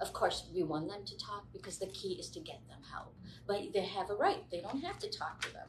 Of 0.00 0.12
course, 0.12 0.48
we 0.54 0.62
want 0.62 0.88
them 0.88 1.04
to 1.06 1.16
talk 1.16 1.46
because 1.52 1.78
the 1.78 1.86
key 1.86 2.16
is 2.20 2.28
to 2.30 2.40
get 2.40 2.60
them 2.68 2.80
help. 2.92 3.14
But 3.46 3.72
they 3.72 3.84
have 3.84 4.10
a 4.10 4.14
right, 4.14 4.44
they 4.50 4.60
don't 4.60 4.82
have 4.82 4.98
to 4.98 5.08
talk 5.08 5.40
to 5.42 5.52
them. 5.52 5.68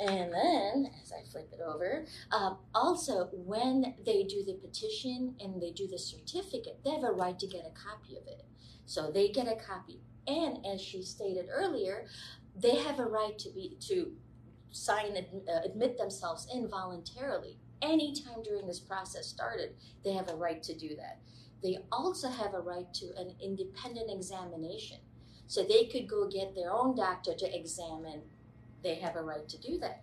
And 0.00 0.32
then, 0.32 0.90
as 1.02 1.12
I 1.12 1.22
flip 1.30 1.50
it 1.52 1.60
over, 1.60 2.06
um, 2.32 2.58
also 2.74 3.28
when 3.32 3.94
they 4.04 4.24
do 4.24 4.42
the 4.44 4.54
petition 4.54 5.36
and 5.40 5.62
they 5.62 5.70
do 5.70 5.86
the 5.86 5.98
certificate, 5.98 6.80
they 6.84 6.90
have 6.90 7.04
a 7.04 7.12
right 7.12 7.38
to 7.38 7.46
get 7.46 7.66
a 7.66 7.70
copy 7.70 8.16
of 8.16 8.26
it. 8.26 8.44
So 8.86 9.10
they 9.10 9.28
get 9.28 9.46
a 9.46 9.56
copy. 9.56 10.00
And 10.26 10.64
as 10.66 10.80
she 10.80 11.02
stated 11.02 11.46
earlier, 11.52 12.06
they 12.56 12.76
have 12.76 12.98
a 12.98 13.04
right 13.04 13.38
to 13.38 13.50
be 13.50 13.76
to 13.88 14.12
sign 14.70 15.16
uh, 15.16 15.60
admit 15.64 15.98
themselves 15.98 16.46
involuntarily 16.52 17.58
anytime 17.82 18.42
during 18.42 18.66
this 18.66 18.80
process 18.80 19.26
started 19.26 19.74
they 20.04 20.12
have 20.12 20.28
a 20.30 20.34
right 20.34 20.62
to 20.62 20.74
do 20.74 20.96
that 20.96 21.18
they 21.62 21.78
also 21.90 22.28
have 22.28 22.54
a 22.54 22.60
right 22.60 22.92
to 22.94 23.06
an 23.18 23.34
independent 23.42 24.10
examination 24.10 24.98
so 25.46 25.62
they 25.62 25.84
could 25.84 26.08
go 26.08 26.26
get 26.26 26.54
their 26.54 26.72
own 26.72 26.96
doctor 26.96 27.34
to 27.34 27.56
examine 27.56 28.22
they 28.82 28.96
have 28.96 29.16
a 29.16 29.22
right 29.22 29.48
to 29.48 29.58
do 29.58 29.78
that 29.78 30.02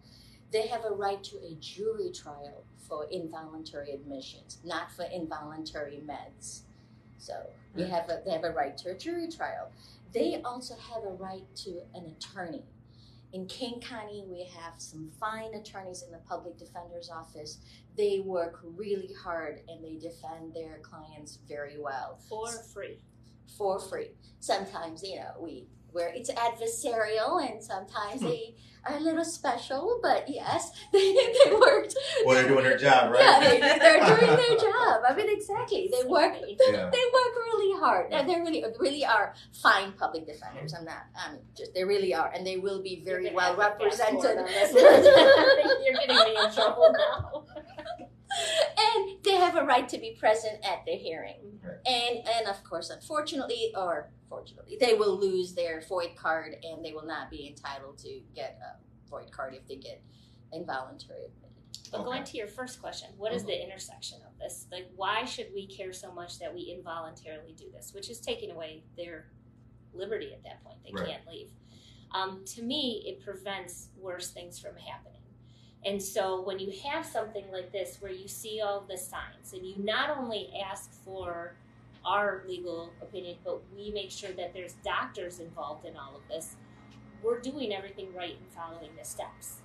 they 0.52 0.68
have 0.68 0.84
a 0.86 0.94
right 0.94 1.24
to 1.24 1.38
a 1.38 1.56
jury 1.60 2.12
trial 2.12 2.64
for 2.88 3.08
involuntary 3.12 3.92
admissions 3.92 4.60
not 4.64 4.92
for 4.92 5.06
involuntary 5.06 6.02
meds 6.06 6.62
so 7.18 7.34
they 7.76 7.84
mm. 7.84 7.90
have 7.90 8.10
a, 8.10 8.22
they 8.26 8.32
have 8.32 8.44
a 8.44 8.52
right 8.52 8.78
to 8.78 8.90
a 8.90 8.96
jury 8.96 9.30
trial 9.30 9.72
they 10.14 10.42
also 10.44 10.76
have 10.76 11.04
a 11.04 11.14
right 11.14 11.44
to 11.56 11.82
an 11.94 12.06
attorney 12.06 12.64
in 13.32 13.46
Kane 13.46 13.80
County, 13.80 14.24
we 14.28 14.44
have 14.60 14.74
some 14.78 15.12
fine 15.20 15.54
attorneys 15.54 16.02
in 16.02 16.12
the 16.12 16.18
public 16.28 16.58
defender's 16.58 17.10
office. 17.12 17.60
They 17.96 18.22
work 18.22 18.60
really 18.64 19.14
hard 19.14 19.62
and 19.68 19.84
they 19.84 19.96
defend 19.96 20.54
their 20.54 20.80
clients 20.82 21.38
very 21.48 21.80
well 21.80 22.20
For 22.28 22.52
free. 22.74 22.98
for 23.56 23.80
free. 23.80 24.12
Sometimes, 24.40 25.04
you 25.04 25.18
know, 25.18 25.34
we 25.40 25.68
where 25.92 26.12
it's 26.14 26.32
adversarial 26.32 27.46
and 27.48 27.64
sometimes 27.64 28.22
hmm. 28.22 28.28
they 28.28 28.56
are 28.86 28.98
a 28.98 29.00
little 29.00 29.26
special, 29.26 30.00
but 30.02 30.26
yes, 30.28 30.72
they, 30.94 31.14
they 31.14 31.52
worked. 31.52 31.96
Well, 32.26 32.36
they're 32.36 32.48
doing 32.48 32.64
their 32.64 32.78
job, 32.78 33.12
right? 33.12 33.22
Yeah, 33.22 33.40
they, 33.40 33.60
they're 33.60 34.06
doing 34.06 34.36
their 34.38 34.58
job. 34.72 35.02
I 35.08 35.14
mean, 35.16 35.30
exactly. 35.30 35.90
They 35.92 36.08
work. 36.08 36.34
They, 36.34 36.58
Yeah. 36.72 36.90
they 36.92 37.04
work 37.14 37.36
really 37.36 37.80
hard, 37.80 38.12
and 38.12 38.30
they 38.30 38.36
really, 38.36 38.64
really 38.80 39.06
are 39.06 39.34
fine 39.54 39.94
public 39.94 40.26
defenders. 40.26 40.74
I'm 40.74 40.86
not. 40.86 41.04
I 41.16 41.34
mean, 41.34 41.42
just 41.58 41.74
they 41.74 41.84
really 41.84 42.14
are, 42.14 42.32
and 42.32 42.46
they 42.46 42.58
will 42.58 42.82
be 42.82 43.02
very 43.04 43.34
well 43.34 43.56
gonna 43.56 43.70
have 43.70 43.80
to 43.80 43.90
fast 43.90 44.12
forward 44.12 44.26
represented. 44.26 44.40
on 44.40 44.46
this. 44.46 44.74
You're 45.86 45.94
getting 45.94 46.34
me 46.34 46.38
in 46.44 46.54
trouble 46.54 46.94
now. 46.98 47.46
and 48.78 49.24
they 49.24 49.36
have 49.36 49.58
a 49.58 49.64
right 49.64 49.90
to 49.90 49.98
be 49.98 50.16
present 50.20 50.64
at 50.64 50.86
the 50.86 50.94
hearing. 50.94 51.60
Right. 51.64 51.78
And 51.86 52.28
and 52.28 52.48
of 52.48 52.64
course, 52.64 52.90
unfortunately 52.90 53.74
or 53.76 54.12
fortunately, 54.30 54.78
they 54.80 54.94
will 54.94 55.20
lose 55.20 55.54
their 55.54 55.82
FOID 55.82 56.16
card 56.16 56.56
and 56.64 56.86
they 56.86 56.94
will 56.94 57.06
not 57.06 57.30
be 57.30 57.48
entitled 57.48 57.98
to 58.00 58.22
get 58.36 58.60
a 58.64 59.12
FOID 59.12 59.32
card 59.32 59.56
if 59.56 59.68
they 59.68 59.76
get 59.76 60.02
involuntary 60.54 61.26
admitted. 61.26 61.56
But 61.92 62.02
Okay. 62.02 62.06
going 62.06 62.24
to 62.24 62.38
your 62.38 62.48
first 62.48 62.80
question, 62.80 63.10
what 63.18 63.34
is 63.34 63.44
the 63.46 63.64
intersection 63.64 64.20
of 64.22 64.38
this? 64.38 64.68
Like, 64.72 64.92
why 64.96 65.26
should 65.26 65.52
we 65.54 65.66
care 65.66 65.92
so 65.92 66.12
much 66.12 66.38
that 66.38 66.54
we 66.54 66.62
involuntarily 66.72 67.54
do 67.54 67.72
this? 67.72 67.94
Which 67.94 68.10
is 68.12 68.20
taking 68.22 68.52
away 68.52 68.84
their 68.96 69.32
liberty 69.94 70.32
at 70.34 70.44
that 70.44 70.64
point. 70.64 70.78
They 70.84 70.92
Right. 70.94 71.08
can't 71.08 71.28
leave. 71.28 71.52
Um, 72.12 72.46
to 72.46 72.62
me, 72.62 73.04
it 73.08 73.22
prevents 73.24 73.90
worse 73.98 74.32
things 74.32 74.60
from 74.60 74.76
happening. 74.78 75.22
And 75.84 76.02
so 76.02 76.42
when 76.42 76.60
you 76.60 76.72
have 76.84 77.06
something 77.06 77.50
like 77.52 77.72
this 77.72 78.02
where 78.02 78.12
you 78.12 78.28
see 78.28 78.62
all 78.62 78.82
the 78.82 78.98
signs 78.98 79.54
and 79.54 79.66
you 79.66 79.78
not 79.78 80.10
only 80.16 80.52
ask 80.64 80.92
for 80.92 81.58
our 82.06 82.44
legal 82.48 82.92
opinion, 83.02 83.38
but 83.44 83.62
we 83.76 83.92
make 83.92 84.12
sure 84.12 84.32
that 84.32 84.54
there's 84.54 84.74
doctors 84.84 85.40
involved 85.40 85.86
in 85.86 85.96
all 85.98 86.16
of 86.16 86.22
this, 86.30 86.56
we're 87.24 87.40
doing 87.40 87.74
everything 87.74 88.14
right 88.16 88.38
and 88.38 88.52
following 88.52 88.90
the 88.98 89.06
steps. 89.06 89.58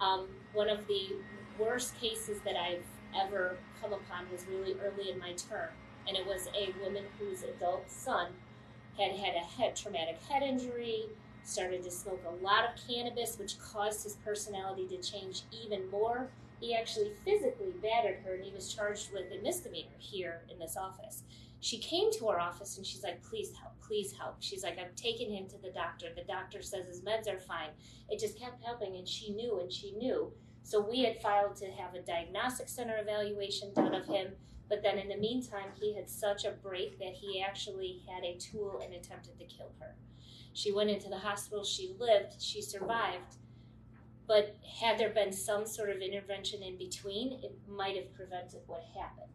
Um, 0.00 0.26
one 0.52 0.68
of 0.68 0.86
the 0.86 1.16
worst 1.58 1.98
cases 2.00 2.38
that 2.44 2.56
I've 2.56 2.84
ever 3.18 3.56
come 3.80 3.92
upon 3.92 4.30
was 4.30 4.46
really 4.50 4.74
early 4.80 5.10
in 5.10 5.18
my 5.18 5.32
term, 5.32 5.68
and 6.08 6.16
it 6.16 6.26
was 6.26 6.48
a 6.58 6.72
woman 6.82 7.04
whose 7.18 7.42
adult 7.42 7.90
son 7.90 8.28
had 8.98 9.12
had 9.12 9.34
a 9.34 9.44
head 9.44 9.76
traumatic 9.76 10.18
head 10.28 10.42
injury, 10.42 11.04
started 11.44 11.82
to 11.82 11.90
smoke 11.90 12.22
a 12.26 12.44
lot 12.44 12.64
of 12.64 12.70
cannabis, 12.88 13.38
which 13.38 13.58
caused 13.58 14.04
his 14.04 14.16
personality 14.24 14.86
to 14.86 14.98
change 14.98 15.42
even 15.50 15.90
more. 15.90 16.28
He 16.60 16.74
actually 16.74 17.12
physically 17.24 17.72
battered 17.82 18.20
her, 18.24 18.34
and 18.34 18.44
he 18.44 18.52
was 18.52 18.72
charged 18.72 19.12
with 19.12 19.24
a 19.32 19.42
misdemeanor 19.42 19.88
here 19.98 20.42
in 20.50 20.58
this 20.58 20.76
office. 20.76 21.24
She 21.62 21.78
came 21.78 22.10
to 22.14 22.26
our 22.26 22.40
office 22.40 22.76
and 22.76 22.84
she's 22.84 23.04
like, 23.04 23.22
"Please 23.22 23.52
help, 23.56 23.80
please 23.80 24.12
help." 24.12 24.42
She's 24.42 24.64
like, 24.64 24.80
"I've 24.80 24.96
taken 24.96 25.30
him 25.30 25.46
to 25.46 25.58
the 25.58 25.70
doctor. 25.70 26.12
The 26.12 26.24
doctor 26.24 26.60
says 26.60 26.88
his 26.88 27.02
meds 27.02 27.28
are 27.28 27.38
fine." 27.38 27.70
It 28.08 28.18
just 28.18 28.36
kept 28.36 28.64
helping, 28.64 28.96
and 28.96 29.08
she 29.08 29.32
knew, 29.32 29.60
and 29.60 29.72
she 29.72 29.92
knew. 29.92 30.34
So 30.64 30.80
we 30.80 31.04
had 31.04 31.22
filed 31.22 31.54
to 31.56 31.70
have 31.70 31.94
a 31.94 32.02
diagnostic 32.02 32.68
center 32.68 32.96
evaluation 32.98 33.72
done 33.74 33.94
of 33.94 34.06
him, 34.06 34.34
but 34.68 34.82
then 34.82 34.98
in 34.98 35.08
the 35.08 35.16
meantime, 35.16 35.72
he 35.80 35.94
had 35.94 36.10
such 36.10 36.44
a 36.44 36.50
break 36.50 36.98
that 36.98 37.14
he 37.14 37.40
actually 37.40 38.02
had 38.08 38.24
a 38.24 38.36
tool 38.38 38.80
and 38.80 38.92
attempted 38.92 39.38
to 39.38 39.44
kill 39.44 39.72
her. 39.78 39.94
She 40.52 40.72
went 40.72 40.90
into 40.90 41.08
the 41.08 41.18
hospital, 41.18 41.62
she 41.62 41.94
lived, 41.96 42.42
she 42.42 42.60
survived, 42.60 43.36
but 44.26 44.56
had 44.80 44.98
there 44.98 45.10
been 45.10 45.32
some 45.32 45.64
sort 45.64 45.90
of 45.90 46.02
intervention 46.02 46.60
in 46.60 46.76
between, 46.76 47.34
it 47.34 47.56
might 47.68 47.94
have 47.94 48.12
prevented 48.12 48.62
what 48.66 48.82
happened. 48.96 49.30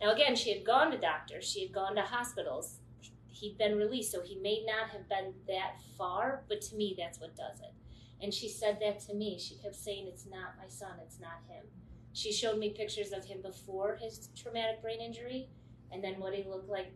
Now, 0.00 0.12
again, 0.12 0.34
she 0.34 0.52
had 0.52 0.64
gone 0.64 0.90
to 0.90 0.98
doctors, 0.98 1.44
she 1.44 1.62
had 1.62 1.72
gone 1.72 1.94
to 1.96 2.02
hospitals, 2.02 2.78
he'd 3.26 3.58
been 3.58 3.76
released, 3.76 4.12
so 4.12 4.22
he 4.22 4.36
may 4.36 4.64
not 4.66 4.90
have 4.90 5.08
been 5.08 5.34
that 5.46 5.76
far, 5.96 6.42
but 6.48 6.60
to 6.62 6.76
me, 6.76 6.94
that's 6.98 7.20
what 7.20 7.36
does 7.36 7.60
it. 7.60 7.74
And 8.22 8.32
she 8.32 8.48
said 8.48 8.78
that 8.80 9.00
to 9.06 9.14
me. 9.14 9.38
She 9.38 9.56
kept 9.56 9.74
saying, 9.74 10.06
It's 10.06 10.26
not 10.26 10.56
my 10.60 10.68
son, 10.68 10.92
it's 11.02 11.18
not 11.18 11.40
him. 11.48 11.64
She 12.12 12.32
showed 12.32 12.58
me 12.58 12.70
pictures 12.70 13.12
of 13.12 13.24
him 13.24 13.40
before 13.42 13.98
his 14.00 14.28
traumatic 14.36 14.82
brain 14.82 15.00
injury 15.00 15.48
and 15.92 16.02
then 16.02 16.18
what 16.18 16.34
he 16.34 16.44
looked 16.44 16.68
like. 16.68 16.92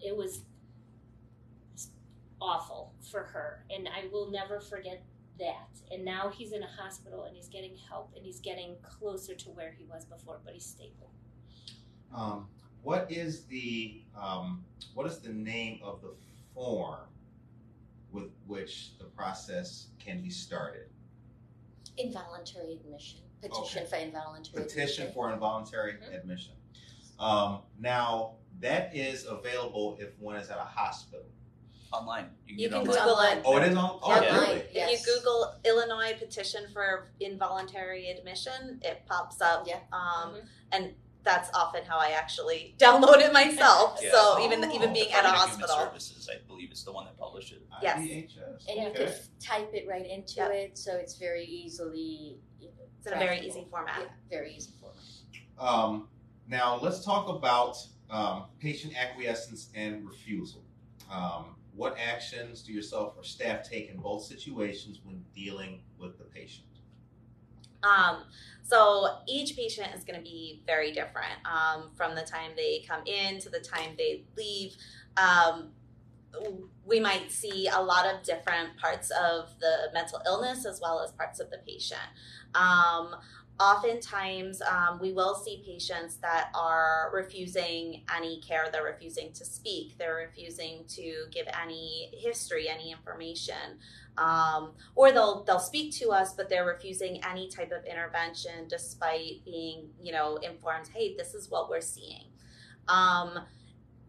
It 0.00 0.16
was 0.16 0.42
awful 2.40 2.94
for 3.10 3.24
her. 3.24 3.64
And 3.70 3.88
I 3.88 4.08
will 4.12 4.30
never 4.30 4.60
forget 4.60 5.02
that. 5.38 5.68
And 5.90 6.04
now 6.04 6.30
he's 6.30 6.52
in 6.52 6.62
a 6.62 6.82
hospital 6.82 7.24
and 7.24 7.34
he's 7.34 7.48
getting 7.48 7.76
help 7.88 8.12
and 8.14 8.24
he's 8.24 8.40
getting 8.40 8.76
closer 8.82 9.34
to 9.34 9.48
where 9.50 9.72
he 9.76 9.84
was 9.84 10.04
before, 10.04 10.40
but 10.44 10.54
he's 10.54 10.66
stable. 10.66 11.10
Um, 12.14 12.48
what 12.82 13.10
is 13.10 13.44
the 13.44 14.02
um, 14.20 14.64
what 14.94 15.06
is 15.06 15.18
the 15.18 15.32
name 15.32 15.80
of 15.82 16.00
the 16.02 16.14
form 16.54 17.00
with 18.12 18.30
which 18.46 18.98
the 18.98 19.04
process 19.04 19.88
can 19.98 20.20
be 20.22 20.30
started? 20.30 20.88
Involuntary 21.96 22.74
admission. 22.74 23.20
Petition 23.40 23.82
Okay. 23.82 23.90
for 23.90 23.96
involuntary 23.96 24.62
Petition 24.64 25.02
admission. 25.04 25.12
for 25.14 25.32
involuntary 25.32 25.92
Mhm. 25.94 26.14
admission. 26.18 26.52
Um, 27.18 27.62
now 27.78 28.36
that 28.60 28.94
is 28.94 29.24
available 29.24 29.96
if 30.00 30.18
one 30.18 30.36
is 30.36 30.50
at 30.50 30.58
a 30.58 30.64
hospital. 30.64 31.26
Online. 31.92 32.30
You 32.46 32.54
can 32.54 32.58
You 32.58 32.68
can 32.68 32.84
Google 32.84 33.20
it. 33.20 33.42
Oh, 33.44 33.56
it 33.56 33.64
is 33.70 33.76
on. 33.76 33.98
Oh, 34.02 34.20
Yeah. 34.22 34.38
really? 34.38 34.60
If 34.60 35.06
you 35.06 35.14
Google 35.14 35.54
Illinois 35.64 36.14
petition 36.18 36.68
for 36.72 37.10
involuntary 37.18 38.08
admission, 38.10 38.80
it 38.84 39.04
pops 39.06 39.40
up. 39.40 39.66
Yeah. 39.66 39.80
Um, 39.92 40.34
Mhm. 40.34 40.48
And 40.72 40.94
that's 41.24 41.50
often 41.54 41.84
how 41.84 41.98
I 41.98 42.10
actually 42.10 42.74
download 42.78 43.18
it 43.18 43.32
myself. 43.32 44.00
Yeah. 44.02 44.10
So 44.12 44.44
even 44.44 44.64
Oh. 44.64 44.74
even 44.74 44.92
being 44.92 45.12
at 45.12 45.24
a 45.24 45.28
Department 45.28 45.34
of 45.34 45.50
Human 45.50 45.68
hospital. 45.68 45.76
Services, 45.76 46.28
I 46.32 46.46
believe, 46.46 46.72
is 46.72 46.84
the 46.84 46.92
one 46.92 47.04
that 47.06 47.18
published 47.18 47.52
it. 47.52 47.62
Yes. 47.82 47.98
IDHS. 47.98 48.68
And 48.68 48.76
you 48.82 48.86
okay. 48.88 49.04
can 49.06 49.14
type 49.40 49.70
it 49.74 49.86
right 49.88 50.06
into 50.06 50.36
Yep. 50.36 50.50
it, 50.52 50.78
so 50.78 50.94
it's 50.96 51.16
very 51.16 51.44
easily. 51.44 52.38
You 52.60 52.68
know, 52.68 52.84
It's 52.98 53.06
in 53.06 53.12
a 53.14 53.18
very 53.18 53.40
easy 53.40 53.66
format. 53.70 54.00
Yeah, 54.00 54.06
very 54.28 54.54
easy 54.54 54.72
format. 54.80 54.98
Um, 55.58 56.08
now 56.46 56.78
let's 56.80 57.04
talk 57.04 57.28
about 57.28 57.76
um, 58.10 58.44
patient 58.58 58.94
acquiescence 58.98 59.70
and 59.74 60.06
refusal. 60.06 60.62
Um, 61.10 61.56
what 61.74 61.96
actions 61.98 62.62
do 62.62 62.72
yourself 62.72 63.14
or 63.16 63.24
staff 63.24 63.68
take 63.68 63.88
in 63.90 63.98
both 63.98 64.24
situations 64.24 65.00
when 65.04 65.24
dealing 65.34 65.82
with 65.98 66.18
the 66.18 66.24
patient? 66.24 66.66
Um, 67.82 68.24
so 68.62 69.18
each 69.26 69.56
patient 69.56 69.88
is 69.96 70.04
going 70.04 70.16
to 70.16 70.22
be 70.22 70.62
very 70.66 70.92
different 70.92 71.34
um, 71.44 71.90
from 71.96 72.14
the 72.14 72.22
time 72.22 72.52
they 72.56 72.84
come 72.86 73.02
in 73.06 73.40
to 73.40 73.50
the 73.50 73.60
time 73.60 73.94
they 73.98 74.24
leave. 74.36 74.76
Um, 75.16 75.70
we 76.86 77.00
might 77.00 77.30
see 77.32 77.66
a 77.66 77.80
lot 77.80 78.06
of 78.06 78.22
different 78.22 78.76
parts 78.76 79.10
of 79.10 79.58
the 79.60 79.88
mental 79.92 80.20
illness 80.26 80.64
as 80.64 80.80
well 80.80 81.00
as 81.00 81.10
parts 81.12 81.40
of 81.40 81.50
the 81.50 81.58
patient. 81.66 82.00
Um, 82.54 83.16
oftentimes, 83.60 84.62
um, 84.62 84.98
we 85.00 85.12
will 85.12 85.34
see 85.34 85.62
patients 85.64 86.16
that 86.16 86.48
are 86.54 87.10
refusing 87.12 88.02
any 88.16 88.40
care. 88.40 88.68
They're 88.72 88.84
refusing 88.84 89.32
to 89.34 89.44
speak. 89.44 89.98
They're 89.98 90.26
refusing 90.28 90.84
to 90.88 91.26
give 91.30 91.46
any 91.62 92.10
history, 92.14 92.68
any 92.68 92.90
information 92.90 93.78
um, 94.20 94.72
or 94.94 95.12
they'll 95.12 95.44
they'll 95.44 95.58
speak 95.58 95.94
to 95.94 96.10
us, 96.10 96.34
but 96.34 96.48
they're 96.48 96.66
refusing 96.66 97.22
any 97.24 97.48
type 97.48 97.72
of 97.72 97.84
intervention 97.84 98.68
despite 98.68 99.44
being 99.44 99.88
you 100.00 100.12
know 100.12 100.36
informed. 100.36 100.88
Hey, 100.94 101.16
this 101.16 101.34
is 101.34 101.50
what 101.50 101.70
we're 101.70 101.80
seeing. 101.80 102.24
Um, 102.88 103.38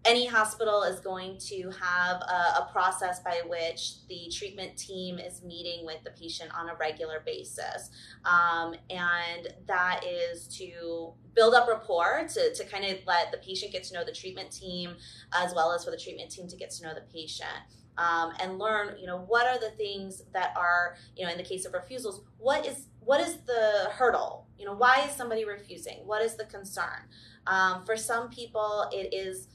any 0.03 0.25
hospital 0.25 0.83
is 0.83 0.99
going 0.99 1.37
to 1.37 1.69
have 1.79 2.21
a, 2.21 2.61
a, 2.61 2.69
process 2.71 3.19
by 3.19 3.41
which 3.45 4.07
the 4.07 4.31
treatment 4.33 4.75
team 4.75 5.19
is 5.19 5.43
meeting 5.43 5.85
with 5.85 6.03
the 6.03 6.09
patient 6.11 6.49
on 6.57 6.69
a 6.69 6.75
regular 6.75 7.21
basis. 7.23 7.91
Um, 8.25 8.73
and 8.89 9.49
that 9.67 10.03
is 10.03 10.47
to 10.57 11.13
build 11.35 11.53
up 11.53 11.67
rapport, 11.67 12.27
to, 12.33 12.53
to 12.53 12.65
kind 12.65 12.85
of 12.85 12.97
let 13.05 13.31
the 13.31 13.37
patient 13.37 13.71
get 13.71 13.83
to 13.85 13.93
know 13.93 14.03
the 14.03 14.11
treatment 14.11 14.51
team, 14.51 14.95
as 15.33 15.53
well 15.53 15.71
as 15.71 15.85
for 15.85 15.91
the 15.91 15.97
treatment 15.97 16.31
team 16.31 16.47
to 16.47 16.55
get 16.55 16.71
to 16.71 16.83
know 16.83 16.93
the 16.95 17.05
patient. 17.13 17.49
Um, 17.97 18.33
and 18.39 18.57
learn, 18.57 18.97
you 18.99 19.05
know, 19.05 19.19
what 19.27 19.45
are 19.45 19.59
the 19.59 19.75
things 19.77 20.23
that 20.33 20.53
are, 20.57 20.95
you 21.15 21.25
know, 21.25 21.31
in 21.31 21.37
the 21.37 21.43
case 21.43 21.65
of 21.65 21.73
refusals, 21.73 22.21
what 22.39 22.65
is 22.65 22.87
what 23.01 23.19
is 23.19 23.37
the 23.45 23.89
hurdle? 23.91 24.47
You 24.57 24.65
know, 24.65 24.73
why 24.73 25.05
is 25.07 25.11
somebody 25.11 25.43
refusing? 25.43 25.99
What 26.05 26.23
is 26.23 26.35
the 26.35 26.45
concern? 26.45 27.09
Um, 27.47 27.83
for 27.85 27.97
some 27.97 28.29
people, 28.29 28.87
it 28.91 29.13
is 29.13 29.47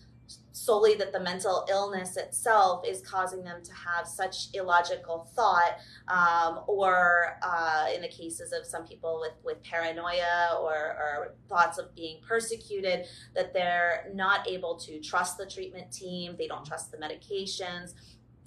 solely 0.53 0.95
that 0.95 1.13
the 1.13 1.21
mental 1.21 1.67
illness 1.69 2.17
itself 2.17 2.85
is 2.87 3.01
causing 3.03 3.45
them 3.45 3.63
to 3.63 3.73
have 3.73 4.07
such 4.07 4.49
illogical 4.55 5.29
thought, 5.37 5.77
um, 6.09 6.61
or 6.67 7.39
uh, 7.43 7.87
in 7.95 8.01
the 8.01 8.09
cases 8.09 8.53
of 8.53 8.67
some 8.67 8.87
people 8.87 9.19
with, 9.21 9.35
with 9.45 9.63
paranoia 9.63 10.59
or, 10.61 10.75
or 10.75 11.35
thoughts 11.49 11.79
of 11.79 11.95
being 11.95 12.21
persecuted, 12.27 13.07
that 13.35 13.53
they're 13.53 14.11
not 14.15 14.49
able 14.49 14.77
to 14.77 15.01
trust 15.01 15.39
the 15.39 15.47
treatment 15.47 15.93
team, 15.93 16.35
they 16.39 16.47
don't 16.47 16.65
trust 16.65 16.91
the 16.91 16.97
medications 16.97 17.93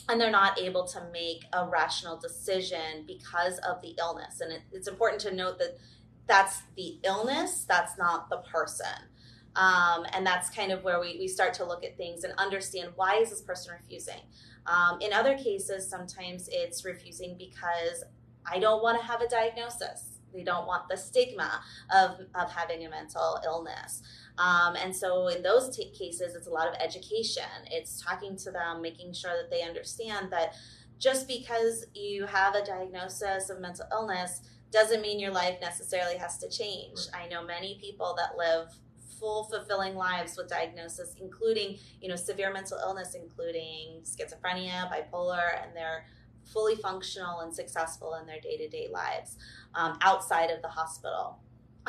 and 0.09 0.19
they're 0.19 0.31
not 0.31 0.59
able 0.59 0.85
to 0.87 1.01
make 1.13 1.45
a 1.53 1.67
rational 1.67 2.17
decision 2.17 3.05
because 3.05 3.59
of 3.59 3.79
the 3.81 3.93
illness. 3.99 4.41
And 4.41 4.51
it, 4.51 4.61
it's 4.71 4.87
important 4.87 5.21
to 5.21 5.33
note 5.33 5.59
that 5.59 5.77
that's 6.27 6.63
the 6.75 6.97
illness, 7.03 7.65
that's 7.67 7.97
not 7.97 8.29
the 8.29 8.37
person. 8.37 9.08
Um, 9.55 10.05
and 10.13 10.25
that's 10.25 10.49
kind 10.49 10.71
of 10.71 10.83
where 10.83 10.99
we, 10.99 11.17
we 11.19 11.27
start 11.27 11.53
to 11.55 11.65
look 11.65 11.83
at 11.83 11.97
things 11.97 12.23
and 12.23 12.33
understand 12.37 12.91
why 12.95 13.15
is 13.15 13.29
this 13.29 13.41
person 13.41 13.73
refusing. 13.73 14.21
Um, 14.67 14.99
in 15.01 15.11
other 15.13 15.37
cases, 15.37 15.89
sometimes 15.89 16.49
it's 16.51 16.85
refusing 16.85 17.35
because 17.37 18.03
I 18.45 18.59
don't 18.59 18.83
want 18.83 18.99
to 18.99 19.05
have 19.05 19.21
a 19.21 19.27
diagnosis. 19.27 20.19
They 20.33 20.43
don't 20.43 20.67
want 20.67 20.87
the 20.89 20.97
stigma 20.97 21.61
of, 21.93 22.19
of 22.35 22.51
having 22.51 22.85
a 22.85 22.89
mental 22.89 23.39
illness. 23.43 24.03
Um, 24.37 24.75
and 24.75 24.95
so 24.95 25.27
in 25.27 25.41
those 25.41 25.75
t- 25.75 25.91
cases, 25.91 26.35
it's 26.35 26.47
a 26.47 26.51
lot 26.51 26.67
of 26.67 26.75
education. 26.79 27.43
It's 27.71 28.01
talking 28.01 28.37
to 28.37 28.51
them, 28.51 28.81
making 28.81 29.13
sure 29.13 29.31
that 29.31 29.49
they 29.49 29.63
understand 29.63 30.31
that 30.31 30.53
just 30.99 31.27
because 31.27 31.85
you 31.93 32.25
have 32.25 32.55
a 32.55 32.63
diagnosis 32.63 33.49
of 33.49 33.59
mental 33.59 33.85
illness 33.91 34.41
doesn't 34.71 35.01
mean 35.01 35.19
your 35.19 35.31
life 35.31 35.57
necessarily 35.61 36.17
has 36.17 36.37
to 36.37 36.49
change. 36.49 36.99
I 37.13 37.27
know 37.27 37.43
many 37.43 37.79
people 37.81 38.15
that 38.17 38.37
live 38.37 38.67
full 39.19 39.43
fulfilling 39.45 39.95
lives 39.95 40.37
with 40.37 40.47
diagnosis 40.47 41.15
including 41.21 41.77
you 42.01 42.07
know 42.07 42.15
severe 42.15 42.51
mental 42.53 42.77
illness 42.79 43.15
including 43.15 44.01
schizophrenia 44.03 44.89
bipolar 44.91 45.61
and 45.61 45.75
they're 45.75 46.05
fully 46.45 46.75
functional 46.75 47.41
and 47.41 47.53
successful 47.53 48.15
in 48.15 48.25
their 48.25 48.39
day-to-day 48.39 48.87
lives 48.91 49.37
um, 49.75 49.97
outside 50.01 50.49
of 50.49 50.61
the 50.61 50.67
hospital 50.67 51.39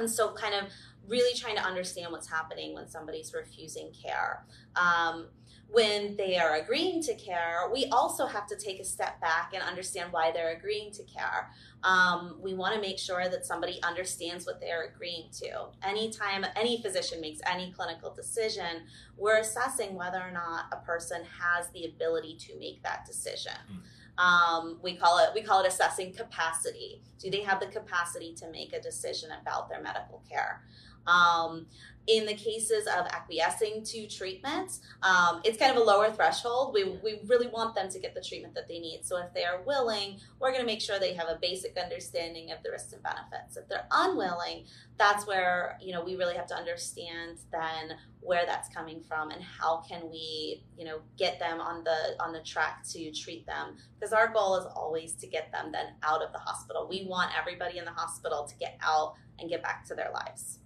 and 0.00 0.10
so 0.10 0.32
kind 0.32 0.54
of 0.54 0.64
really 1.06 1.38
trying 1.38 1.56
to 1.56 1.62
understand 1.62 2.12
what's 2.12 2.28
happening 2.28 2.74
when 2.74 2.88
somebody's 2.88 3.32
refusing 3.34 3.92
care. 3.92 4.44
Um, 4.76 5.28
when 5.72 6.16
they 6.16 6.36
are 6.36 6.56
agreeing 6.56 7.00
to 7.02 7.14
care, 7.14 7.70
we 7.72 7.86
also 7.92 8.26
have 8.26 8.46
to 8.48 8.56
take 8.56 8.80
a 8.80 8.84
step 8.84 9.20
back 9.20 9.52
and 9.54 9.62
understand 9.62 10.12
why 10.12 10.32
they're 10.32 10.56
agreeing 10.56 10.90
to 10.92 11.04
care. 11.04 11.50
Um, 11.84 12.38
we 12.40 12.54
want 12.54 12.74
to 12.74 12.80
make 12.80 12.98
sure 12.98 13.28
that 13.28 13.46
somebody 13.46 13.80
understands 13.84 14.46
what 14.46 14.60
they're 14.60 14.90
agreeing 14.92 15.28
to. 15.42 15.68
Anytime 15.84 16.44
any 16.56 16.82
physician 16.82 17.20
makes 17.20 17.40
any 17.46 17.70
clinical 17.70 18.12
decision, 18.12 18.82
we're 19.16 19.38
assessing 19.38 19.94
whether 19.94 20.20
or 20.20 20.32
not 20.32 20.64
a 20.72 20.76
person 20.84 21.22
has 21.40 21.68
the 21.70 21.84
ability 21.84 22.36
to 22.48 22.58
make 22.58 22.82
that 22.82 23.06
decision. 23.06 23.52
Mm. 23.72 23.80
Um, 24.18 24.78
we 24.82 24.96
call 24.96 25.18
it 25.18 25.30
we 25.34 25.42
call 25.42 25.62
it 25.62 25.68
assessing 25.68 26.12
capacity. 26.12 27.02
Do 27.18 27.30
they 27.30 27.42
have 27.42 27.60
the 27.60 27.66
capacity 27.66 28.34
to 28.34 28.50
make 28.50 28.72
a 28.72 28.80
decision 28.80 29.30
about 29.40 29.68
their 29.68 29.82
medical 29.82 30.22
care? 30.28 30.62
Um, 31.06 31.66
in 32.06 32.26
the 32.26 32.34
cases 32.34 32.86
of 32.86 33.06
acquiescing 33.06 33.84
to 33.84 34.06
treatment, 34.06 34.78
um, 35.02 35.40
it's 35.44 35.58
kind 35.58 35.70
of 35.70 35.76
a 35.76 35.84
lower 35.84 36.10
threshold. 36.10 36.74
We, 36.74 36.98
we 37.02 37.20
really 37.26 37.46
want 37.46 37.74
them 37.74 37.88
to 37.90 37.98
get 37.98 38.14
the 38.14 38.20
treatment 38.20 38.54
that 38.54 38.68
they 38.68 38.78
need. 38.78 39.02
So 39.04 39.18
if 39.18 39.32
they 39.34 39.44
are 39.44 39.62
willing, 39.62 40.18
we're 40.40 40.50
going 40.50 40.60
to 40.60 40.66
make 40.66 40.80
sure 40.80 40.98
they 40.98 41.14
have 41.14 41.28
a 41.28 41.38
basic 41.40 41.76
understanding 41.76 42.50
of 42.50 42.58
the 42.64 42.70
risks 42.70 42.92
and 42.92 43.02
benefits. 43.02 43.56
If 43.56 43.68
they're 43.68 43.86
unwilling, 43.90 44.64
that's 45.00 45.26
where 45.26 45.78
you 45.80 45.92
know 45.92 46.04
we 46.04 46.14
really 46.14 46.36
have 46.36 46.46
to 46.46 46.54
understand 46.54 47.38
then 47.50 47.96
where 48.20 48.44
that's 48.44 48.68
coming 48.68 49.00
from 49.00 49.30
and 49.30 49.42
how 49.42 49.82
can 49.88 50.02
we 50.10 50.62
you 50.76 50.84
know 50.84 50.98
get 51.16 51.38
them 51.38 51.58
on 51.58 51.82
the 51.84 52.22
on 52.22 52.32
the 52.32 52.40
track 52.40 52.84
to 52.86 53.10
treat 53.10 53.46
them 53.46 53.76
because 53.98 54.12
our 54.12 54.28
goal 54.30 54.56
is 54.56 54.66
always 54.76 55.14
to 55.14 55.26
get 55.26 55.50
them 55.52 55.72
then 55.72 55.86
out 56.02 56.22
of 56.22 56.32
the 56.32 56.38
hospital. 56.38 56.86
We 56.88 57.06
want 57.06 57.30
everybody 57.38 57.78
in 57.78 57.86
the 57.86 57.92
hospital 57.92 58.46
to 58.46 58.54
get 58.56 58.76
out 58.82 59.14
and 59.38 59.48
get 59.48 59.62
back 59.62 59.86
to 59.86 59.94
their 59.94 60.10
lives. 60.12 60.58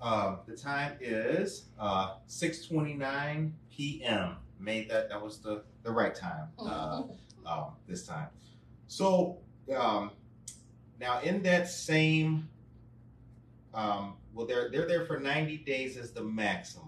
Uh, 0.00 0.36
the 0.46 0.56
time 0.56 0.96
is 1.00 1.66
uh, 1.78 2.14
6:29 2.28 3.52
p.m. 3.70 4.36
Made 4.60 4.88
that 4.90 5.08
that 5.08 5.20
was 5.22 5.38
the 5.38 5.64
the 5.82 5.90
right 5.90 6.14
time 6.14 6.48
uh, 6.58 7.02
um, 7.46 7.64
this 7.86 8.06
time. 8.06 8.28
So 8.86 9.38
um, 9.76 10.12
now 11.00 11.20
in 11.20 11.42
that 11.42 11.68
same, 11.68 12.48
um, 13.74 14.14
well, 14.32 14.46
they're 14.46 14.70
they're 14.70 14.86
there 14.86 15.04
for 15.04 15.18
90 15.18 15.58
days 15.58 15.96
as 15.96 16.12
the 16.12 16.22
maximum. 16.22 16.86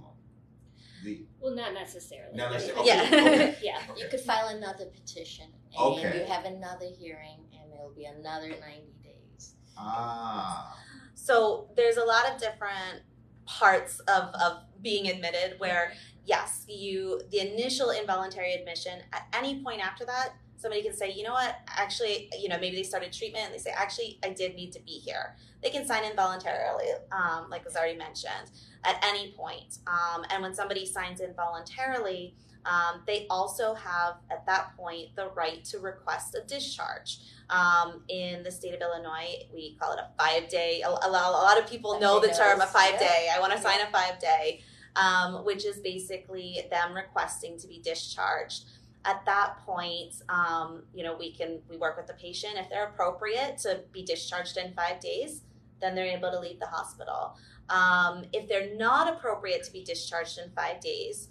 The, 1.02 1.22
well, 1.40 1.54
not 1.54 1.72
necessarily. 1.72 2.36
Not 2.36 2.52
necessarily. 2.52 2.86
Yeah. 2.86 3.02
Okay. 3.02 3.56
yeah. 3.62 3.80
You 3.96 4.06
could 4.08 4.20
file 4.20 4.48
another 4.48 4.84
petition, 4.84 5.46
and 5.46 5.78
Okay. 5.78 6.20
you 6.20 6.24
have 6.26 6.44
another 6.44 6.86
hearing, 6.98 7.38
and 7.52 7.72
it'll 7.72 7.94
be 7.96 8.04
another 8.04 8.48
ninety 8.48 8.94
days. 9.02 9.54
Ah. 9.78 10.76
So 11.22 11.68
there's 11.76 11.96
a 11.96 12.04
lot 12.04 12.30
of 12.30 12.40
different 12.40 13.02
parts 13.46 14.00
of, 14.00 14.34
of 14.34 14.62
being 14.82 15.08
admitted 15.08 15.58
where 15.58 15.92
yes, 16.24 16.64
you 16.68 17.20
the 17.30 17.40
initial 17.40 17.90
involuntary 17.90 18.54
admission 18.54 19.00
at 19.12 19.26
any 19.34 19.62
point 19.62 19.80
after 19.80 20.04
that, 20.06 20.30
somebody 20.56 20.82
can 20.82 20.94
say, 20.94 21.12
you 21.12 21.22
know 21.22 21.32
what, 21.32 21.56
actually, 21.68 22.30
you 22.38 22.48
know, 22.48 22.58
maybe 22.58 22.76
they 22.76 22.82
started 22.82 23.12
treatment 23.12 23.46
and 23.46 23.54
they 23.54 23.58
say, 23.58 23.72
actually, 23.74 24.18
I 24.22 24.30
did 24.30 24.54
need 24.54 24.72
to 24.72 24.80
be 24.80 24.92
here. 24.92 25.36
They 25.62 25.70
can 25.70 25.86
sign 25.86 26.04
in 26.04 26.14
voluntarily, 26.14 26.86
um, 27.12 27.48
like 27.50 27.64
was 27.64 27.76
already 27.76 27.98
mentioned, 27.98 28.50
at 28.84 29.02
any 29.04 29.32
point. 29.32 29.78
Um, 29.86 30.24
and 30.30 30.42
when 30.42 30.54
somebody 30.54 30.86
signs 30.86 31.20
in 31.20 31.34
voluntarily, 31.34 32.34
um, 32.66 33.02
they 33.06 33.26
also 33.30 33.74
have 33.74 34.16
at 34.30 34.44
that 34.46 34.76
point 34.76 35.16
the 35.16 35.28
right 35.28 35.64
to 35.66 35.78
request 35.78 36.34
a 36.34 36.46
discharge. 36.46 37.18
Um, 37.50 38.02
in 38.08 38.44
the 38.44 38.50
state 38.50 38.74
of 38.74 38.80
Illinois, 38.80 39.42
we 39.52 39.76
call 39.80 39.92
it 39.92 39.98
a 39.98 40.08
five 40.22 40.48
day. 40.48 40.82
A, 40.82 40.88
a 40.88 41.10
lot 41.10 41.58
of 41.58 41.68
people 41.68 41.98
know 41.98 42.20
the 42.20 42.28
term 42.28 42.60
a 42.60 42.66
five 42.66 42.98
day. 42.98 43.28
I 43.34 43.40
want 43.40 43.52
to 43.52 43.60
sign 43.60 43.80
a 43.80 43.90
five 43.90 44.20
day, 44.20 44.62
um, 44.94 45.44
which 45.44 45.64
is 45.64 45.78
basically 45.80 46.60
them 46.70 46.94
requesting 46.94 47.58
to 47.58 47.66
be 47.66 47.80
discharged. 47.80 48.66
At 49.04 49.24
that 49.26 49.58
point, 49.66 50.14
um, 50.28 50.84
you 50.94 51.02
know, 51.02 51.16
we 51.16 51.32
can 51.32 51.60
we 51.68 51.76
work 51.76 51.96
with 51.96 52.06
the 52.06 52.14
patient 52.14 52.54
if 52.56 52.68
they're 52.70 52.86
appropriate 52.86 53.58
to 53.58 53.80
be 53.92 54.04
discharged 54.04 54.56
in 54.56 54.72
five 54.74 55.00
days. 55.00 55.42
Then 55.80 55.94
they're 55.94 56.16
able 56.16 56.30
to 56.30 56.38
leave 56.38 56.60
the 56.60 56.66
hospital. 56.66 57.36
Um, 57.68 58.24
if 58.32 58.48
they're 58.48 58.76
not 58.76 59.12
appropriate 59.12 59.64
to 59.64 59.72
be 59.72 59.82
discharged 59.82 60.38
in 60.38 60.50
five 60.50 60.80
days, 60.80 61.28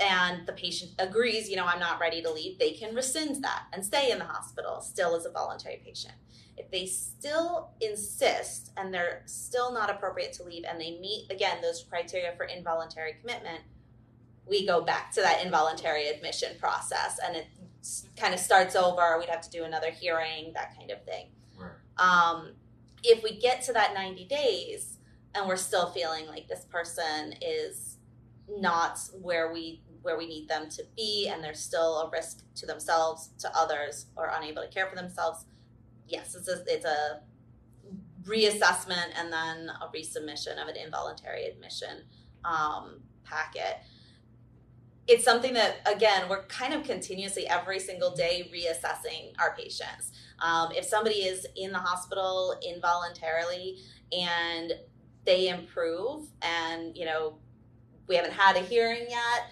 and 0.00 0.46
the 0.46 0.52
patient 0.52 0.92
agrees, 0.98 1.48
you 1.48 1.56
know, 1.56 1.64
I'm 1.64 1.80
not 1.80 2.00
ready 2.00 2.22
to 2.22 2.30
leave, 2.30 2.58
they 2.58 2.72
can 2.72 2.94
rescind 2.94 3.42
that 3.42 3.64
and 3.72 3.84
stay 3.84 4.10
in 4.10 4.18
the 4.18 4.24
hospital 4.24 4.80
still 4.80 5.16
as 5.16 5.26
a 5.26 5.30
voluntary 5.30 5.80
patient. 5.84 6.14
If 6.56 6.70
they 6.70 6.86
still 6.86 7.70
insist 7.80 8.72
and 8.76 8.92
they're 8.92 9.22
still 9.26 9.72
not 9.72 9.90
appropriate 9.90 10.32
to 10.34 10.44
leave 10.44 10.64
and 10.68 10.80
they 10.80 10.98
meet, 11.00 11.30
again, 11.30 11.58
those 11.62 11.84
criteria 11.88 12.32
for 12.36 12.44
involuntary 12.44 13.14
commitment, 13.20 13.60
we 14.46 14.66
go 14.66 14.80
back 14.80 15.12
to 15.12 15.20
that 15.20 15.44
involuntary 15.44 16.08
admission 16.08 16.52
process 16.58 17.18
and 17.24 17.36
it 17.36 17.46
kind 18.16 18.34
of 18.34 18.40
starts 18.40 18.74
over. 18.74 19.18
We'd 19.18 19.28
have 19.28 19.42
to 19.42 19.50
do 19.50 19.64
another 19.64 19.90
hearing, 19.90 20.52
that 20.54 20.76
kind 20.76 20.90
of 20.90 21.04
thing. 21.04 21.26
Right. 21.56 21.70
Um, 21.98 22.52
if 23.04 23.22
we 23.22 23.38
get 23.38 23.62
to 23.62 23.72
that 23.74 23.94
90 23.94 24.24
days 24.24 24.98
and 25.34 25.46
we're 25.46 25.56
still 25.56 25.90
feeling 25.90 26.26
like 26.26 26.48
this 26.48 26.64
person 26.64 27.34
is 27.40 27.98
not 28.48 28.98
where 29.20 29.52
we 29.52 29.82
where 30.02 30.18
we 30.18 30.26
need 30.26 30.48
them 30.48 30.68
to 30.68 30.82
be 30.96 31.28
and 31.32 31.42
they're 31.42 31.54
still 31.54 32.00
a 32.02 32.10
risk 32.10 32.44
to 32.54 32.66
themselves 32.66 33.30
to 33.38 33.50
others 33.56 34.06
or 34.16 34.30
unable 34.34 34.62
to 34.62 34.68
care 34.68 34.86
for 34.86 34.96
themselves 34.96 35.44
yes 36.06 36.34
it's 36.34 36.48
a, 36.48 36.62
it's 36.66 36.84
a 36.84 37.20
reassessment 38.28 39.08
and 39.16 39.32
then 39.32 39.70
a 39.80 39.88
resubmission 39.94 40.60
of 40.60 40.68
an 40.68 40.76
involuntary 40.76 41.46
admission 41.46 42.02
um, 42.44 43.00
packet. 43.24 43.78
It's 45.06 45.24
something 45.24 45.54
that 45.54 45.76
again 45.86 46.28
we're 46.28 46.44
kind 46.46 46.74
of 46.74 46.84
continuously 46.84 47.46
every 47.46 47.80
single 47.80 48.14
day 48.14 48.50
reassessing 48.54 49.32
our 49.38 49.56
patients. 49.56 50.12
Um, 50.40 50.70
if 50.72 50.84
somebody 50.84 51.20
is 51.20 51.46
in 51.56 51.72
the 51.72 51.78
hospital 51.78 52.54
involuntarily 52.66 53.78
and 54.12 54.74
they 55.24 55.48
improve 55.48 56.28
and 56.42 56.96
you 56.96 57.06
know 57.06 57.38
we 58.06 58.16
haven't 58.16 58.32
had 58.32 58.56
a 58.56 58.60
hearing 58.60 59.06
yet 59.08 59.50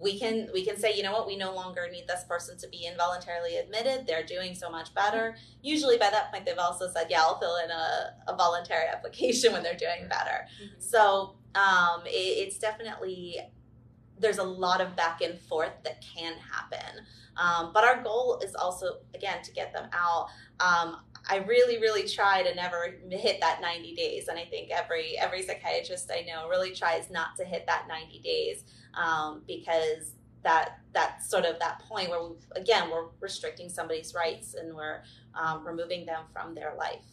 we 0.00 0.18
can 0.18 0.48
we 0.52 0.64
can 0.64 0.76
say 0.78 0.96
you 0.96 1.02
know 1.02 1.12
what? 1.12 1.26
We 1.26 1.36
no 1.36 1.54
longer 1.54 1.88
need 1.92 2.06
this 2.08 2.24
person 2.24 2.56
to 2.58 2.68
be 2.68 2.86
involuntarily 2.86 3.56
admitted. 3.56 4.06
They're 4.06 4.24
doing 4.24 4.54
so 4.54 4.70
much 4.70 4.94
better. 4.94 5.36
Usually 5.62 5.98
by 5.98 6.10
that 6.10 6.32
point 6.32 6.46
they've 6.46 6.58
also 6.58 6.90
said 6.90 7.06
yeah 7.10 7.20
i'll 7.20 7.38
fill 7.38 7.56
in 7.64 7.70
a, 7.70 8.14
a 8.28 8.36
voluntary 8.36 8.86
application 8.92 9.52
when 9.52 9.62
they're 9.62 9.74
doing 9.76 10.08
better. 10.08 10.46
Mhm. 10.62 10.82
so 10.82 11.36
um, 11.54 12.02
it, 12.06 12.10
it's 12.10 12.58
definitely 12.58 13.38
there's 14.18 14.38
a 14.38 14.44
lot 14.44 14.80
of 14.80 14.94
back 14.96 15.20
and 15.22 15.38
forth 15.38 15.72
that 15.84 16.02
can 16.02 16.34
happen. 16.34 17.04
Um, 17.36 17.72
but 17.72 17.84
our 17.84 18.02
goal 18.02 18.40
is 18.44 18.54
also 18.54 18.98
again 19.14 19.42
to 19.42 19.52
get 19.52 19.72
them 19.72 19.88
out. 19.92 20.28
Um, 20.60 20.96
i 21.28 21.36
really 21.36 21.78
really 21.78 22.08
try 22.08 22.42
to 22.42 22.54
never 22.54 22.94
hit 23.10 23.40
that 23.40 23.60
90 23.60 23.94
days. 23.94 24.28
And 24.28 24.38
i 24.38 24.44
think 24.44 24.70
every 24.70 25.18
every 25.18 25.42
psychiatrist 25.42 26.10
i 26.10 26.22
know 26.22 26.48
really 26.48 26.74
tries 26.74 27.10
not 27.10 27.36
to 27.36 27.44
hit 27.44 27.66
that 27.66 27.86
90 27.88 28.20
days 28.20 28.64
um, 28.94 29.42
because 29.46 30.14
that 30.42 30.78
that's 30.92 31.28
sort 31.28 31.44
of 31.44 31.58
that 31.58 31.80
point 31.80 32.08
where 32.08 32.22
we, 32.22 32.34
again 32.56 32.90
we're 32.90 33.06
restricting 33.20 33.68
somebody's 33.68 34.14
rights 34.14 34.54
and 34.54 34.74
we're 34.74 35.02
um, 35.34 35.66
removing 35.66 36.06
them 36.06 36.24
from 36.32 36.54
their 36.54 36.74
life 36.78 37.04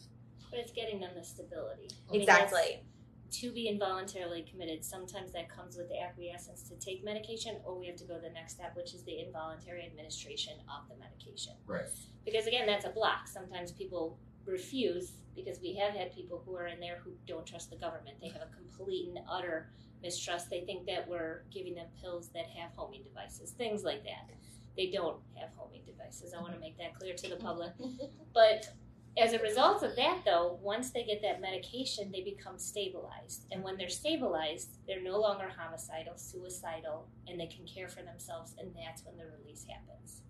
But 0.49 0.59
it's 0.59 0.71
getting 0.71 0.99
them 1.01 1.11
the 1.15 1.23
stability. 1.23 1.89
I 2.07 2.13
mean, 2.13 2.21
exactly 2.21 2.81
to 3.29 3.51
be 3.51 3.67
involuntarily 3.67 4.45
committed, 4.49 4.83
sometimes 4.83 5.31
that 5.33 5.49
comes 5.49 5.77
with 5.77 5.89
the 5.89 5.99
acquiescence 5.99 6.63
to 6.63 6.75
take 6.75 7.03
medication, 7.03 7.57
or 7.65 7.77
we 7.77 7.87
have 7.87 7.95
to 7.97 8.05
go 8.05 8.19
the 8.19 8.29
next 8.29 8.53
step, 8.53 8.75
which 8.75 8.93
is 8.93 9.03
the 9.03 9.19
involuntary 9.19 9.85
administration 9.85 10.53
of 10.69 10.87
the 10.89 10.95
medication. 10.97 11.53
Right. 11.65 11.85
Because 12.25 12.47
again, 12.47 12.65
that's 12.65 12.85
a 12.85 12.89
block. 12.89 13.27
Sometimes 13.27 13.71
people 13.71 14.17
refuse 14.45 15.13
because 15.35 15.59
we 15.61 15.75
have 15.75 15.93
had 15.93 16.15
people 16.15 16.41
who 16.45 16.55
are 16.55 16.67
in 16.67 16.79
there 16.79 16.99
who 17.03 17.11
don't 17.27 17.45
trust 17.45 17.69
the 17.69 17.75
government. 17.75 18.17
They 18.21 18.29
have 18.29 18.41
a 18.41 18.55
complete 18.55 19.09
and 19.09 19.19
utter 19.29 19.69
mistrust. 20.01 20.49
They 20.49 20.62
think 20.62 20.86
that 20.88 21.07
we're 21.07 21.43
giving 21.53 21.75
them 21.75 21.88
pills 22.01 22.29
that 22.33 22.45
have 22.57 22.71
homing 22.75 23.03
devices, 23.03 23.51
things 23.51 23.83
like 23.83 24.03
that. 24.03 24.29
They 24.75 24.91
don't 24.91 25.17
have 25.36 25.49
homing 25.55 25.81
devices. 25.86 26.33
I 26.38 26.41
want 26.41 26.53
to 26.53 26.60
make 26.60 26.77
that 26.77 26.95
clear 26.99 27.15
to 27.15 27.29
the 27.29 27.38
public. 27.38 27.71
But 28.33 28.69
as 29.17 29.33
a 29.33 29.39
result 29.39 29.81
of 29.81 29.95
that, 29.95 30.21
though, 30.23 30.60
once 30.62 30.91
they 30.91 31.03
get 31.03 31.23
that 31.23 31.41
medication, 31.41 32.12
they 32.12 32.21
become 32.21 32.60
stabilized. 32.60 33.45
And 33.51 33.63
when 33.63 33.75
they're 33.75 33.89
stabilized, 33.89 34.77
they're 34.88 35.01
no 35.01 35.19
longer 35.19 35.49
homicidal, 35.57 36.17
suicidal, 36.17 37.07
and 37.27 37.39
they 37.39 37.47
can 37.47 37.65
care 37.65 37.88
for 37.88 38.03
themselves, 38.03 38.53
and 38.60 38.71
that's 38.75 39.03
when 39.05 39.17
the 39.17 39.23
release 39.39 39.65
happens. 39.67 40.21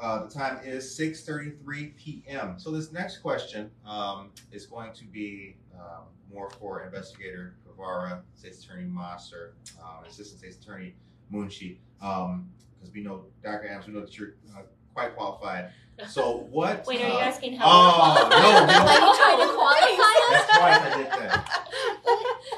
Uh, 0.00 0.24
the 0.24 0.30
time 0.30 0.60
is 0.64 0.84
6:33 0.98 1.96
p.m. 1.96 2.58
So 2.58 2.70
this 2.70 2.92
next 2.92 3.18
question 3.18 3.70
um, 3.84 4.30
is 4.50 4.66
going 4.66 4.92
to 4.94 5.04
be 5.04 5.56
um, 5.74 6.04
more 6.32 6.48
for 6.50 6.84
Investigator 6.84 7.56
Guevara, 7.76 8.22
State's 8.34 8.64
Attorney 8.64 8.84
Mosser, 8.84 9.52
um, 9.82 10.04
Assistant 10.06 10.40
State's 10.40 10.56
Attorney 10.56 10.94
Munshi, 11.32 11.78
because 11.98 12.92
we 12.94 13.02
know 13.02 13.24
Dr. 13.42 13.68
Adams, 13.68 13.86
we 13.86 13.92
know 13.94 14.00
that 14.00 14.16
you're 14.18 14.34
uh, 14.56 14.62
quite 14.94 15.14
qualified. 15.16 15.70
So 16.08 16.46
what? 16.50 16.84
Wait, 16.86 17.00
are 17.02 17.08
you 17.08 17.14
uh, 17.14 17.18
asking 17.20 17.56
how? 17.56 17.66
Oh 17.68 18.28
no, 18.30 18.36
Are 18.36 18.66
no, 18.66 18.72
you 19.10 19.16
trying 19.16 19.38
to 19.48 19.54
qualify 19.54 20.14
us? 20.18 20.30
that's 20.30 20.58
twice 20.58 20.80
I 20.80 20.96
did 20.96 21.06
that. 21.10 21.48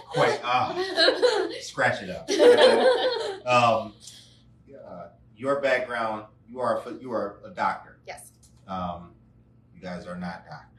Quite. 0.08 0.40
Ah, 0.44 1.48
scratch 1.60 2.02
it 2.02 2.10
up. 2.10 2.30
um, 3.46 3.92
uh, 4.86 5.06
your 5.36 5.60
background, 5.60 6.26
you 6.48 6.60
are 6.60 6.80
a, 6.86 6.94
you 7.00 7.10
are 7.12 7.38
a 7.44 7.50
doctor. 7.50 7.98
yes 8.06 8.30
Um, 8.68 9.12
you 9.74 9.80
guys 9.82 10.06
are 10.06 10.16
not 10.16 10.44
doctors. 10.48 10.70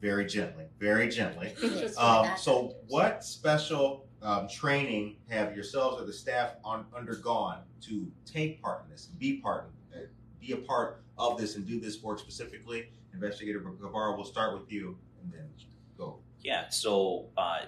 Very 0.00 0.26
gently, 0.26 0.64
very 0.78 1.08
gently. 1.08 1.54
Um, 1.96 2.30
so, 2.36 2.74
what 2.88 3.24
special 3.24 4.06
um, 4.22 4.48
training 4.48 5.16
have 5.28 5.54
yourselves 5.54 6.00
or 6.00 6.06
the 6.06 6.12
staff 6.12 6.54
on, 6.64 6.86
undergone 6.96 7.58
to 7.82 8.10
take 8.26 8.60
part 8.60 8.84
in 8.84 8.90
this, 8.90 9.06
be 9.18 9.36
part, 9.36 9.70
uh, 9.94 10.00
be 10.40 10.52
a 10.52 10.56
part 10.56 11.04
of 11.16 11.38
this, 11.38 11.56
and 11.56 11.66
do 11.66 11.78
this 11.78 12.02
work 12.02 12.18
specifically? 12.18 12.88
Investigator 13.12 13.60
Guevara, 13.60 14.16
we'll 14.16 14.24
start 14.24 14.58
with 14.58 14.70
you, 14.72 14.98
and 15.22 15.32
then 15.32 15.48
go. 15.96 16.18
Yeah, 16.40 16.68
so 16.68 17.26
uh, 17.36 17.60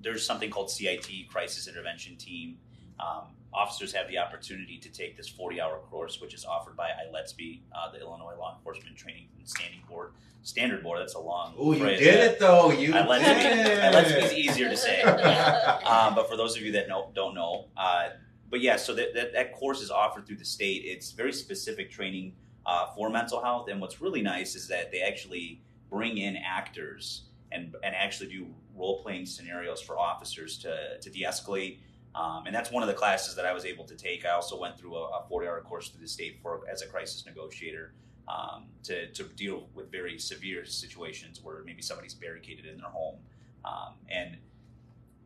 there's 0.00 0.26
something 0.26 0.50
called 0.50 0.70
CIT, 0.70 1.28
Crisis 1.28 1.68
Intervention 1.68 2.16
Team. 2.16 2.58
Um, 2.98 3.28
officers 3.52 3.92
have 3.92 4.08
the 4.08 4.18
opportunity 4.18 4.78
to 4.78 4.88
take 4.88 5.16
this 5.16 5.30
40-hour 5.30 5.78
course, 5.90 6.20
which 6.20 6.34
is 6.34 6.44
offered 6.44 6.76
by 6.76 6.88
ILETSB, 6.88 7.60
uh, 7.72 7.90
the 7.92 8.00
Illinois 8.00 8.34
Law 8.38 8.56
Enforcement 8.56 8.96
Training 8.96 9.28
and 9.38 9.48
Standing 9.48 9.80
Board. 9.88 10.12
Standard 10.42 10.82
Board, 10.82 11.00
that's 11.00 11.14
a 11.14 11.20
long 11.20 11.54
Oh, 11.56 11.72
you 11.72 11.84
did 11.84 12.02
it 12.02 12.38
though. 12.40 12.72
You 12.72 12.92
ILETSB, 12.92 13.24
did 13.24 13.66
it. 13.66 13.94
ILETSB 13.94 14.22
is 14.24 14.32
easier 14.32 14.68
to 14.68 14.76
say. 14.76 15.02
Um, 15.82 16.14
but 16.14 16.28
for 16.28 16.36
those 16.36 16.56
of 16.56 16.62
you 16.62 16.72
that 16.72 16.88
know, 16.88 17.10
don't 17.14 17.34
know, 17.34 17.66
uh, 17.76 18.10
but 18.52 18.60
yeah, 18.60 18.76
so 18.76 18.94
that, 18.94 19.14
that, 19.14 19.32
that 19.32 19.54
course 19.54 19.80
is 19.80 19.90
offered 19.90 20.26
through 20.26 20.36
the 20.36 20.44
state. 20.44 20.82
It's 20.84 21.12
very 21.12 21.32
specific 21.32 21.90
training 21.90 22.34
uh, 22.66 22.86
for 22.94 23.08
mental 23.10 23.42
health. 23.42 23.68
And 23.68 23.80
what's 23.80 24.00
really 24.00 24.22
nice 24.22 24.54
is 24.54 24.68
that 24.68 24.92
they 24.92 25.00
actually 25.00 25.62
bring 25.90 26.18
in 26.18 26.36
actors 26.36 27.22
and, 27.50 27.74
and 27.82 27.94
actually 27.94 28.28
do 28.28 28.46
role 28.76 29.02
playing 29.02 29.26
scenarios 29.26 29.80
for 29.80 29.98
officers 29.98 30.58
to, 30.58 30.98
to 31.00 31.10
de 31.10 31.22
escalate. 31.24 31.78
Um, 32.14 32.44
and 32.46 32.54
that's 32.54 32.70
one 32.70 32.82
of 32.82 32.88
the 32.88 32.94
classes 32.94 33.34
that 33.36 33.46
I 33.46 33.52
was 33.52 33.64
able 33.64 33.84
to 33.84 33.94
take. 33.94 34.26
I 34.26 34.30
also 34.30 34.58
went 34.60 34.78
through 34.78 34.96
a, 34.96 35.04
a 35.04 35.24
40 35.28 35.46
hour 35.46 35.60
course 35.62 35.88
through 35.88 36.02
the 36.02 36.08
state 36.08 36.38
for 36.42 36.60
as 36.70 36.82
a 36.82 36.86
crisis 36.86 37.24
negotiator 37.24 37.94
um, 38.28 38.64
to, 38.84 39.08
to 39.12 39.24
deal 39.24 39.68
with 39.74 39.90
very 39.90 40.18
severe 40.18 40.64
situations 40.64 41.40
where 41.42 41.62
maybe 41.64 41.82
somebody's 41.82 42.14
barricaded 42.14 42.66
in 42.66 42.78
their 42.78 42.90
home. 42.90 43.16
Um, 43.64 43.94
and 44.10 44.36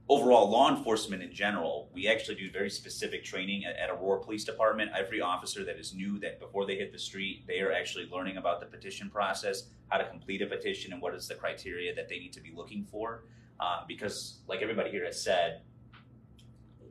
overall 0.08 0.48
law 0.48 0.74
enforcement 0.74 1.22
in 1.22 1.32
general, 1.32 1.90
we 1.92 2.06
actually 2.06 2.36
do 2.36 2.50
very 2.50 2.70
specific 2.70 3.24
training 3.24 3.64
at, 3.64 3.76
at 3.76 3.90
Aurora 3.90 4.20
Police 4.20 4.44
Department. 4.44 4.90
Every 4.96 5.20
officer 5.20 5.64
that 5.64 5.78
is 5.78 5.94
new, 5.94 6.18
that 6.20 6.38
before 6.38 6.66
they 6.66 6.76
hit 6.76 6.92
the 6.92 6.98
street, 6.98 7.44
they 7.46 7.60
are 7.60 7.72
actually 7.72 8.08
learning 8.10 8.36
about 8.36 8.60
the 8.60 8.66
petition 8.66 9.10
process, 9.10 9.64
how 9.88 9.98
to 9.98 10.08
complete 10.08 10.42
a 10.42 10.46
petition, 10.46 10.92
and 10.92 11.02
what 11.02 11.14
is 11.14 11.26
the 11.26 11.34
criteria 11.34 11.94
that 11.94 12.08
they 12.08 12.18
need 12.18 12.32
to 12.34 12.40
be 12.40 12.52
looking 12.54 12.84
for. 12.84 13.24
Uh, 13.58 13.80
because, 13.88 14.40
like 14.48 14.60
everybody 14.60 14.90
here 14.90 15.04
has 15.04 15.20
said, 15.20 15.62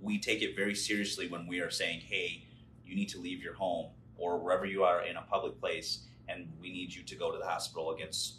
we 0.05 0.19
take 0.19 0.41
it 0.41 0.55
very 0.55 0.75
seriously 0.75 1.27
when 1.27 1.47
we 1.47 1.59
are 1.59 1.71
saying, 1.71 2.01
"Hey, 2.01 2.45
you 2.85 2.95
need 2.95 3.09
to 3.09 3.19
leave 3.19 3.41
your 3.41 3.55
home 3.55 3.91
or 4.17 4.37
wherever 4.37 4.65
you 4.65 4.83
are 4.83 5.03
in 5.05 5.17
a 5.17 5.21
public 5.23 5.59
place, 5.59 6.05
and 6.29 6.47
we 6.61 6.71
need 6.71 6.93
you 6.93 7.03
to 7.03 7.15
go 7.15 7.31
to 7.31 7.37
the 7.37 7.45
hospital 7.45 7.91
against 7.91 8.35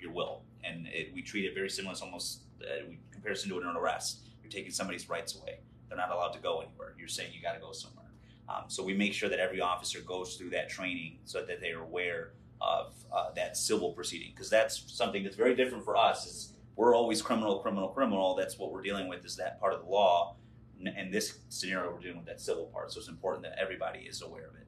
your 0.00 0.12
will." 0.12 0.42
And 0.64 0.86
it, 0.86 1.12
we 1.12 1.22
treat 1.22 1.44
it 1.44 1.54
very 1.54 1.70
similar. 1.70 1.92
It's 1.92 2.02
almost 2.02 2.42
uh, 2.62 2.84
comparison 3.10 3.50
to 3.50 3.58
an 3.58 3.76
arrest. 3.76 4.20
You're 4.42 4.50
taking 4.50 4.70
somebody's 4.70 5.08
rights 5.08 5.34
away. 5.36 5.58
They're 5.88 5.98
not 5.98 6.10
allowed 6.10 6.32
to 6.32 6.38
go 6.38 6.60
anywhere. 6.60 6.94
You're 6.98 7.08
saying 7.08 7.32
you 7.34 7.42
got 7.42 7.54
to 7.54 7.60
go 7.60 7.72
somewhere. 7.72 8.06
Um, 8.48 8.64
so 8.68 8.82
we 8.82 8.94
make 8.94 9.12
sure 9.12 9.28
that 9.28 9.38
every 9.38 9.60
officer 9.60 10.00
goes 10.00 10.36
through 10.36 10.50
that 10.50 10.68
training 10.68 11.18
so 11.24 11.44
that 11.44 11.60
they 11.60 11.70
are 11.72 11.82
aware 11.82 12.32
of 12.60 12.92
uh, 13.12 13.30
that 13.34 13.56
civil 13.56 13.92
proceeding 13.92 14.32
because 14.34 14.50
that's 14.50 14.84
something 14.86 15.22
that's 15.22 15.36
very 15.36 15.54
different 15.54 15.84
for 15.84 15.96
us. 15.96 16.26
Is 16.26 16.52
we're 16.76 16.94
always 16.94 17.22
criminal, 17.22 17.58
criminal, 17.58 17.88
criminal. 17.88 18.34
That's 18.34 18.58
what 18.58 18.72
we're 18.72 18.82
dealing 18.82 19.08
with. 19.08 19.24
Is 19.24 19.36
that 19.36 19.60
part 19.60 19.72
of 19.72 19.82
the 19.84 19.90
law? 19.90 20.36
N- 20.80 20.94
In 20.96 21.10
this 21.10 21.38
scenario, 21.48 21.92
we're 21.92 22.00
dealing 22.00 22.18
with 22.18 22.26
that 22.26 22.40
civil 22.40 22.66
part. 22.66 22.92
So 22.92 22.98
it's 23.00 23.08
important 23.08 23.42
that 23.44 23.56
everybody 23.60 24.00
is 24.00 24.22
aware 24.22 24.46
of 24.48 24.54
it. 24.56 24.66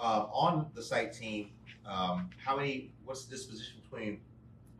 Um, 0.00 0.22
on 0.32 0.70
the 0.74 0.82
site 0.82 1.12
team, 1.12 1.50
um, 1.86 2.30
how 2.44 2.56
many? 2.56 2.92
What's 3.04 3.24
the 3.24 3.34
disposition 3.34 3.80
between 3.82 4.20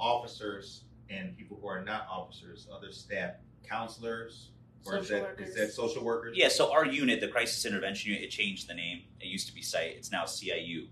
officers 0.00 0.84
and 1.10 1.36
people 1.36 1.58
who 1.60 1.66
are 1.68 1.84
not 1.84 2.06
officers, 2.10 2.68
other 2.74 2.90
staff 2.92 3.32
counselors? 3.68 4.50
Or 4.84 4.96
is 4.98 5.06
Social 5.06 5.20
that, 5.20 5.28
workers. 5.30 5.48
is 5.50 5.54
that 5.54 5.72
social 5.72 6.04
workers? 6.04 6.36
Yeah, 6.36 6.48
so 6.48 6.72
our 6.72 6.84
unit, 6.84 7.20
the 7.20 7.28
crisis 7.28 7.64
intervention 7.64 8.10
unit, 8.10 8.24
it 8.24 8.30
changed 8.32 8.68
the 8.68 8.74
name. 8.74 9.02
It 9.20 9.26
used 9.26 9.46
to 9.46 9.54
be 9.54 9.62
SITE. 9.62 9.94
It's 9.96 10.10
now 10.10 10.24
CIU. 10.24 10.88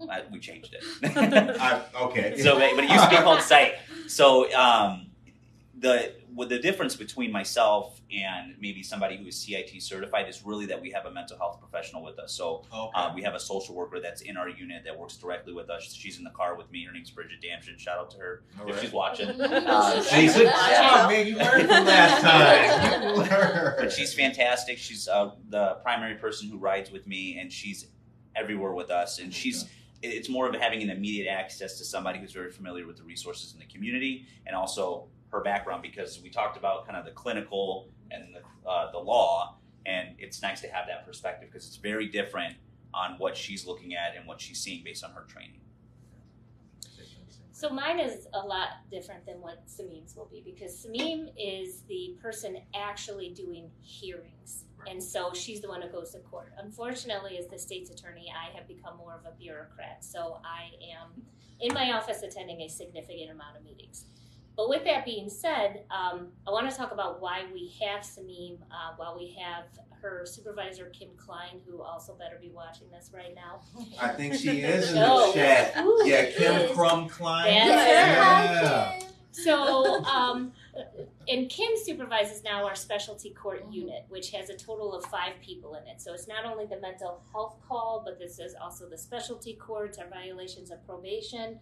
Uh, 0.00 0.18
we 0.32 0.40
changed 0.40 0.74
it. 0.74 0.82
I, 1.60 1.82
okay. 2.06 2.36
so, 2.38 2.58
but 2.58 2.82
it 2.82 2.90
used 2.90 3.04
to 3.04 3.10
be 3.10 3.16
called 3.18 3.40
SITE. 3.40 3.74
So, 4.08 4.52
um, 4.52 5.06
the 5.84 6.14
what 6.34 6.48
the 6.48 6.58
difference 6.58 6.96
between 6.96 7.30
myself 7.30 8.00
and 8.10 8.54
maybe 8.58 8.82
somebody 8.82 9.18
who 9.18 9.26
is 9.26 9.38
CIT 9.38 9.70
certified 9.82 10.26
is 10.28 10.42
really 10.42 10.64
that 10.64 10.80
we 10.80 10.90
have 10.90 11.04
a 11.04 11.10
mental 11.10 11.36
health 11.36 11.60
professional 11.60 12.02
with 12.02 12.18
us. 12.18 12.32
So, 12.32 12.64
okay. 12.72 12.90
uh, 12.94 13.12
we 13.14 13.22
have 13.22 13.34
a 13.34 13.38
social 13.38 13.74
worker 13.74 14.00
that's 14.00 14.22
in 14.22 14.38
our 14.38 14.48
unit 14.48 14.82
that 14.86 14.98
works 14.98 15.16
directly 15.16 15.52
with 15.52 15.68
us. 15.68 15.92
She's 15.94 16.16
in 16.16 16.24
the 16.24 16.30
car 16.30 16.56
with 16.56 16.72
me. 16.72 16.84
Her 16.84 16.92
name's 16.92 17.10
Bridget 17.10 17.42
Damson. 17.42 17.76
Shout 17.76 17.98
out 17.98 18.10
to 18.12 18.18
her 18.18 18.42
All 18.58 18.66
if 18.66 18.74
right. 18.74 18.82
she's 18.82 18.92
watching. 18.92 19.28
Uh, 19.74 20.00
See, 20.02 20.28
see, 20.28 20.44
yeah, 20.44 21.06
man, 21.08 21.26
you 21.26 21.36
learned 21.36 21.68
from 21.68 21.84
last 21.84 22.20
time. 22.22 23.14
Learned. 23.16 23.76
But 23.78 23.92
she's 23.92 24.12
fantastic. 24.12 24.78
She's 24.78 25.08
uh, 25.08 25.32
the 25.48 25.78
primary 25.82 26.14
person 26.16 26.48
who 26.48 26.58
rides 26.58 26.90
with 26.90 27.06
me, 27.06 27.38
and 27.38 27.52
she's 27.52 27.86
everywhere 28.36 28.72
with 28.72 28.90
us. 28.90 29.18
And 29.18 29.32
she's 29.32 29.66
it's 30.02 30.28
more 30.28 30.48
of 30.48 30.54
having 30.54 30.82
an 30.82 30.90
immediate 30.90 31.30
access 31.30 31.78
to 31.78 31.84
somebody 31.84 32.18
who's 32.18 32.32
very 32.32 32.50
familiar 32.50 32.86
with 32.86 32.96
the 32.96 33.02
resources 33.02 33.52
in 33.54 33.58
the 33.58 33.66
community, 33.66 34.26
and 34.46 34.54
also 34.54 35.08
her 35.34 35.40
background 35.40 35.82
because 35.82 36.20
we 36.22 36.30
talked 36.30 36.56
about 36.56 36.86
kind 36.86 36.96
of 36.96 37.04
the 37.04 37.10
clinical 37.10 37.88
and 38.12 38.34
the, 38.34 38.68
uh, 38.68 38.90
the 38.92 38.98
law, 38.98 39.58
and 39.84 40.10
it's 40.18 40.40
nice 40.40 40.60
to 40.60 40.68
have 40.68 40.86
that 40.86 41.04
perspective 41.04 41.50
because 41.50 41.66
it's 41.66 41.76
very 41.76 42.06
different 42.06 42.54
on 42.94 43.16
what 43.18 43.36
she's 43.36 43.66
looking 43.66 43.94
at 43.94 44.16
and 44.16 44.26
what 44.26 44.40
she's 44.40 44.60
seeing 44.60 44.84
based 44.84 45.04
on 45.04 45.10
her 45.10 45.26
training. 45.28 45.60
So 47.50 47.68
mine 47.68 47.98
is 47.98 48.26
a 48.32 48.38
lot 48.38 48.68
different 48.90 49.26
than 49.26 49.40
what 49.40 49.66
Samim's 49.66 50.14
will 50.16 50.28
be 50.30 50.42
because 50.44 50.84
Samim 50.84 51.28
is 51.36 51.82
the 51.88 52.16
person 52.20 52.58
actually 52.74 53.30
doing 53.30 53.70
hearings. 53.80 54.64
And 54.88 55.02
so 55.02 55.32
she's 55.32 55.60
the 55.60 55.68
one 55.68 55.80
who 55.80 55.88
goes 55.88 56.10
to 56.12 56.18
court. 56.18 56.52
Unfortunately, 56.58 57.38
as 57.38 57.46
the 57.46 57.58
state's 57.58 57.90
attorney, 57.90 58.30
I 58.30 58.56
have 58.56 58.68
become 58.68 58.96
more 58.98 59.14
of 59.14 59.24
a 59.24 59.34
bureaucrat. 59.36 60.04
So 60.04 60.40
I 60.44 60.72
am 60.94 61.22
in 61.60 61.72
my 61.72 61.92
office 61.92 62.22
attending 62.22 62.60
a 62.60 62.68
significant 62.68 63.30
amount 63.30 63.56
of 63.56 63.64
meetings. 63.64 64.06
But 64.56 64.68
with 64.68 64.84
that 64.84 65.04
being 65.04 65.28
said, 65.28 65.82
um, 65.90 66.28
I 66.46 66.50
want 66.52 66.70
to 66.70 66.76
talk 66.76 66.92
about 66.92 67.20
why 67.20 67.42
we 67.52 67.72
have 67.82 68.02
Samim, 68.02 68.58
uh, 68.70 68.92
while 68.96 69.16
we 69.18 69.36
have 69.42 69.64
her 70.00 70.24
supervisor, 70.26 70.86
Kim 70.96 71.08
Klein, 71.16 71.60
who 71.66 71.82
also 71.82 72.14
better 72.14 72.38
be 72.40 72.50
watching 72.50 72.88
this 72.90 73.10
right 73.12 73.34
now. 73.34 73.62
I 74.00 74.08
think 74.08 74.34
she 74.34 74.60
is 74.60 74.90
in 74.90 74.96
No. 74.96 75.28
the 75.28 75.32
chat. 75.38 75.74
Ooh, 75.78 76.02
Yeah, 76.04 76.30
Kim 76.30 76.56
is. 76.56 76.70
Crumb 76.72 77.08
Klein. 77.08 77.52
That's 77.66 78.62
yeah. 78.62 79.00
So, 79.32 80.04
um, 80.04 80.52
and 81.26 81.48
Kim 81.50 81.70
supervises 81.82 82.44
now 82.44 82.64
our 82.64 82.76
specialty 82.76 83.30
court 83.30 83.64
unit, 83.72 84.04
which 84.08 84.30
has 84.30 84.48
a 84.50 84.56
total 84.56 84.94
of 84.94 85.04
five 85.06 85.32
people 85.42 85.74
in 85.74 85.84
it. 85.88 86.00
So 86.00 86.12
it's 86.14 86.28
not 86.28 86.44
only 86.44 86.66
the 86.66 86.78
mental 86.80 87.20
health 87.32 87.56
call, 87.66 88.02
but 88.04 88.16
this 88.20 88.38
is 88.38 88.54
also 88.54 88.88
the 88.88 88.96
specialty 88.98 89.54
courts, 89.54 89.98
our 89.98 90.06
violations 90.08 90.70
of 90.70 90.86
probation. 90.86 91.58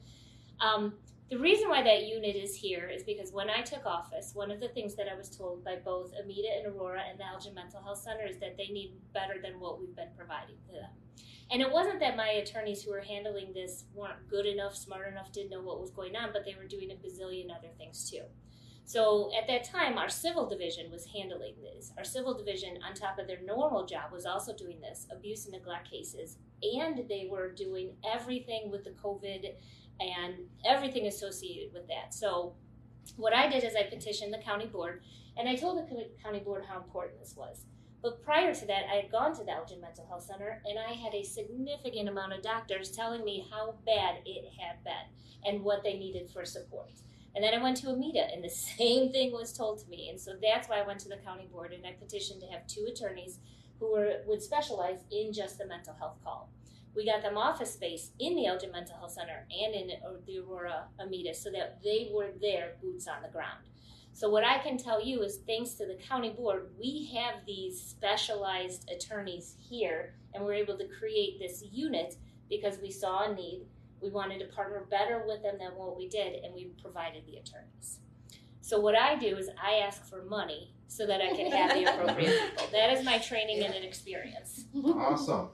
Um, 0.61 0.93
the 1.33 1.39
reason 1.39 1.71
why 1.71 1.83
that 1.83 2.07
unit 2.07 2.37
is 2.37 2.55
here 2.55 2.91
is 2.95 3.05
because 3.05 3.33
when 3.33 3.49
I 3.49 3.63
took 3.63 3.87
office, 3.87 4.33
one 4.35 4.51
of 4.51 4.61
the 4.61 4.69
things 4.69 4.95
that 4.97 5.07
I 5.11 5.17
was 5.17 5.35
told 5.35 5.65
by 5.65 5.77
both 5.83 6.13
Amita 6.23 6.49
and 6.59 6.67
Aurora 6.67 7.01
and 7.09 7.19
the 7.19 7.25
Elgin 7.25 7.55
Mental 7.55 7.83
Health 7.83 8.01
Center 8.01 8.27
is 8.27 8.37
that 8.41 8.59
they 8.59 8.67
need 8.67 8.93
better 9.15 9.37
than 9.43 9.59
what 9.59 9.81
we've 9.81 9.97
been 9.97 10.13
providing 10.15 10.57
to 10.67 10.73
them. 10.73 10.91
And 11.51 11.63
it 11.63 11.73
wasn't 11.73 12.01
that 12.01 12.19
my 12.19 12.29
attorneys 12.29 12.83
who 12.83 12.91
were 12.91 13.01
handling 13.01 13.55
this 13.55 13.85
weren't 13.95 14.29
good 14.29 14.45
enough, 14.45 14.77
smart 14.77 15.11
enough, 15.11 15.33
didn't 15.33 15.53
know 15.53 15.63
what 15.63 15.81
was 15.81 15.91
going 15.91 16.17
on, 16.17 16.35
but 16.35 16.45
they 16.45 16.55
were 16.55 16.69
doing 16.69 16.91
a 16.91 16.97
bazillion 16.97 17.47
other 17.47 17.73
things 17.79 18.11
too. 18.11 18.25
So 18.85 19.31
at 19.35 19.47
that 19.49 19.65
time, 19.65 19.97
our 19.97 20.11
civil 20.11 20.47
division 20.47 20.91
was 20.91 21.07
handling 21.07 21.55
this. 21.63 21.93
Our 21.97 22.05
civil 22.05 22.37
division, 22.37 22.79
on 22.87 22.93
top 22.93 23.19
of 23.19 23.27
their 23.27 23.41
normal 23.43 23.87
job, 23.87 24.13
was 24.13 24.27
also 24.27 24.55
doing 24.55 24.83
this 24.83 25.07
abuse 25.11 25.47
and 25.47 25.55
neglect 25.55 25.91
cases. 25.91 26.37
And 26.63 27.09
they 27.09 27.27
were 27.31 27.53
doing 27.53 27.95
everything 28.05 28.71
with 28.71 28.85
the 28.85 28.91
COVID 28.91 29.55
and 30.01 30.35
everything 30.67 31.07
associated 31.07 31.73
with 31.73 31.87
that. 31.89 32.15
So 32.15 32.55
what 33.17 33.35
I 33.35 33.49
did 33.49 33.65
is 33.65 33.75
I 33.75 33.85
petitioned 33.85 34.33
the 34.33 34.39
county 34.39 34.67
board 34.67 35.03
and 35.37 35.49
I 35.49 35.57
told 35.57 35.79
the 35.79 36.09
county 36.23 36.41
board 36.41 36.65
how 36.69 36.79
important 36.79 37.21
this 37.21 37.35
was. 37.37 37.65
But 38.03 38.23
prior 38.25 38.53
to 38.53 38.67
that, 38.67 38.85
I 38.91 38.97
had 38.97 39.13
gone 39.13 39.35
to 39.37 39.45
the 39.45 39.53
Elgin 39.53 39.81
Mental 39.81 40.07
Health 40.07 40.25
Center 40.25 40.61
and 40.65 40.79
I 40.79 40.93
had 40.93 41.15
a 41.15 41.23
significant 41.23 42.09
amount 42.09 42.33
of 42.33 42.43
doctors 42.43 42.91
telling 42.91 43.25
me 43.25 43.47
how 43.51 43.77
bad 43.87 44.17
it 44.27 44.51
had 44.59 44.83
been 44.83 45.45
and 45.45 45.63
what 45.63 45.85
they 45.85 45.95
needed 45.95 46.31
for 46.31 46.45
support. 46.45 46.91
And 47.35 47.43
then 47.43 47.55
I 47.55 47.63
went 47.63 47.77
to 47.79 47.91
Amita 47.91 48.27
and 48.33 48.43
the 48.43 48.51
same 48.79 49.13
thing 49.13 49.33
was 49.33 49.53
told 49.53 49.79
to 49.81 49.89
me. 49.89 50.09
And 50.09 50.21
so 50.21 50.33
that's 50.43 50.69
why 50.69 50.81
I 50.81 50.87
went 50.87 51.01
to 51.01 51.09
the 51.09 51.17
county 51.17 51.49
board 51.51 51.73
and 51.73 51.87
I 51.87 51.93
petitioned 51.93 52.41
to 52.41 52.49
have 52.49 52.67
two 52.67 52.87
attorneys 52.91 53.39
who 53.79 53.93
were, 53.93 54.17
would 54.27 54.43
specialize 54.43 55.01
in 55.11 55.33
just 55.33 55.59
the 55.59 55.67
mental 55.67 55.95
health 55.95 56.19
call. 56.25 56.51
We 56.95 57.07
got 57.07 57.23
them 57.23 57.39
office 57.39 57.73
space 57.73 58.11
in 58.19 58.37
the 58.37 58.47
Elgin 58.47 58.71
Mental 58.71 58.97
Health 58.97 59.13
Center 59.13 59.47
and 59.51 59.75
in 59.75 59.91
the 60.27 60.39
Aurora 60.39 60.85
Amita 61.01 61.35
so 61.35 61.51
that 61.51 61.79
they 61.83 62.11
were 62.13 62.31
there, 62.41 62.73
boots 62.83 63.09
on 63.09 63.23
the 63.23 63.29
ground. 63.29 63.65
So 64.13 64.29
what 64.29 64.45
I 64.45 64.59
can 64.59 64.77
tell 64.77 65.03
you 65.03 65.23
is 65.23 65.39
thanks 65.47 65.71
to 65.75 65.87
the 65.87 65.95
county 65.95 66.31
board, 66.31 66.71
we 66.79 67.11
have 67.15 67.47
these 67.47 67.81
specialized 67.81 68.91
attorneys 68.91 69.57
here 69.59 70.15
and 70.35 70.45
we're 70.45 70.55
able 70.55 70.77
to 70.79 70.87
create 70.87 71.39
this 71.39 71.65
unit 71.73 72.17
because 72.51 72.79
we 72.79 72.91
saw 72.91 73.25
a 73.25 73.35
need. 73.35 73.67
We 74.03 74.11
wanted 74.11 74.41
to 74.41 74.55
partner 74.55 74.87
better 74.91 75.25
with 75.27 75.43
them 75.43 75.57
than 75.59 75.71
what 75.77 75.97
we 75.97 76.09
did 76.09 76.45
and 76.45 76.55
we 76.55 76.73
provided 76.83 77.25
the 77.27 77.39
attorneys. 77.39 78.01
So 78.61 78.79
what 78.79 78.95
I 78.95 79.17
do 79.17 79.37
is 79.37 79.49
I 79.63 79.77
ask 79.77 80.05
for 80.05 80.25
money 80.25 80.75
so 80.89 81.07
that 81.07 81.23
I 81.23 81.35
can 81.35 81.51
have 81.51 81.73
the 81.73 81.85
appropriate 81.95 82.51
people. 82.51 82.67
That 82.71 82.93
is 82.93 83.05
my 83.05 83.19
training 83.19 83.65
and 83.65 83.75
an 83.75 83.83
experience. 83.83 84.67
Awesome. 84.85 85.49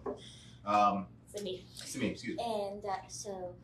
Um, 0.67 1.07
So 1.35 1.43
me. 1.43 1.67
Excuse 1.77 1.97
me. 2.37 2.37
And 2.39 2.85
uh, 2.85 3.09
so 3.09 3.55